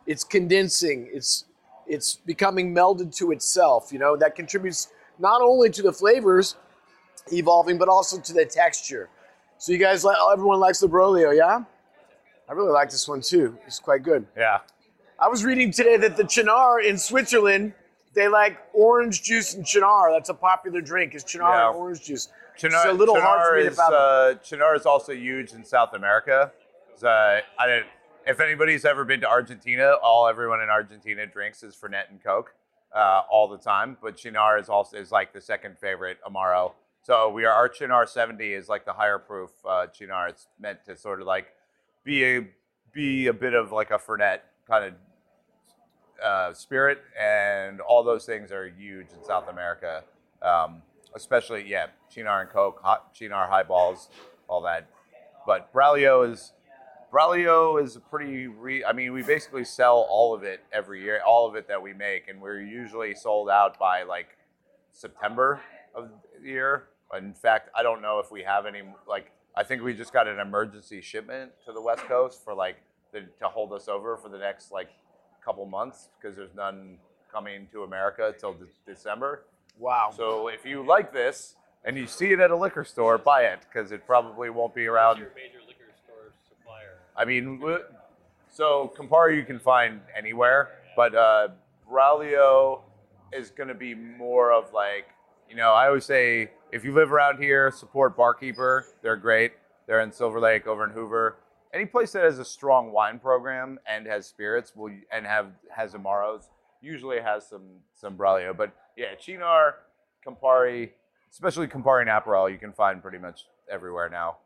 it's 0.05 0.23
condensing. 0.23 1.09
It's 1.11 1.45
it's 1.87 2.15
becoming 2.15 2.73
melded 2.73 3.15
to 3.17 3.31
itself. 3.31 3.91
You 3.91 3.99
know 3.99 4.15
that 4.17 4.35
contributes 4.35 4.89
not 5.19 5.41
only 5.41 5.69
to 5.71 5.81
the 5.81 5.93
flavors 5.93 6.55
evolving, 7.31 7.77
but 7.77 7.87
also 7.89 8.19
to 8.19 8.33
the 8.33 8.45
texture. 8.45 9.09
So 9.57 9.71
you 9.71 9.77
guys, 9.77 10.03
like 10.03 10.17
everyone 10.31 10.59
likes 10.59 10.79
the 10.79 10.89
Braulio, 10.89 11.35
yeah? 11.35 11.63
I 12.49 12.53
really 12.53 12.71
like 12.71 12.89
this 12.89 13.07
one 13.07 13.21
too. 13.21 13.57
It's 13.65 13.79
quite 13.79 14.03
good. 14.03 14.27
Yeah. 14.35 14.59
I 15.23 15.29
was 15.29 15.45
reading 15.45 15.71
today 15.71 15.95
that 15.95 16.17
the 16.17 16.25
Cynar 16.25 16.83
in 16.83 16.97
Switzerland, 16.97 17.71
they 18.13 18.27
like 18.27 18.57
orange 18.73 19.23
juice 19.23 19.53
and 19.53 19.63
Cynar. 19.63 20.13
That's 20.13 20.27
a 20.27 20.33
popular 20.33 20.81
drink. 20.81 21.15
Is 21.15 21.23
Cynar 21.23 21.49
Yeah. 21.55 21.69
and 21.69 21.77
orange 21.77 22.03
juice? 22.03 22.27
Cynar, 22.57 22.83
it's 22.83 22.85
a 22.87 22.91
little 22.91 23.17
hard 23.21 23.47
for 23.47 23.55
me 23.55 23.63
to 23.63 23.69
is, 23.69 23.79
uh, 23.79 24.35
Cynar 24.43 24.75
is 24.75 24.85
also 24.85 25.13
huge 25.13 25.53
in 25.53 25.63
South 25.63 25.93
America. 25.93 26.51
Uh, 27.01 27.39
I 27.57 27.67
didn't, 27.67 27.87
if 28.27 28.41
anybody's 28.41 28.83
ever 28.83 29.05
been 29.05 29.21
to 29.21 29.29
Argentina, 29.29 29.93
all 30.03 30.27
everyone 30.27 30.59
in 30.59 30.67
Argentina 30.69 31.25
drinks 31.25 31.63
is 31.63 31.73
Fernet 31.73 32.09
and 32.09 32.21
Coke 32.21 32.53
uh, 32.93 33.21
all 33.31 33.47
the 33.47 33.57
time. 33.57 33.95
But 34.01 34.17
Cynar 34.17 34.59
is 34.59 34.67
also 34.67 34.97
is 34.97 35.09
like 35.09 35.31
the 35.31 35.41
second 35.41 35.79
favorite 35.79 36.17
Amaro. 36.27 36.73
So 37.01 37.29
we 37.29 37.45
are 37.45 37.53
our 37.53 37.69
Cynar 37.69 38.09
70 38.09 38.51
is 38.53 38.67
like 38.67 38.83
the 38.83 38.93
higher 38.93 39.19
proof 39.19 39.51
uh, 39.63 39.87
Cynar. 39.87 40.27
It's 40.29 40.47
meant 40.59 40.83
to 40.83 40.97
sort 40.97 41.21
of 41.21 41.27
like 41.27 41.47
be 42.03 42.25
a 42.25 42.47
be 42.91 43.27
a 43.27 43.33
bit 43.33 43.53
of 43.53 43.71
like 43.71 43.91
a 43.91 43.97
Fernet 43.97 44.39
kind 44.67 44.83
of 44.83 44.93
uh, 46.23 46.53
spirit, 46.53 47.01
and 47.19 47.81
all 47.81 48.03
those 48.03 48.25
things 48.25 48.51
are 48.51 48.67
huge 48.67 49.07
in 49.17 49.23
South 49.23 49.49
America. 49.49 50.03
Um, 50.41 50.81
especially, 51.15 51.65
yeah, 51.67 51.87
Cynar 52.13 52.41
and 52.41 52.49
Coke, 52.49 52.79
hot 52.81 53.13
Cynar 53.13 53.49
highballs, 53.49 54.09
all 54.47 54.61
that. 54.61 54.87
But 55.45 55.73
Braulio 55.73 56.29
is 56.29 56.53
Braulio 57.11 57.81
is 57.81 57.95
a 57.95 57.99
pretty. 57.99 58.47
Re, 58.47 58.83
I 58.83 58.93
mean, 58.93 59.13
we 59.13 59.21
basically 59.21 59.65
sell 59.65 60.07
all 60.09 60.33
of 60.33 60.43
it 60.43 60.61
every 60.71 61.03
year, 61.03 61.21
all 61.25 61.47
of 61.47 61.55
it 61.55 61.67
that 61.67 61.81
we 61.81 61.93
make, 61.93 62.27
and 62.27 62.41
we're 62.41 62.61
usually 62.61 63.13
sold 63.13 63.49
out 63.49 63.77
by 63.77 64.03
like 64.03 64.37
September 64.91 65.61
of 65.93 66.09
the 66.41 66.47
year. 66.47 66.85
In 67.15 67.33
fact, 67.33 67.69
I 67.75 67.83
don't 67.83 68.01
know 68.01 68.17
if 68.19 68.31
we 68.31 68.41
have 68.41 68.65
any. 68.65 68.81
Like, 69.07 69.31
I 69.55 69.63
think 69.63 69.83
we 69.83 69.93
just 69.93 70.11
got 70.11 70.27
an 70.27 70.39
emergency 70.39 71.01
shipment 71.01 71.51
to 71.65 71.71
the 71.71 71.81
West 71.81 72.03
Coast 72.03 72.43
for 72.43 72.55
like 72.55 72.77
the, 73.11 73.21
to 73.39 73.47
hold 73.47 73.73
us 73.73 73.87
over 73.87 74.17
for 74.17 74.29
the 74.29 74.39
next 74.39 74.71
like 74.71 74.89
couple 75.43 75.65
months 75.65 76.09
because 76.19 76.35
there's 76.35 76.53
none 76.55 76.97
coming 77.31 77.67
to 77.71 77.83
America 77.83 78.33
till 78.39 78.53
de- 78.53 78.65
December. 78.85 79.43
wow. 79.79 80.11
So 80.15 80.47
if 80.47 80.65
you 80.65 80.85
like 80.85 81.11
this 81.13 81.55
and 81.83 81.97
you 81.97 82.07
see 82.07 82.31
it 82.31 82.39
at 82.39 82.51
a 82.51 82.55
liquor 82.55 82.83
store, 82.83 83.17
buy 83.17 83.43
it 83.43 83.59
because 83.61 83.91
it 83.91 84.05
probably 84.05 84.49
won't 84.49 84.73
be 84.75 84.85
around. 84.87 85.17
your 85.17 85.31
major 85.35 85.59
liquor 85.67 85.91
store 86.03 86.31
supplier? 86.47 86.97
I 87.17 87.25
mean, 87.25 87.61
so 88.51 88.93
Campari 88.97 89.35
you 89.35 89.43
can 89.43 89.59
find 89.59 89.99
anywhere, 90.15 90.69
but 90.95 91.15
uh, 91.15 91.49
Braulio 91.89 92.81
is 93.33 93.49
going 93.49 93.69
to 93.69 93.73
be 93.73 93.95
more 93.95 94.51
of 94.53 94.71
like, 94.73 95.05
you 95.49 95.55
know, 95.55 95.73
I 95.73 95.87
always 95.87 96.05
say 96.05 96.51
if 96.71 96.83
you 96.83 96.93
live 96.93 97.11
around 97.11 97.41
here, 97.41 97.71
support 97.71 98.15
Barkeeper. 98.15 98.85
They're 99.01 99.15
great. 99.15 99.53
They're 99.87 100.01
in 100.01 100.11
Silver 100.11 100.39
Lake 100.39 100.65
over 100.67 100.85
in 100.85 100.91
Hoover. 100.91 101.37
Any 101.73 101.85
place 101.85 102.11
that 102.11 102.23
has 102.23 102.37
a 102.37 102.45
strong 102.45 102.91
wine 102.91 103.17
program 103.19 103.79
and 103.87 104.05
has 104.05 104.27
spirits 104.27 104.75
will 104.75 104.91
and 105.11 105.25
have 105.25 105.47
has 105.75 105.93
Amaros 105.93 106.43
usually 106.81 107.19
has 107.19 107.47
some 107.47 107.63
some 107.95 108.15
Braulio. 108.15 108.55
But 108.55 108.73
yeah, 108.95 109.15
Cynar, 109.19 109.73
Campari, 110.25 110.91
especially 111.31 111.67
Campari 111.67 112.01
and 112.01 112.09
Aperol, 112.09 112.51
you 112.51 112.59
can 112.59 112.73
find 112.73 113.01
pretty 113.01 113.17
much 113.17 113.45
everywhere 113.71 114.09
now. 114.09 114.37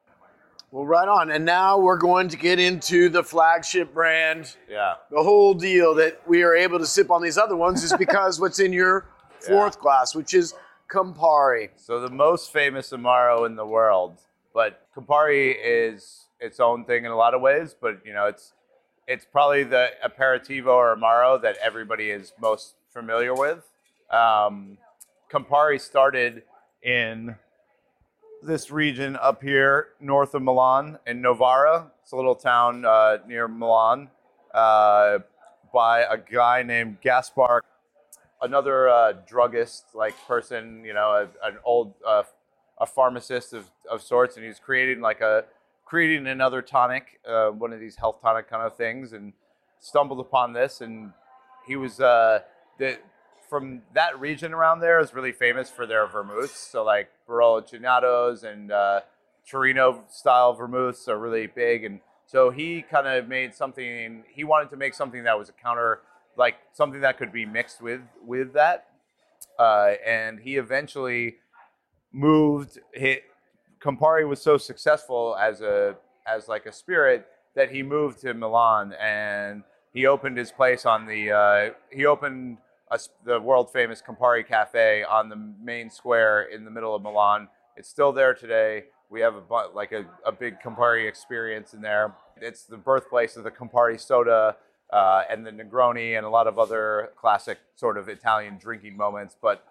Well, 0.71 0.85
right 0.85 1.07
on. 1.07 1.31
And 1.31 1.45
now 1.45 1.79
we're 1.79 1.97
going 1.97 2.27
to 2.29 2.37
get 2.37 2.59
into 2.59 3.07
the 3.07 3.23
flagship 3.23 3.93
brand. 3.93 4.55
Yeah. 4.69 4.95
The 5.09 5.23
whole 5.23 5.53
deal 5.53 5.95
that 5.95 6.21
we 6.27 6.43
are 6.43 6.55
able 6.55 6.77
to 6.79 6.85
sip 6.85 7.09
on 7.09 7.21
these 7.21 7.37
other 7.37 7.55
ones 7.55 7.83
is 7.83 7.93
because 7.93 8.39
what's 8.39 8.59
in 8.59 8.73
your 8.73 9.05
fourth 9.39 9.79
glass, 9.79 10.13
which 10.13 10.33
is 10.33 10.53
Campari. 10.91 11.69
So 11.77 12.01
the 12.01 12.09
most 12.09 12.51
famous 12.51 12.91
Amaro 12.91 13.45
in 13.45 13.55
the 13.55 13.65
world, 13.65 14.19
but 14.53 14.87
Campari 14.93 15.55
is 15.57 16.26
its 16.39 16.59
own 16.59 16.85
thing 16.85 17.05
in 17.05 17.11
a 17.11 17.15
lot 17.15 17.33
of 17.33 17.41
ways. 17.41 17.75
But 17.79 18.01
you 18.05 18.13
know, 18.13 18.25
it's 18.25 18.53
it's 19.07 19.25
probably 19.25 19.63
the 19.63 19.89
aperitivo 20.05 20.67
or 20.67 20.95
Amaro 20.95 21.41
that 21.41 21.57
everybody 21.63 22.09
is 22.09 22.33
most 22.41 22.75
familiar 22.91 23.33
with. 23.33 23.63
Um, 24.11 24.77
Campari 25.31 25.79
started 25.79 26.43
in 26.83 27.35
this 28.43 28.69
region 28.69 29.17
up 29.21 29.41
here 29.41 29.89
north 29.99 30.35
of 30.35 30.41
Milan 30.41 30.99
in 31.07 31.21
Novara. 31.21 31.91
It's 32.03 32.11
a 32.11 32.15
little 32.15 32.35
town 32.35 32.85
uh, 32.85 33.17
near 33.27 33.47
Milan 33.47 34.09
uh, 34.53 35.19
by 35.73 36.01
a 36.01 36.17
guy 36.17 36.63
named 36.63 37.01
Gaspar 37.01 37.63
another 38.41 38.89
uh, 38.89 39.13
druggist 39.27 39.95
like 39.95 40.15
person, 40.27 40.83
you 40.85 40.93
know, 40.93 41.27
a, 41.43 41.47
an 41.47 41.57
old 41.63 41.93
uh, 42.05 42.23
a 42.79 42.85
pharmacist 42.85 43.53
of, 43.53 43.69
of 43.89 44.01
sorts, 44.01 44.37
and 44.37 44.45
he's 44.45 44.59
creating 44.59 45.01
like 45.01 45.21
a 45.21 45.45
creating 45.87 46.27
another 46.27 46.61
tonic, 46.61 47.19
uh, 47.25 47.47
one 47.47 47.71
of 47.71 47.79
these 47.79 47.95
health 47.95 48.21
tonic 48.21 48.49
kind 48.49 48.61
of 48.61 48.75
things, 48.75 49.13
and 49.13 49.31
stumbled 49.79 50.19
upon 50.19 50.51
this, 50.51 50.81
and 50.81 51.13
he 51.65 51.77
was 51.77 52.01
uh, 52.01 52.39
the 52.77 52.97
from 53.49 53.81
that 53.93 54.19
region 54.19 54.53
around 54.53 54.81
there 54.81 54.99
is 54.99 55.13
really 55.13 55.31
famous 55.31 55.69
for 55.69 55.85
their 55.85 56.05
vermouths. 56.05 56.51
So 56.51 56.83
like 56.83 57.09
Barolo 57.27 57.61
Chinatos 57.61 58.43
and 58.43 58.69
uh, 58.69 59.01
Torino 59.49 60.03
style 60.09 60.53
vermouths 60.53 61.07
are 61.07 61.17
really 61.17 61.47
big, 61.47 61.85
and 61.85 62.01
so 62.25 62.49
he 62.49 62.81
kind 62.81 63.07
of 63.07 63.29
made 63.29 63.55
something. 63.55 64.25
He 64.29 64.43
wanted 64.43 64.69
to 64.71 64.75
make 64.75 64.93
something 64.93 65.23
that 65.23 65.39
was 65.39 65.47
a 65.47 65.53
counter, 65.53 66.01
like 66.35 66.55
something 66.73 66.99
that 66.99 67.17
could 67.17 67.31
be 67.31 67.45
mixed 67.45 67.81
with 67.81 68.01
with 68.25 68.51
that, 68.53 68.87
uh, 69.57 69.93
and 70.05 70.41
he 70.41 70.57
eventually 70.57 71.37
moved. 72.11 72.77
Hit, 72.93 73.23
Campari 73.79 74.27
was 74.27 74.41
so 74.41 74.57
successful 74.57 75.35
as 75.39 75.61
a 75.61 75.95
as 76.27 76.47
like 76.47 76.65
a 76.65 76.71
spirit 76.71 77.27
that 77.55 77.71
he 77.71 77.81
moved 77.81 78.19
to 78.21 78.33
Milan 78.33 78.93
and 78.99 79.63
he 79.93 80.05
opened 80.05 80.37
his 80.37 80.51
place 80.51 80.85
on 80.85 81.05
the 81.05 81.31
uh, 81.31 81.73
he 81.91 82.05
opened 82.05 82.57
a 82.91 82.99
the 83.25 83.39
world 83.39 83.71
famous 83.71 84.01
Campari 84.01 84.45
Cafe 84.47 85.03
on 85.03 85.29
the 85.29 85.35
main 85.35 85.89
square 85.89 86.43
in 86.43 86.65
the 86.65 86.71
middle 86.71 86.95
of 86.95 87.01
Milan. 87.01 87.47
It's 87.75 87.89
still 87.89 88.11
there 88.11 88.33
today. 88.33 88.85
We 89.09 89.21
have 89.21 89.35
a 89.35 89.67
like 89.73 89.91
a, 89.91 90.05
a 90.25 90.31
big 90.31 90.59
Campari 90.59 91.07
experience 91.07 91.73
in 91.73 91.81
there. 91.81 92.13
It's 92.39 92.63
the 92.63 92.77
birthplace 92.77 93.37
of 93.37 93.43
the 93.43 93.51
Campari 93.51 93.99
soda 93.99 94.57
uh, 94.91 95.23
and 95.29 95.45
the 95.45 95.51
Negroni 95.51 96.17
and 96.17 96.25
a 96.25 96.29
lot 96.29 96.47
of 96.47 96.59
other 96.59 97.11
classic 97.15 97.57
sort 97.75 97.97
of 97.97 98.09
Italian 98.09 98.57
drinking 98.57 98.95
moments. 98.95 99.35
But 99.41 99.65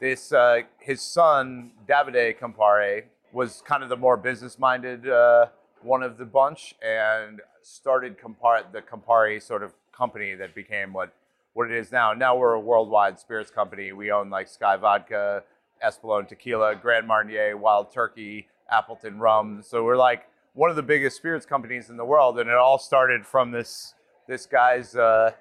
this 0.00 0.32
uh, 0.32 0.62
his 0.78 1.00
son 1.00 1.72
Davide 1.88 2.38
Campari 2.38 3.04
was 3.34 3.62
kind 3.66 3.82
of 3.82 3.88
the 3.88 3.96
more 3.96 4.16
business 4.16 4.58
minded 4.58 5.08
uh, 5.08 5.46
one 5.82 6.02
of 6.02 6.16
the 6.16 6.24
bunch 6.24 6.74
and 6.80 7.40
started 7.62 8.16
Campari, 8.18 8.62
the 8.72 8.80
Campari 8.80 9.42
sort 9.42 9.62
of 9.62 9.74
company 9.92 10.34
that 10.34 10.54
became 10.54 10.92
what 10.92 11.12
what 11.52 11.70
it 11.70 11.76
is 11.76 11.92
now. 11.92 12.12
Now 12.12 12.36
we're 12.36 12.54
a 12.54 12.60
worldwide 12.60 13.18
spirits 13.18 13.50
company. 13.50 13.92
We 13.92 14.10
own 14.10 14.28
like 14.28 14.48
SKYY 14.48 14.80
Vodka, 14.80 15.44
Espolòn 15.84 16.26
Tequila, 16.26 16.74
Grand 16.74 17.06
Marnier, 17.06 17.56
Wild 17.56 17.92
Turkey, 17.92 18.48
Appleton 18.70 19.18
Rum. 19.18 19.62
So 19.62 19.84
we're 19.84 19.96
like 19.96 20.28
one 20.54 20.70
of 20.70 20.76
the 20.76 20.82
biggest 20.82 21.16
spirits 21.16 21.46
companies 21.46 21.90
in 21.90 21.96
the 21.96 22.04
world, 22.04 22.38
and 22.38 22.48
it 22.48 22.56
all 22.56 22.78
started 22.78 23.26
from 23.26 23.50
this 23.50 23.94
this 24.26 24.46
guy's 24.46 24.96
uh, 24.96 25.32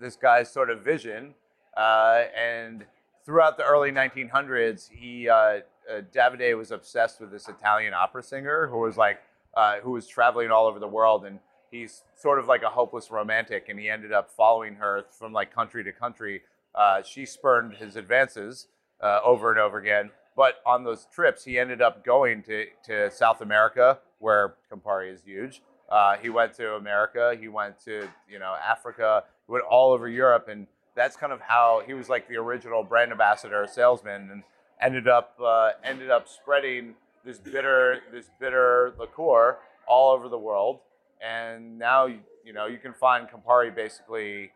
this 0.00 0.16
guy's 0.16 0.50
sort 0.50 0.70
of 0.70 0.82
vision. 0.82 1.34
Uh, 1.76 2.24
and 2.36 2.84
throughout 3.24 3.56
the 3.56 3.64
early 3.64 3.90
1900s, 3.90 4.90
he 4.90 5.28
uh, 5.28 5.60
uh, 5.90 6.00
Davide 6.12 6.56
was 6.56 6.70
obsessed 6.70 7.20
with 7.20 7.30
this 7.30 7.48
Italian 7.48 7.94
opera 7.94 8.22
singer 8.22 8.68
who 8.68 8.78
was 8.78 8.96
like 8.96 9.20
uh, 9.54 9.80
who 9.80 9.90
was 9.92 10.06
traveling 10.06 10.50
all 10.50 10.66
over 10.66 10.78
the 10.78 10.88
world, 10.88 11.24
and 11.24 11.38
he's 11.70 12.02
sort 12.16 12.38
of 12.38 12.46
like 12.46 12.62
a 12.62 12.68
hopeless 12.68 13.10
romantic, 13.10 13.68
and 13.68 13.78
he 13.78 13.88
ended 13.88 14.12
up 14.12 14.30
following 14.30 14.74
her 14.76 15.04
from 15.10 15.32
like 15.32 15.54
country 15.54 15.84
to 15.84 15.92
country. 15.92 16.42
Uh, 16.74 17.02
she 17.02 17.26
spurned 17.26 17.74
his 17.74 17.96
advances 17.96 18.68
uh, 19.02 19.20
over 19.24 19.50
and 19.50 19.60
over 19.60 19.78
again, 19.78 20.10
but 20.36 20.56
on 20.64 20.84
those 20.84 21.06
trips, 21.12 21.44
he 21.44 21.58
ended 21.58 21.82
up 21.82 22.04
going 22.04 22.42
to 22.44 22.66
to 22.84 23.10
South 23.10 23.40
America, 23.40 23.98
where 24.18 24.54
Campari 24.70 25.12
is 25.12 25.22
huge. 25.22 25.62
Uh, 25.90 26.16
he 26.16 26.30
went 26.30 26.54
to 26.54 26.74
America. 26.74 27.36
He 27.38 27.48
went 27.48 27.78
to 27.84 28.08
you 28.28 28.38
know 28.38 28.54
Africa. 28.62 29.24
He 29.46 29.52
went 29.52 29.64
all 29.64 29.92
over 29.92 30.08
Europe, 30.08 30.48
and 30.48 30.66
that's 30.94 31.16
kind 31.16 31.32
of 31.32 31.40
how 31.40 31.82
he 31.86 31.94
was 31.94 32.08
like 32.08 32.28
the 32.28 32.36
original 32.36 32.82
brand 32.82 33.12
ambassador, 33.12 33.66
salesman, 33.70 34.30
and 34.30 34.42
ended 34.82 35.08
up 35.08 35.36
uh, 35.42 35.70
ended 35.84 36.10
up 36.10 36.28
spreading 36.28 36.94
this 37.24 37.38
bitter 37.38 38.00
this 38.12 38.30
bitter 38.40 38.92
liqueur 38.98 39.58
all 39.86 40.12
over 40.12 40.28
the 40.28 40.38
world. 40.38 40.80
And 41.24 41.78
now 41.78 42.06
you 42.06 42.18
you 42.44 42.52
know 42.52 42.66
you 42.66 42.78
can 42.78 42.92
find 42.92 43.28
Campari 43.28 43.74
basically 43.74 44.50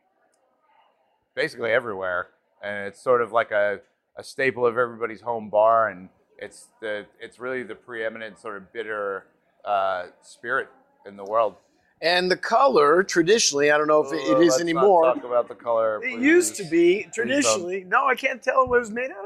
basically 1.34 1.70
everywhere, 1.70 2.28
and 2.62 2.86
it's 2.88 3.00
sort 3.00 3.22
of 3.22 3.32
like 3.32 3.50
a, 3.50 3.80
a 4.16 4.24
staple 4.24 4.66
of 4.66 4.76
everybody's 4.78 5.20
home 5.20 5.48
bar, 5.50 5.88
and 5.88 6.08
it's 6.38 6.68
the 6.80 7.06
it's 7.20 7.38
really 7.38 7.62
the 7.62 7.74
preeminent 7.74 8.38
sort 8.38 8.56
of 8.56 8.72
bitter 8.72 9.26
uh, 9.64 10.06
spirit 10.22 10.68
in 11.06 11.16
the 11.16 11.24
world. 11.24 11.54
And 12.02 12.30
the 12.30 12.36
color, 12.36 13.02
traditionally, 13.02 13.70
I 13.70 13.78
don't 13.78 13.86
know 13.86 14.04
if 14.04 14.12
it, 14.12 14.16
it 14.16 14.34
Uh, 14.34 14.38
let's 14.38 14.50
not 14.56 14.60
anymore. 14.60 15.14
talk 15.14 15.24
about 15.24 15.48
the 15.48 15.54
color. 15.54 15.96
It 15.96 16.10
please. 16.16 16.22
used 16.22 16.56
to 16.56 16.64
be 16.64 17.04
don't. 17.04 17.14
traditionally. 17.14 17.84
No, 17.84 18.06
I 18.06 18.14
can't 18.14 18.42
tell 18.42 18.68
what 18.68 18.76
it 18.76 18.80
was 18.80 18.90
made 18.90 19.10
out 19.10 19.24
of. 19.24 19.24
The- 19.24 19.25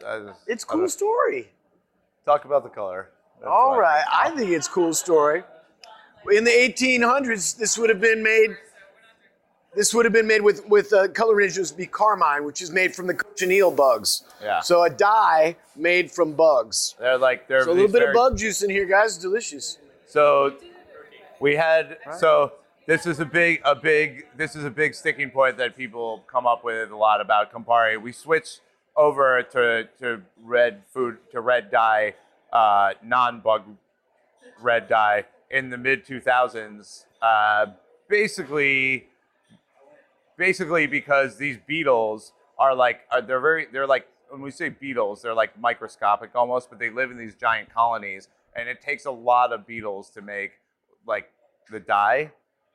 just- 0.00 0.40
It's 0.46 0.64
cool 0.64 0.88
story. 0.88 1.50
Talk 2.26 2.44
about 2.44 2.62
the 2.62 2.68
color. 2.68 3.10
That's 3.40 3.48
All 3.48 3.70
why. 3.70 3.78
right, 3.78 4.04
I 4.12 4.30
think 4.36 4.50
it's 4.50 4.68
cool 4.68 4.92
story. 4.92 5.42
In 6.30 6.44
the 6.44 6.50
1800s, 6.50 7.56
this 7.56 7.78
would 7.78 7.88
have 7.88 8.00
been 8.00 8.22
made. 8.22 8.50
This 9.74 9.94
would 9.94 10.04
have 10.04 10.12
been 10.12 10.26
made 10.26 10.42
with 10.42 10.66
with 10.68 10.92
uh, 10.92 11.08
color 11.08 11.34
originals 11.34 11.70
be 11.72 11.86
carmine, 11.86 12.44
which 12.44 12.60
is 12.60 12.70
made 12.72 12.94
from 12.94 13.06
the 13.06 13.14
cochineal 13.14 13.70
bugs. 13.70 14.24
Yeah. 14.42 14.60
So 14.60 14.82
a 14.82 14.90
dye 14.90 15.56
made 15.76 16.10
from 16.10 16.32
bugs. 16.34 16.96
They're 16.98 17.16
like 17.16 17.46
they're 17.48 17.64
So 17.64 17.70
a 17.70 17.72
little 17.72 17.88
bit 17.90 18.02
of 18.08 18.12
bug 18.14 18.36
juice 18.36 18.62
in 18.62 18.70
here, 18.70 18.84
guys. 18.84 19.16
Delicious. 19.16 19.78
So 20.06 20.54
we 21.38 21.54
had 21.54 21.98
so 22.18 22.52
this 22.86 23.06
is 23.06 23.20
a 23.20 23.24
big 23.24 23.62
a 23.64 23.76
big 23.76 24.26
this 24.36 24.56
is 24.56 24.64
a 24.64 24.70
big 24.70 24.94
sticking 24.94 25.30
point 25.30 25.56
that 25.58 25.76
people 25.76 26.24
come 26.26 26.46
up 26.48 26.64
with 26.64 26.90
a 26.90 26.96
lot 26.96 27.20
about 27.20 27.52
Campari. 27.52 27.96
We 28.00 28.10
switched 28.12 28.60
over 28.96 29.42
to 29.42 29.88
to 29.98 30.22
red 30.42 30.82
food 30.92 31.18
to 31.32 31.40
red 31.40 31.70
dye, 31.70 32.14
uh, 32.52 32.92
non 33.02 33.40
bug 33.40 33.62
red 34.60 34.88
dye 34.88 35.24
in 35.50 35.70
the 35.70 35.78
mid 35.78 36.04
2000s. 36.04 37.06
Uh, 37.22 37.66
basically, 38.08 39.06
basically 40.40 40.86
because 40.86 41.36
these 41.36 41.58
beetles 41.66 42.32
are 42.58 42.74
like 42.74 43.00
are 43.10 43.20
they're 43.20 43.40
very 43.40 43.66
they're 43.72 43.86
like 43.86 44.06
when 44.30 44.40
we 44.40 44.50
say 44.50 44.70
beetles 44.70 45.20
they're 45.20 45.34
like 45.34 45.58
microscopic 45.60 46.30
almost 46.34 46.70
but 46.70 46.78
they 46.78 46.88
live 46.88 47.10
in 47.10 47.18
these 47.18 47.34
giant 47.34 47.68
colonies 47.72 48.28
and 48.56 48.66
it 48.66 48.80
takes 48.80 49.04
a 49.04 49.10
lot 49.10 49.52
of 49.52 49.66
beetles 49.66 50.08
to 50.08 50.22
make 50.22 50.52
like 51.06 51.30
the 51.70 51.78
dye 51.78 52.30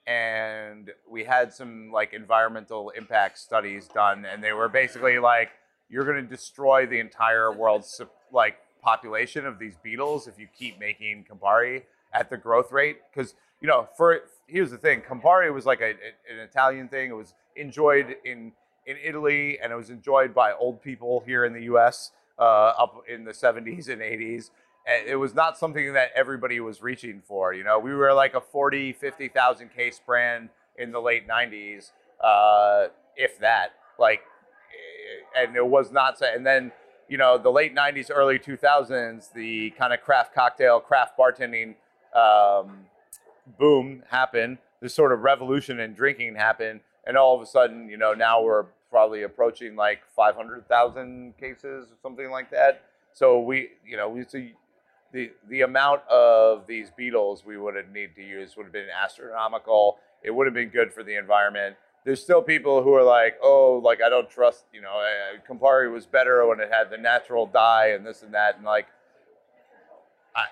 and 0.06 0.92
we 1.10 1.24
had 1.24 1.52
some 1.52 1.92
like 1.92 2.14
environmental 2.14 2.92
impact 2.92 3.40
studies 3.40 3.88
done 3.88 4.26
and 4.26 4.44
they 4.44 4.54
were 4.54 4.70
basically 4.70 5.18
like 5.18 5.50
you're 5.90 6.06
going 6.06 6.22
to 6.22 6.30
destroy 6.30 6.86
the 6.86 7.00
entire 7.00 7.52
world's 7.52 8.02
like 8.32 8.58
population 8.82 9.46
of 9.46 9.58
these 9.58 9.76
beetles 9.84 10.28
if 10.28 10.38
you 10.40 10.48
keep 10.58 10.80
making 10.80 11.26
Campari 11.30 11.84
at 12.14 12.30
the 12.30 12.38
growth 12.38 12.72
rate. 12.72 13.00
Because 13.14 13.36
you 13.62 13.68
know 13.68 13.88
for 13.98 14.22
here's 14.48 14.72
the 14.72 14.78
thing 14.78 15.02
Campari 15.02 15.54
was 15.54 15.66
like 15.66 15.82
a, 15.82 15.90
an 15.90 16.40
Italian 16.40 16.88
thing. 16.88 17.10
It 17.10 17.16
was 17.16 17.34
enjoyed 17.56 18.16
in 18.24 18.52
in 18.86 18.98
Italy 19.04 19.58
and 19.62 19.72
it 19.72 19.76
was 19.76 19.90
enjoyed 19.90 20.34
by 20.34 20.54
old 20.54 20.82
people 20.82 21.24
here 21.26 21.46
in 21.46 21.54
the 21.54 21.64
US 21.64 22.12
uh, 22.38 22.44
up 22.78 23.04
in 23.08 23.24
the 23.24 23.32
70s 23.32 23.90
and 23.90 24.02
80s 24.02 24.52
and 24.86 25.08
it 25.08 25.16
was 25.16 25.34
not 25.34 25.58
something 25.58 25.94
that 25.94 26.10
everybody 26.14 26.60
was 26.60 26.84
reaching 26.84 27.22
for 27.26 27.54
you 27.54 27.64
know? 27.64 27.80
We 27.80 27.94
were 27.96 28.14
like 28.14 28.36
a 28.36 28.42
40 28.42 28.94
50,000 28.94 29.70
case 29.70 30.00
brand 30.06 30.50
in 30.78 30.92
the 30.92 31.00
late 31.00 31.28
90s 31.28 31.92
uh, 32.24 32.88
if 33.16 33.40
that. 33.40 33.70
Like 33.98 34.22
and 35.36 35.56
it 35.56 35.66
was 35.66 35.92
not 35.92 36.18
so 36.18 36.26
and 36.26 36.46
then 36.46 36.72
you 37.08 37.18
know 37.18 37.38
the 37.38 37.50
late 37.50 37.76
90s 37.76 38.10
early 38.14 38.40
2000s 38.40 39.32
the 39.34 39.72
kind 39.72 39.94
of 39.94 40.02
craft 40.02 40.34
cocktail 40.34 40.80
craft 40.80 41.18
bartending 41.18 41.76
um, 42.16 42.86
boom 43.60 44.04
happened. 44.10 44.58
This 44.82 44.94
sort 44.94 45.12
of 45.12 45.22
revolution 45.22 45.80
in 45.80 45.94
drinking 45.94 46.36
happened 46.36 46.82
and 47.06 47.18
all 47.18 47.36
of 47.36 47.42
a 47.42 47.46
sudden 47.46 47.90
you 47.90 47.98
know 47.98 48.14
now 48.14 48.42
we're 48.42 48.66
probably 48.90 49.24
approaching 49.24 49.76
like 49.76 50.00
500,000 50.16 51.38
cases 51.38 51.92
or 51.92 51.96
something 52.02 52.30
like 52.32 52.50
that. 52.52 52.84
So 53.14 53.40
we 53.40 53.70
you 53.86 53.98
know 53.98 54.10
we 54.10 54.24
see 54.24 54.54
the 55.12 55.32
the 55.50 55.62
amount 55.62 56.08
of 56.10 56.68
these 56.68 56.92
beetles 56.92 57.46
we 57.46 57.58
would 57.58 57.76
have 57.76 57.90
need 57.90 58.16
to 58.16 58.24
use 58.24 58.56
would 58.58 58.64
have 58.64 58.74
been 58.74 58.88
astronomical. 58.90 59.98
It 60.24 60.32
would 60.32 60.48
have 60.48 60.54
been 60.54 60.70
good 60.70 60.92
for 60.94 61.04
the 61.04 61.16
environment 61.16 61.76
there's 62.06 62.22
still 62.22 62.42
people 62.42 62.84
who 62.84 62.94
are 62.94 63.04
like, 63.04 63.36
oh, 63.42 63.82
like 63.84 64.02
I 64.02 64.10
don't 64.10 64.30
trust, 64.30 64.66
you 64.72 64.82
know, 64.82 65.00
uh, 65.00 65.40
Campari 65.52 65.92
was 65.92 66.06
better 66.06 66.48
when 66.48 66.60
it 66.60 66.72
had 66.72 66.90
the 66.92 66.98
natural 66.98 67.48
dye 67.48 67.90
and 67.90 68.06
this 68.06 68.22
and 68.22 68.34
that, 68.34 68.58
and 68.58 68.64
like, 68.64 68.86
I, 70.36 70.46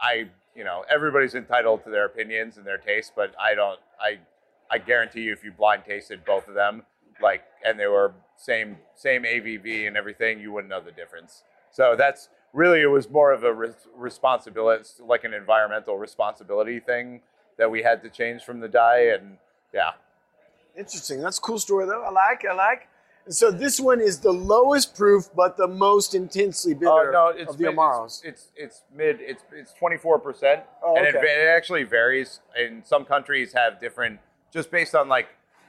I, 0.00 0.28
you 0.56 0.64
know, 0.64 0.84
everybody's 0.90 1.34
entitled 1.34 1.84
to 1.84 1.90
their 1.90 2.06
opinions 2.06 2.56
and 2.56 2.66
their 2.66 2.78
tastes, 2.78 3.12
but 3.14 3.34
I 3.40 3.54
don't, 3.54 3.78
I, 4.00 4.18
I 4.68 4.78
guarantee 4.78 5.22
you, 5.22 5.32
if 5.32 5.44
you 5.44 5.52
blind 5.52 5.84
tasted 5.86 6.24
both 6.24 6.48
of 6.48 6.54
them, 6.54 6.82
like, 7.22 7.44
and 7.64 7.78
they 7.78 7.86
were 7.86 8.12
same 8.36 8.76
same 8.94 9.22
ABV 9.22 9.86
and 9.86 9.96
everything, 9.96 10.40
you 10.40 10.52
wouldn't 10.52 10.70
know 10.70 10.80
the 10.80 10.92
difference. 10.92 11.44
So 11.70 11.94
that's 11.96 12.28
really 12.52 12.82
it 12.82 12.86
was 12.86 13.08
more 13.08 13.32
of 13.32 13.44
a 13.44 13.52
res- 13.52 13.88
responsibility, 13.94 14.84
like 15.00 15.24
an 15.24 15.34
environmental 15.34 15.96
responsibility 15.98 16.80
thing 16.80 17.20
that 17.58 17.70
we 17.70 17.82
had 17.82 18.02
to 18.02 18.10
change 18.10 18.42
from 18.42 18.60
the 18.60 18.68
dye, 18.68 19.12
and 19.18 19.38
yeah. 19.72 19.92
Interesting. 20.78 21.20
That's 21.20 21.38
a 21.38 21.40
cool 21.40 21.58
story, 21.58 21.86
though. 21.86 22.02
I 22.02 22.10
like. 22.10 22.44
I 22.44 22.54
like. 22.54 22.88
And 23.24 23.34
so 23.34 23.50
this 23.50 23.80
one 23.80 24.00
is 24.00 24.20
the 24.20 24.32
lowest 24.32 24.94
proof, 24.96 25.28
but 25.34 25.56
the 25.56 25.66
most 25.66 26.14
intensely 26.14 26.74
bitter 26.74 26.90
Oh 26.90 27.10
no, 27.10 27.28
it's 27.28 27.50
of 27.50 27.58
the 27.58 27.64
mid- 27.64 27.76
Amaros. 27.76 28.24
It's, 28.24 28.24
it's 28.24 28.50
it's 28.56 28.82
mid. 28.94 29.18
It's 29.20 29.42
it's 29.52 29.72
twenty 29.72 29.96
four 29.96 30.18
percent, 30.20 30.62
Oh, 30.82 30.96
and 30.96 31.04
it, 31.06 31.16
okay. 31.16 31.26
va- 31.26 31.42
it 31.42 31.48
actually 31.48 31.82
varies. 31.82 32.40
And 32.56 32.86
some 32.86 33.04
countries 33.04 33.52
have 33.52 33.80
different, 33.80 34.20
just 34.52 34.70
based 34.70 34.94
on 34.94 35.08
like, 35.08 35.26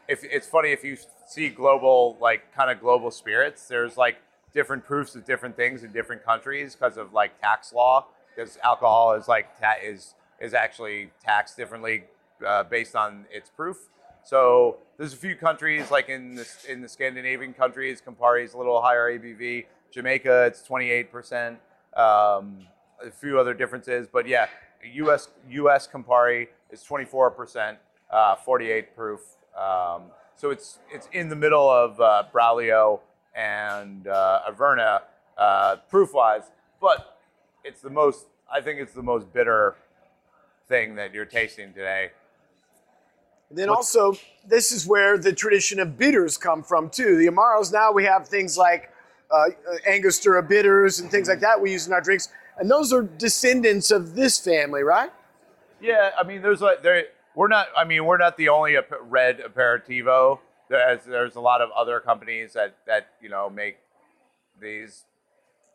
if 0.08 0.24
it's 0.24 0.46
funny 0.48 0.72
if 0.72 0.84
you 0.84 0.98
see 1.28 1.50
global 1.50 2.16
like 2.22 2.54
kind 2.56 2.70
of 2.70 2.80
global 2.80 3.10
spirits, 3.10 3.68
there's 3.68 3.98
like 3.98 4.18
different 4.54 4.86
proofs 4.86 5.16
of 5.16 5.26
different 5.26 5.56
things 5.56 5.84
in 5.84 5.92
different 5.92 6.24
countries 6.24 6.76
because 6.76 6.96
of 6.98 7.12
like 7.14 7.42
tax 7.42 7.74
law. 7.74 8.06
Because 8.36 8.60
alcohol 8.64 9.14
is 9.14 9.28
like 9.28 9.60
ta- 9.60 9.78
is 9.84 10.14
is 10.40 10.54
actually 10.54 11.10
taxed 11.26 11.58
differently 11.58 12.04
uh, 12.46 12.64
based 12.66 12.96
on 12.96 13.26
its 13.32 13.50
proof. 13.50 13.78
So 14.28 14.76
there's 14.98 15.14
a 15.14 15.18
few 15.18 15.38
countries 15.38 15.90
like 15.90 16.10
in 16.10 16.36
the 16.36 16.46
in 16.68 16.82
the 16.82 16.90
Scandinavian 16.90 17.54
countries, 17.54 18.02
Campari 18.06 18.44
is 18.44 18.56
a 18.56 18.58
little 18.58 18.82
higher 18.82 19.18
ABV. 19.18 19.68
Jamaica, 19.90 20.48
it's 20.48 20.62
28 20.64 21.10
percent. 21.10 21.60
Um, 21.96 22.68
a 23.02 23.10
few 23.10 23.40
other 23.40 23.54
differences, 23.54 24.06
but 24.12 24.28
yeah, 24.28 24.48
U.S. 24.96 25.30
U.S. 25.50 25.88
Campari 25.88 26.50
is 26.72 26.84
24%, 26.84 27.78
uh, 28.12 28.36
48 28.36 28.96
proof. 28.98 29.22
Um, 29.58 30.04
so 30.36 30.50
it's 30.50 30.80
it's 30.92 31.08
in 31.14 31.30
the 31.30 31.36
middle 31.38 31.70
of 31.70 31.98
uh, 32.02 32.24
Braulio 32.34 33.00
and 33.34 34.10
uh, 34.10 34.42
Averna 34.52 35.04
uh, 35.38 35.78
proof 35.90 36.14
wise, 36.14 36.52
but 36.82 37.18
it's 37.64 37.80
the 37.80 37.90
most. 37.90 38.26
I 38.52 38.60
think 38.60 38.82
it's 38.82 38.94
the 38.94 39.04
most 39.04 39.32
bitter 39.32 39.76
thing 40.68 40.96
that 40.96 41.14
you're 41.14 41.24
tasting 41.24 41.72
today. 41.72 42.12
And 43.50 43.58
then 43.58 43.70
also, 43.70 44.14
this 44.48 44.72
is 44.72 44.86
where 44.86 45.18
the 45.18 45.34
tradition 45.34 45.80
of 45.80 45.98
bitters 45.98 46.38
come 46.38 46.64
from 46.64 46.90
too. 46.90 47.18
The 47.18 47.28
Amaros 47.28 47.72
now 47.72 47.92
we 47.92 48.04
have 48.04 48.28
things 48.28 48.58
like 48.58 48.92
uh, 49.32 49.46
Angostura 49.88 50.44
bitters 50.44 51.00
and 51.00 51.10
things 51.10 51.28
like 51.28 51.40
that 51.40 51.60
we 51.60 51.72
use 51.72 51.88
in 51.88 51.94
our 51.94 52.02
drinks, 52.02 52.30
and 52.58 52.70
those 52.70 52.92
are 52.92 53.04
descendants 53.04 53.92
of 53.92 54.16
this 54.16 54.40
family, 54.40 54.84
right? 54.84 55.12
Yeah, 55.80 56.12
I 56.18 56.24
mean, 56.24 56.42
there's 56.42 56.62
like 56.62 56.82
there. 56.82 57.06
We're 57.36 57.48
not. 57.48 57.68
I 57.76 57.84
mean, 57.84 58.06
we're 58.06 58.18
not 58.18 58.36
the 58.38 58.50
only 58.50 58.76
red 59.02 59.40
aperitivo. 59.40 60.40
There's 60.70 61.06
there's 61.06 61.36
a 61.36 61.42
lot 61.42 61.62
of 61.62 61.70
other 61.72 62.00
companies 62.00 62.54
that 62.54 62.76
that 62.86 63.10
you 63.22 63.30
know 63.30 63.50
make 63.50 63.78
these 64.60 65.06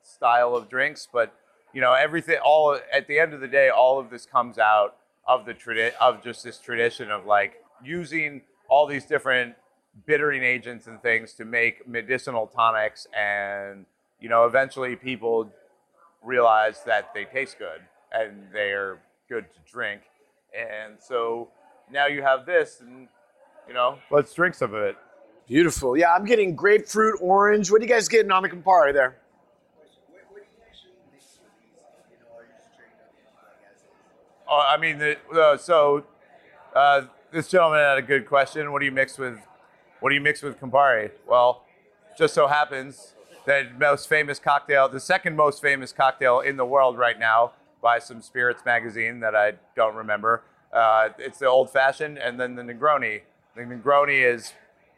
style 0.02 0.56
of 0.56 0.68
drinks, 0.68 1.08
but 1.10 1.34
you 1.72 1.80
know 1.80 1.92
everything. 1.92 2.38
All 2.44 2.78
at 2.92 3.06
the 3.06 3.18
end 3.18 3.32
of 3.32 3.40
the 3.40 3.48
day, 3.48 3.68
all 3.68 3.98
of 3.98 4.10
this 4.10 4.26
comes 4.26 4.58
out 4.58 4.96
of 5.26 5.46
the 5.46 5.54
tradi- 5.54 5.94
of 6.00 6.22
just 6.22 6.42
this 6.42 6.58
tradition 6.58 7.10
of 7.10 7.26
like 7.26 7.61
using 7.84 8.42
all 8.68 8.86
these 8.86 9.04
different 9.04 9.54
bittering 10.06 10.42
agents 10.42 10.86
and 10.86 11.02
things 11.02 11.34
to 11.34 11.44
make 11.44 11.86
medicinal 11.86 12.46
tonics, 12.46 13.06
and 13.16 13.86
you 14.20 14.28
know 14.28 14.44
eventually 14.44 14.96
people 14.96 15.50
realize 16.22 16.82
that 16.84 17.12
they 17.14 17.24
taste 17.24 17.58
good 17.58 17.80
and 18.12 18.46
they're 18.52 19.00
good 19.28 19.46
to 19.52 19.72
drink. 19.72 20.02
And 20.56 20.94
so 20.98 21.48
now 21.90 22.06
you 22.06 22.22
have 22.22 22.46
this, 22.46 22.80
and 22.80 23.08
you 23.66 23.74
know, 23.74 23.98
let's 24.10 24.32
drink 24.34 24.54
some 24.54 24.74
of 24.74 24.82
it. 24.82 24.96
Beautiful. 25.46 25.96
Yeah, 25.96 26.14
I'm 26.14 26.24
getting 26.24 26.54
grapefruit, 26.54 27.18
orange. 27.20 27.70
What 27.70 27.80
are 27.80 27.84
you 27.84 27.90
guys 27.90 28.08
getting 28.08 28.30
on 28.30 28.42
the 28.42 28.48
Campari 28.48 28.92
there? 28.92 29.16
Oh, 34.48 34.66
I 34.68 34.76
mean, 34.76 34.98
the, 34.98 35.16
uh, 35.34 35.56
so 35.56 36.04
uh, 36.74 37.02
this 37.32 37.48
gentleman 37.48 37.80
had 37.80 37.98
a 37.98 38.02
good 38.02 38.26
question. 38.26 38.72
What 38.72 38.80
do 38.80 38.84
you 38.84 38.92
mix 38.92 39.18
with? 39.18 39.38
What 40.00 40.10
do 40.10 40.14
you 40.14 40.20
mix 40.20 40.42
with 40.42 40.60
Campari? 40.60 41.10
Well, 41.26 41.64
just 42.16 42.34
so 42.34 42.46
happens 42.46 43.14
that 43.46 43.78
most 43.78 44.08
famous 44.08 44.38
cocktail, 44.38 44.88
the 44.88 45.00
second 45.00 45.34
most 45.36 45.62
famous 45.62 45.92
cocktail 45.92 46.40
in 46.40 46.56
the 46.56 46.64
world 46.64 46.98
right 46.98 47.18
now, 47.18 47.52
by 47.80 47.98
some 47.98 48.20
spirits 48.20 48.62
magazine 48.64 49.20
that 49.20 49.34
I 49.34 49.54
don't 49.74 49.94
remember. 49.94 50.42
Uh, 50.72 51.08
it's 51.18 51.38
the 51.38 51.46
old 51.46 51.70
fashioned, 51.70 52.18
and 52.18 52.38
then 52.38 52.54
the 52.54 52.62
Negroni. 52.62 53.22
The 53.56 53.62
Negroni 53.62 54.22
is 54.22 54.52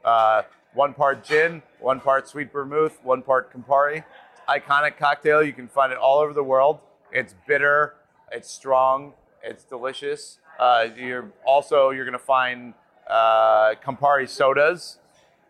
uh, 0.05 0.43
one 0.75 0.93
part 0.93 1.25
gin, 1.25 1.63
one 1.81 2.01
part 2.01 2.29
sweet 2.29 2.53
vermouth, 2.53 2.99
one 3.03 3.23
part 3.23 3.53
Campari. 3.53 4.05
Iconic 4.49 4.99
cocktail. 4.99 5.43
You 5.43 5.53
can 5.53 5.69
find 5.69 5.93
it 5.93 5.99
all 5.99 6.19
over 6.19 6.33
the 6.33 6.45
world. 6.45 6.81
It's 7.13 7.35
bitter. 7.47 7.95
It's 8.31 8.51
strong. 8.51 9.15
It's 9.43 9.65
delicious. 9.65 10.39
Uh, 10.59 10.89
you're 10.97 11.33
also 11.45 11.91
you're 11.91 12.05
gonna 12.05 12.19
find 12.19 12.75
uh, 13.09 13.75
Campari 13.85 14.29
sodas. 14.29 14.99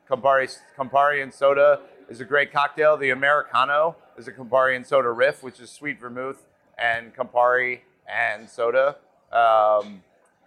Campari 0.09 0.57
Campari 0.79 1.23
and 1.23 1.33
soda 1.33 1.81
is 2.09 2.21
a 2.21 2.25
great 2.25 2.53
cocktail. 2.53 2.97
The 2.97 3.11
Americano 3.11 3.97
is 4.17 4.29
a 4.29 4.33
Campari 4.33 4.77
and 4.77 4.87
soda 4.87 5.11
riff, 5.11 5.43
which 5.43 5.61
is 5.61 5.71
sweet 5.71 6.01
vermouth 6.01 6.47
and 6.79 7.15
Campari 7.15 7.81
and 8.09 8.49
soda. 8.49 8.97
Um, 9.33 10.03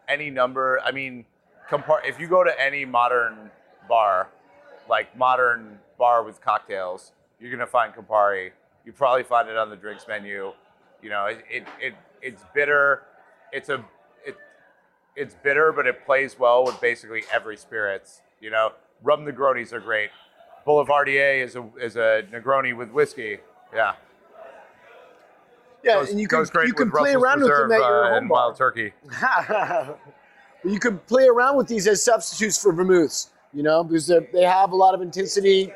any 0.07 0.29
number. 0.29 0.79
I 0.83 0.91
mean, 0.91 1.25
Campari. 1.69 2.07
If 2.07 2.19
you 2.19 2.27
go 2.27 2.43
to 2.43 2.61
any 2.61 2.85
modern 2.85 3.51
bar, 3.87 4.29
like 4.89 5.15
modern 5.17 5.79
bar 5.97 6.23
with 6.23 6.41
cocktails, 6.41 7.11
you're 7.39 7.51
gonna 7.51 7.67
find 7.67 7.93
Campari. 7.93 8.51
You 8.85 8.93
probably 8.93 9.23
find 9.23 9.49
it 9.49 9.57
on 9.57 9.69
the 9.69 9.75
drinks 9.75 10.05
menu. 10.07 10.53
You 11.01 11.09
know, 11.09 11.25
it 11.25 11.43
it, 11.49 11.67
it 11.79 11.93
it's 12.21 12.43
bitter. 12.53 13.03
It's 13.51 13.69
a 13.69 13.83
it's 15.17 15.35
bitter, 15.35 15.73
but 15.73 15.87
it 15.87 16.05
plays 16.05 16.37
well 16.39 16.63
with 16.63 16.79
basically 16.79 17.23
every 17.33 17.57
spirits. 17.57 18.21
You 18.39 18.51
know, 18.51 18.71
rum 19.03 19.25
Negronis 19.25 19.73
are 19.73 19.79
great. 19.79 20.11
Boulevardier 20.65 21.43
is 21.43 21.55
a 21.55 21.67
is 21.81 21.95
a 21.95 22.23
Negroni 22.31 22.75
with 22.77 22.91
whiskey. 22.91 23.39
Yeah, 23.73 23.95
Yeah, 25.83 25.95
goes, 25.95 26.11
and 26.11 26.19
you 26.19 26.27
can 26.27 26.45
you 26.65 26.73
can 26.73 26.91
play 26.91 27.15
Russell's 27.15 27.23
around 27.23 27.41
with 27.41 27.49
Reserve, 27.49 27.69
them 27.69 27.81
at 27.81 27.87
your 27.87 28.05
uh, 28.05 28.09
home 28.09 28.17
and 28.17 28.29
bar. 28.29 28.37
Wild 28.37 28.57
Turkey. 28.57 28.93
you 30.69 30.79
can 30.79 30.99
play 30.99 31.27
around 31.27 31.57
with 31.57 31.67
these 31.67 31.87
as 31.87 32.03
substitutes 32.03 32.61
for 32.61 32.71
vermouths, 32.71 33.29
you 33.53 33.63
know, 33.63 33.83
because 33.83 34.07
they 34.07 34.43
have 34.43 34.71
a 34.71 34.75
lot 34.75 34.93
of 34.93 35.01
intensity. 35.01 35.73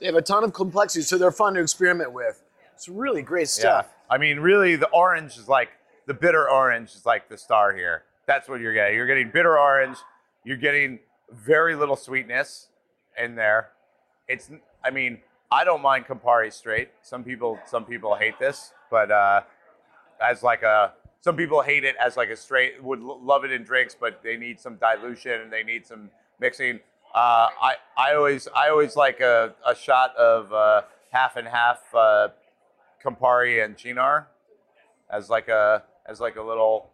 They 0.00 0.06
have 0.06 0.16
a 0.16 0.22
ton 0.22 0.42
of 0.42 0.52
complexity, 0.52 1.02
so 1.02 1.16
they're 1.16 1.30
fun 1.30 1.54
to 1.54 1.60
experiment 1.60 2.12
with. 2.12 2.42
It's 2.74 2.88
really 2.88 3.22
great 3.22 3.48
stuff. 3.48 3.86
Yeah. 3.88 4.14
I 4.14 4.18
mean, 4.18 4.40
really, 4.40 4.74
the 4.74 4.88
orange 4.88 5.36
is 5.38 5.48
like 5.48 5.68
the 6.06 6.14
bitter 6.14 6.50
orange 6.50 6.94
is 6.94 7.06
like 7.06 7.28
the 7.28 7.38
star 7.38 7.74
here. 7.74 8.02
That's 8.26 8.48
what 8.48 8.60
you're 8.60 8.74
getting. 8.74 8.96
You're 8.96 9.06
getting 9.06 9.30
bitter 9.30 9.58
orange. 9.58 9.96
You're 10.44 10.56
getting 10.56 11.00
very 11.30 11.74
little 11.74 11.96
sweetness 11.96 12.68
in 13.22 13.34
there. 13.34 13.70
It's. 14.28 14.50
I 14.84 14.90
mean, 14.90 15.18
I 15.50 15.64
don't 15.64 15.82
mind 15.82 16.06
Campari 16.06 16.52
straight. 16.52 16.90
Some 17.02 17.22
people, 17.24 17.58
some 17.66 17.84
people 17.84 18.14
hate 18.14 18.38
this, 18.38 18.72
but 18.90 19.10
uh, 19.10 19.42
as 20.20 20.42
like 20.42 20.62
a, 20.62 20.92
some 21.20 21.36
people 21.36 21.62
hate 21.62 21.84
it 21.84 21.94
as 22.04 22.16
like 22.16 22.30
a 22.30 22.36
straight. 22.36 22.82
Would 22.82 23.00
love 23.00 23.44
it 23.44 23.52
in 23.52 23.62
drinks, 23.62 23.94
but 23.98 24.22
they 24.22 24.36
need 24.36 24.58
some 24.58 24.76
dilution 24.76 25.40
and 25.40 25.52
they 25.52 25.62
need 25.62 25.86
some 25.86 26.10
mixing. 26.40 26.80
Uh, 27.14 27.48
I, 27.60 27.74
I 27.96 28.14
always, 28.14 28.48
I 28.56 28.70
always 28.70 28.96
like 28.96 29.20
a, 29.20 29.54
a 29.66 29.74
shot 29.74 30.16
of 30.16 30.52
uh, 30.52 30.82
half 31.10 31.36
and 31.36 31.46
half 31.46 31.80
uh, 31.94 32.28
Campari 33.04 33.64
and 33.64 33.76
Cynar 33.76 34.26
as 35.10 35.28
like 35.28 35.48
a 35.48 35.82
as 36.06 36.20
like 36.20 36.36
a 36.36 36.42
little 36.42 36.88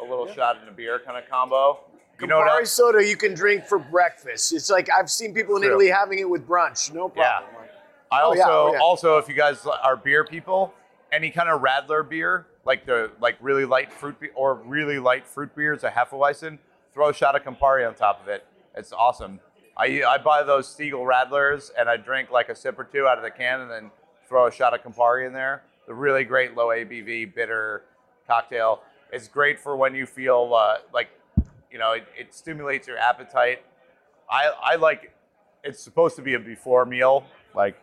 a 0.00 0.04
little 0.04 0.26
shot 0.32 0.60
in 0.62 0.68
a 0.68 0.72
beer 0.72 1.00
kind 1.04 1.16
of 1.22 1.28
combo. 1.28 1.80
You 2.20 2.26
know 2.26 2.38
what? 2.38 2.48
Campari 2.48 2.66
soda 2.66 3.06
you 3.06 3.16
can 3.16 3.34
drink 3.34 3.66
for 3.66 3.78
breakfast. 3.78 4.52
It's 4.54 4.70
like 4.70 4.88
I've 4.90 5.10
seen 5.10 5.34
people 5.34 5.56
in 5.56 5.62
True. 5.62 5.70
Italy 5.72 5.88
having 5.88 6.18
it 6.18 6.28
with 6.28 6.46
brunch. 6.46 6.92
No 6.92 7.08
problem. 7.08 7.52
Yeah. 7.54 7.70
I 8.10 8.22
Oh, 8.22 8.26
also 8.28 8.38
yeah, 8.38 8.46
oh, 8.48 8.72
yeah. 8.72 8.78
also 8.80 9.18
if 9.18 9.28
you 9.28 9.34
guys 9.34 9.66
are 9.66 9.96
beer 9.96 10.24
people, 10.24 10.72
any 11.12 11.30
kind 11.30 11.48
of 11.48 11.60
Radler 11.60 12.08
beer, 12.08 12.46
like 12.64 12.86
the 12.86 13.10
like 13.20 13.36
really 13.40 13.64
light 13.64 13.92
fruit 13.92 14.18
be- 14.20 14.30
or 14.34 14.54
really 14.54 14.98
light 14.98 15.26
fruit 15.26 15.54
beers, 15.54 15.84
a 15.84 15.90
Hefeweizen, 15.90 16.58
throw 16.94 17.08
a 17.10 17.14
shot 17.14 17.34
of 17.36 17.42
Campari 17.42 17.86
on 17.86 17.94
top 17.94 18.22
of 18.22 18.28
it. 18.28 18.46
It's 18.76 18.92
awesome. 18.92 19.40
I 19.76 20.02
I 20.04 20.18
buy 20.18 20.42
those 20.42 20.74
Stiegl 20.74 21.04
Radlers 21.04 21.70
and 21.78 21.88
I 21.88 21.96
drink 21.98 22.30
like 22.30 22.48
a 22.48 22.54
sip 22.54 22.78
or 22.78 22.84
two 22.84 23.06
out 23.06 23.18
of 23.18 23.24
the 23.24 23.30
can 23.30 23.60
and 23.60 23.70
then 23.70 23.90
throw 24.28 24.46
a 24.46 24.52
shot 24.52 24.72
of 24.72 24.80
Campari 24.82 25.26
in 25.26 25.32
there. 25.34 25.64
The 25.86 25.92
really 25.94 26.24
great 26.24 26.54
low 26.56 26.68
ABV 26.68 27.34
bitter 27.34 27.82
cocktail. 28.26 28.82
It's 29.12 29.28
great 29.28 29.58
for 29.58 29.76
when 29.76 29.94
you 29.94 30.06
feel 30.06 30.52
uh, 30.54 30.78
like 30.92 31.08
you 31.70 31.78
know 31.78 31.92
it, 31.92 32.06
it 32.18 32.34
stimulates 32.34 32.88
your 32.88 32.98
appetite. 32.98 33.62
I 34.30 34.50
I 34.62 34.76
like 34.76 35.12
it's 35.64 35.82
supposed 35.82 36.16
to 36.16 36.22
be 36.22 36.34
a 36.34 36.38
before 36.38 36.84
meal, 36.86 37.24
like 37.54 37.76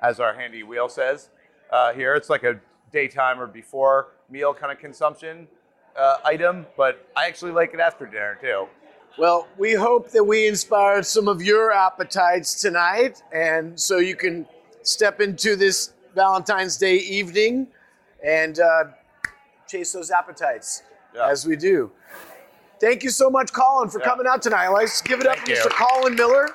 as 0.00 0.20
our 0.20 0.34
handy 0.34 0.62
wheel 0.62 0.88
says 0.88 1.30
uh, 1.70 1.92
here. 1.92 2.14
It's 2.14 2.30
like 2.30 2.44
a 2.44 2.60
daytime 2.92 3.40
or 3.40 3.46
before 3.46 4.08
meal 4.30 4.54
kind 4.54 4.72
of 4.72 4.78
consumption 4.78 5.48
uh, 5.96 6.16
item, 6.24 6.66
but 6.76 7.06
I 7.16 7.26
actually 7.26 7.52
like 7.52 7.74
it 7.74 7.80
after 7.80 8.06
dinner 8.06 8.38
too. 8.40 8.66
Well, 9.18 9.48
we 9.58 9.72
hope 9.72 10.10
that 10.10 10.22
we 10.22 10.46
inspired 10.46 11.04
some 11.04 11.26
of 11.26 11.42
your 11.42 11.72
appetites 11.72 12.60
tonight, 12.60 13.20
and 13.32 13.78
so 13.78 13.98
you 13.98 14.14
can 14.14 14.46
step 14.82 15.20
into 15.20 15.56
this 15.56 15.92
Valentine's 16.14 16.76
Day 16.76 16.96
evening 16.96 17.66
and 18.24 18.60
uh, 18.60 18.84
chase 19.68 19.92
those 19.92 20.10
appetites 20.10 20.82
Yeah. 21.14 21.28
as 21.28 21.46
we 21.46 21.56
do. 21.56 21.92
Thank 22.80 23.02
you 23.02 23.10
so 23.10 23.28
much, 23.28 23.52
Colin, 23.52 23.88
for 23.90 23.98
Yeah. 24.00 24.04
coming 24.06 24.26
out 24.26 24.42
tonight. 24.42 24.68
Let's 24.68 25.02
give 25.02 25.20
it 25.20 25.26
up 25.26 25.36
Thank 25.36 25.46
for 25.48 25.52
you. 25.54 25.58
Mr. 25.58 25.70
Colin 25.70 26.14
Miller. 26.14 26.48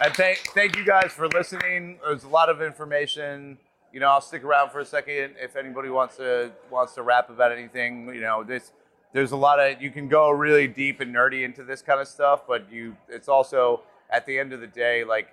And 0.00 0.14
thank 0.14 0.38
thank 0.54 0.76
you 0.76 0.84
guys 0.84 1.12
for 1.12 1.28
listening. 1.28 1.98
There's 2.04 2.24
a 2.24 2.28
lot 2.28 2.48
of 2.48 2.60
information. 2.60 3.58
You 3.92 4.00
know, 4.00 4.08
I'll 4.08 4.20
stick 4.22 4.42
around 4.42 4.70
for 4.70 4.80
a 4.80 4.84
second 4.84 5.36
if 5.38 5.54
anybody 5.54 5.90
wants 5.90 6.16
to 6.16 6.50
wants 6.70 6.94
to 6.94 7.02
rap 7.02 7.30
about 7.30 7.52
anything. 7.52 8.08
You 8.14 8.20
know, 8.22 8.42
this 8.42 8.72
there's 9.12 9.32
a 9.32 9.36
lot 9.36 9.60
of 9.60 9.80
you 9.80 9.90
can 9.90 10.08
go 10.08 10.30
really 10.30 10.66
deep 10.66 11.00
and 11.00 11.14
nerdy 11.14 11.44
into 11.44 11.62
this 11.62 11.82
kind 11.82 12.00
of 12.00 12.08
stuff, 12.08 12.46
but 12.48 12.70
you 12.72 12.96
it's 13.08 13.28
also 13.28 13.82
at 14.10 14.26
the 14.26 14.38
end 14.38 14.52
of 14.52 14.60
the 14.60 14.66
day 14.66 15.04
like 15.04 15.28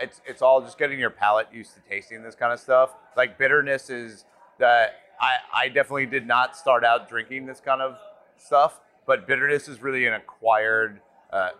it's 0.00 0.20
it's 0.26 0.40
all 0.42 0.60
just 0.62 0.78
getting 0.78 0.98
your 0.98 1.10
palate 1.10 1.48
used 1.52 1.74
to 1.74 1.80
tasting 1.88 2.22
this 2.22 2.34
kind 2.34 2.52
of 2.52 2.58
stuff. 2.58 2.94
Like 3.16 3.36
bitterness 3.38 3.90
is 3.90 4.24
that 4.58 4.94
I 5.20 5.36
I 5.54 5.68
definitely 5.68 6.06
did 6.06 6.26
not 6.26 6.56
start 6.56 6.84
out 6.84 7.08
drinking 7.08 7.46
this 7.46 7.60
kind 7.60 7.82
of 7.82 7.98
stuff, 8.36 8.80
but 9.06 9.26
bitterness 9.26 9.68
is 9.68 9.82
really 9.82 10.06
an 10.06 10.14
acquired 10.14 11.00
uh, 11.32 11.50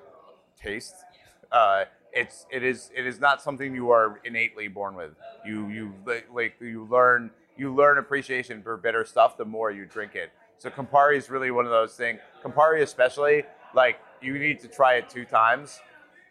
taste. 0.60 0.94
Uh, 1.52 1.84
it's 2.12 2.46
it 2.50 2.62
is 2.62 2.90
it 2.94 3.06
is 3.06 3.20
not 3.20 3.42
something 3.42 3.74
you 3.74 3.90
are 3.90 4.20
innately 4.24 4.68
born 4.68 4.94
with. 4.94 5.12
You 5.44 5.68
you 5.68 5.94
like 6.32 6.54
you 6.60 6.86
learn 6.90 7.30
you 7.56 7.74
learn 7.74 7.98
appreciation 7.98 8.62
for 8.62 8.76
bitter 8.76 9.04
stuff 9.04 9.36
the 9.36 9.44
more 9.44 9.70
you 9.70 9.84
drink 9.84 10.14
it. 10.14 10.30
So 10.58 10.70
Campari 10.70 11.16
is 11.16 11.30
really 11.30 11.50
one 11.50 11.64
of 11.64 11.70
those 11.70 11.94
things. 11.94 12.20
Campari 12.42 12.82
especially, 12.82 13.44
like 13.74 14.00
you 14.20 14.38
need 14.38 14.60
to 14.60 14.68
try 14.68 14.94
it 14.94 15.08
two 15.08 15.24
times, 15.24 15.80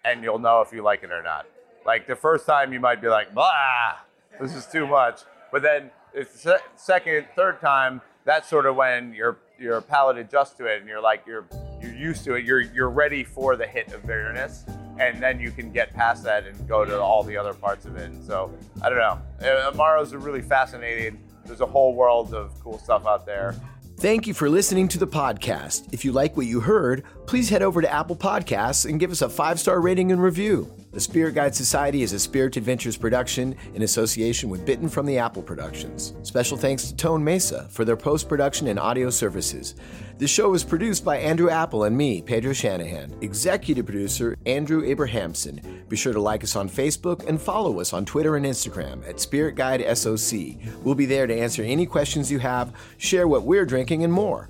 and 0.05 0.23
you'll 0.23 0.39
know 0.39 0.61
if 0.61 0.71
you 0.71 0.81
like 0.83 1.03
it 1.03 1.11
or 1.11 1.23
not. 1.23 1.45
Like 1.85 2.07
the 2.07 2.15
first 2.15 2.45
time 2.45 2.73
you 2.73 2.79
might 2.79 3.01
be 3.01 3.07
like, 3.07 3.33
blah, 3.33 3.95
this 4.39 4.53
is 4.53 4.65
too 4.67 4.85
much. 4.85 5.21
But 5.51 5.63
then 5.63 5.91
it's 6.13 6.43
the 6.43 6.61
second, 6.75 7.27
third 7.35 7.59
time, 7.61 8.01
that's 8.25 8.49
sort 8.49 8.65
of 8.65 8.75
when 8.75 9.13
your 9.13 9.37
your 9.59 9.81
palate 9.81 10.17
adjusts 10.17 10.53
to 10.57 10.65
it, 10.65 10.79
and 10.79 10.87
you're 10.87 11.01
like 11.01 11.23
you're 11.25 11.45
you're 11.81 11.93
used 11.93 12.23
to 12.25 12.35
it. 12.35 12.45
You're 12.45 12.61
you're 12.61 12.89
ready 12.89 13.23
for 13.23 13.55
the 13.55 13.65
hit 13.65 13.91
of 13.93 14.01
bitterness, 14.03 14.65
and 14.99 15.21
then 15.21 15.39
you 15.39 15.51
can 15.51 15.71
get 15.71 15.93
past 15.93 16.23
that 16.23 16.45
and 16.45 16.67
go 16.67 16.85
to 16.85 16.99
all 16.99 17.23
the 17.23 17.35
other 17.37 17.53
parts 17.53 17.85
of 17.85 17.95
it. 17.97 18.11
So 18.25 18.53
I 18.81 18.89
don't 18.89 18.99
know. 18.99 19.19
Uh, 19.41 19.71
Amaros 19.71 20.13
are 20.13 20.19
really 20.19 20.41
fascinating. 20.41 21.21
There's 21.45 21.61
a 21.61 21.65
whole 21.65 21.95
world 21.95 22.33
of 22.33 22.57
cool 22.61 22.77
stuff 22.77 23.05
out 23.05 23.25
there. 23.25 23.55
Thank 23.97 24.27
you 24.27 24.33
for 24.33 24.49
listening 24.49 24.87
to 24.89 24.97
the 24.97 25.07
podcast. 25.07 25.91
If 25.91 26.05
you 26.05 26.13
like 26.13 26.37
what 26.37 26.45
you 26.45 26.61
heard, 26.61 27.03
please 27.25 27.49
head 27.49 27.61
over 27.61 27.81
to 27.81 27.91
Apple 27.91 28.15
Podcasts 28.15 28.87
and 28.87 28.97
give 28.97 29.11
us 29.11 29.21
a 29.21 29.27
five 29.27 29.59
star 29.59 29.81
rating 29.81 30.11
and 30.11 30.21
review. 30.21 30.73
The 30.91 30.99
Spirit 30.99 31.35
Guide 31.35 31.53
Society 31.53 32.01
is 32.01 32.13
a 32.13 32.19
Spirit 32.19 32.57
Adventures 32.57 32.97
production 32.97 33.55
in 33.75 33.83
association 33.83 34.49
with 34.49 34.65
Bitten 34.65 34.89
from 34.89 35.05
the 35.05 35.19
Apple 35.19 35.43
Productions. 35.43 36.15
Special 36.23 36.57
thanks 36.57 36.87
to 36.87 36.95
Tone 36.95 37.23
Mesa 37.23 37.67
for 37.69 37.85
their 37.85 37.95
post 37.95 38.27
production 38.27 38.65
and 38.69 38.79
audio 38.79 39.11
services. 39.11 39.75
This 40.17 40.31
show 40.31 40.49
was 40.49 40.63
produced 40.63 41.05
by 41.05 41.17
Andrew 41.17 41.51
Apple 41.51 41.83
and 41.83 41.95
me, 41.95 42.23
Pedro 42.23 42.53
Shanahan. 42.53 43.15
Executive 43.21 43.85
producer, 43.85 44.35
Andrew 44.47 44.83
Abrahamson. 44.83 45.61
Be 45.89 45.95
sure 45.95 46.11
to 46.11 46.19
like 46.19 46.43
us 46.43 46.55
on 46.55 46.67
Facebook 46.67 47.27
and 47.27 47.39
follow 47.39 47.79
us 47.79 47.93
on 47.93 48.03
Twitter 48.03 48.35
and 48.35 48.43
Instagram 48.43 49.07
at 49.07 49.19
Spirit 49.19 49.53
Guide 49.53 49.85
SOC. 49.95 50.55
We'll 50.83 50.95
be 50.95 51.05
there 51.05 51.27
to 51.27 51.39
answer 51.39 51.61
any 51.61 51.85
questions 51.85 52.31
you 52.31 52.39
have, 52.39 52.73
share 52.97 53.27
what 53.27 53.43
we're 53.43 53.65
drinking, 53.65 54.03
and 54.03 54.11
more. 54.11 54.49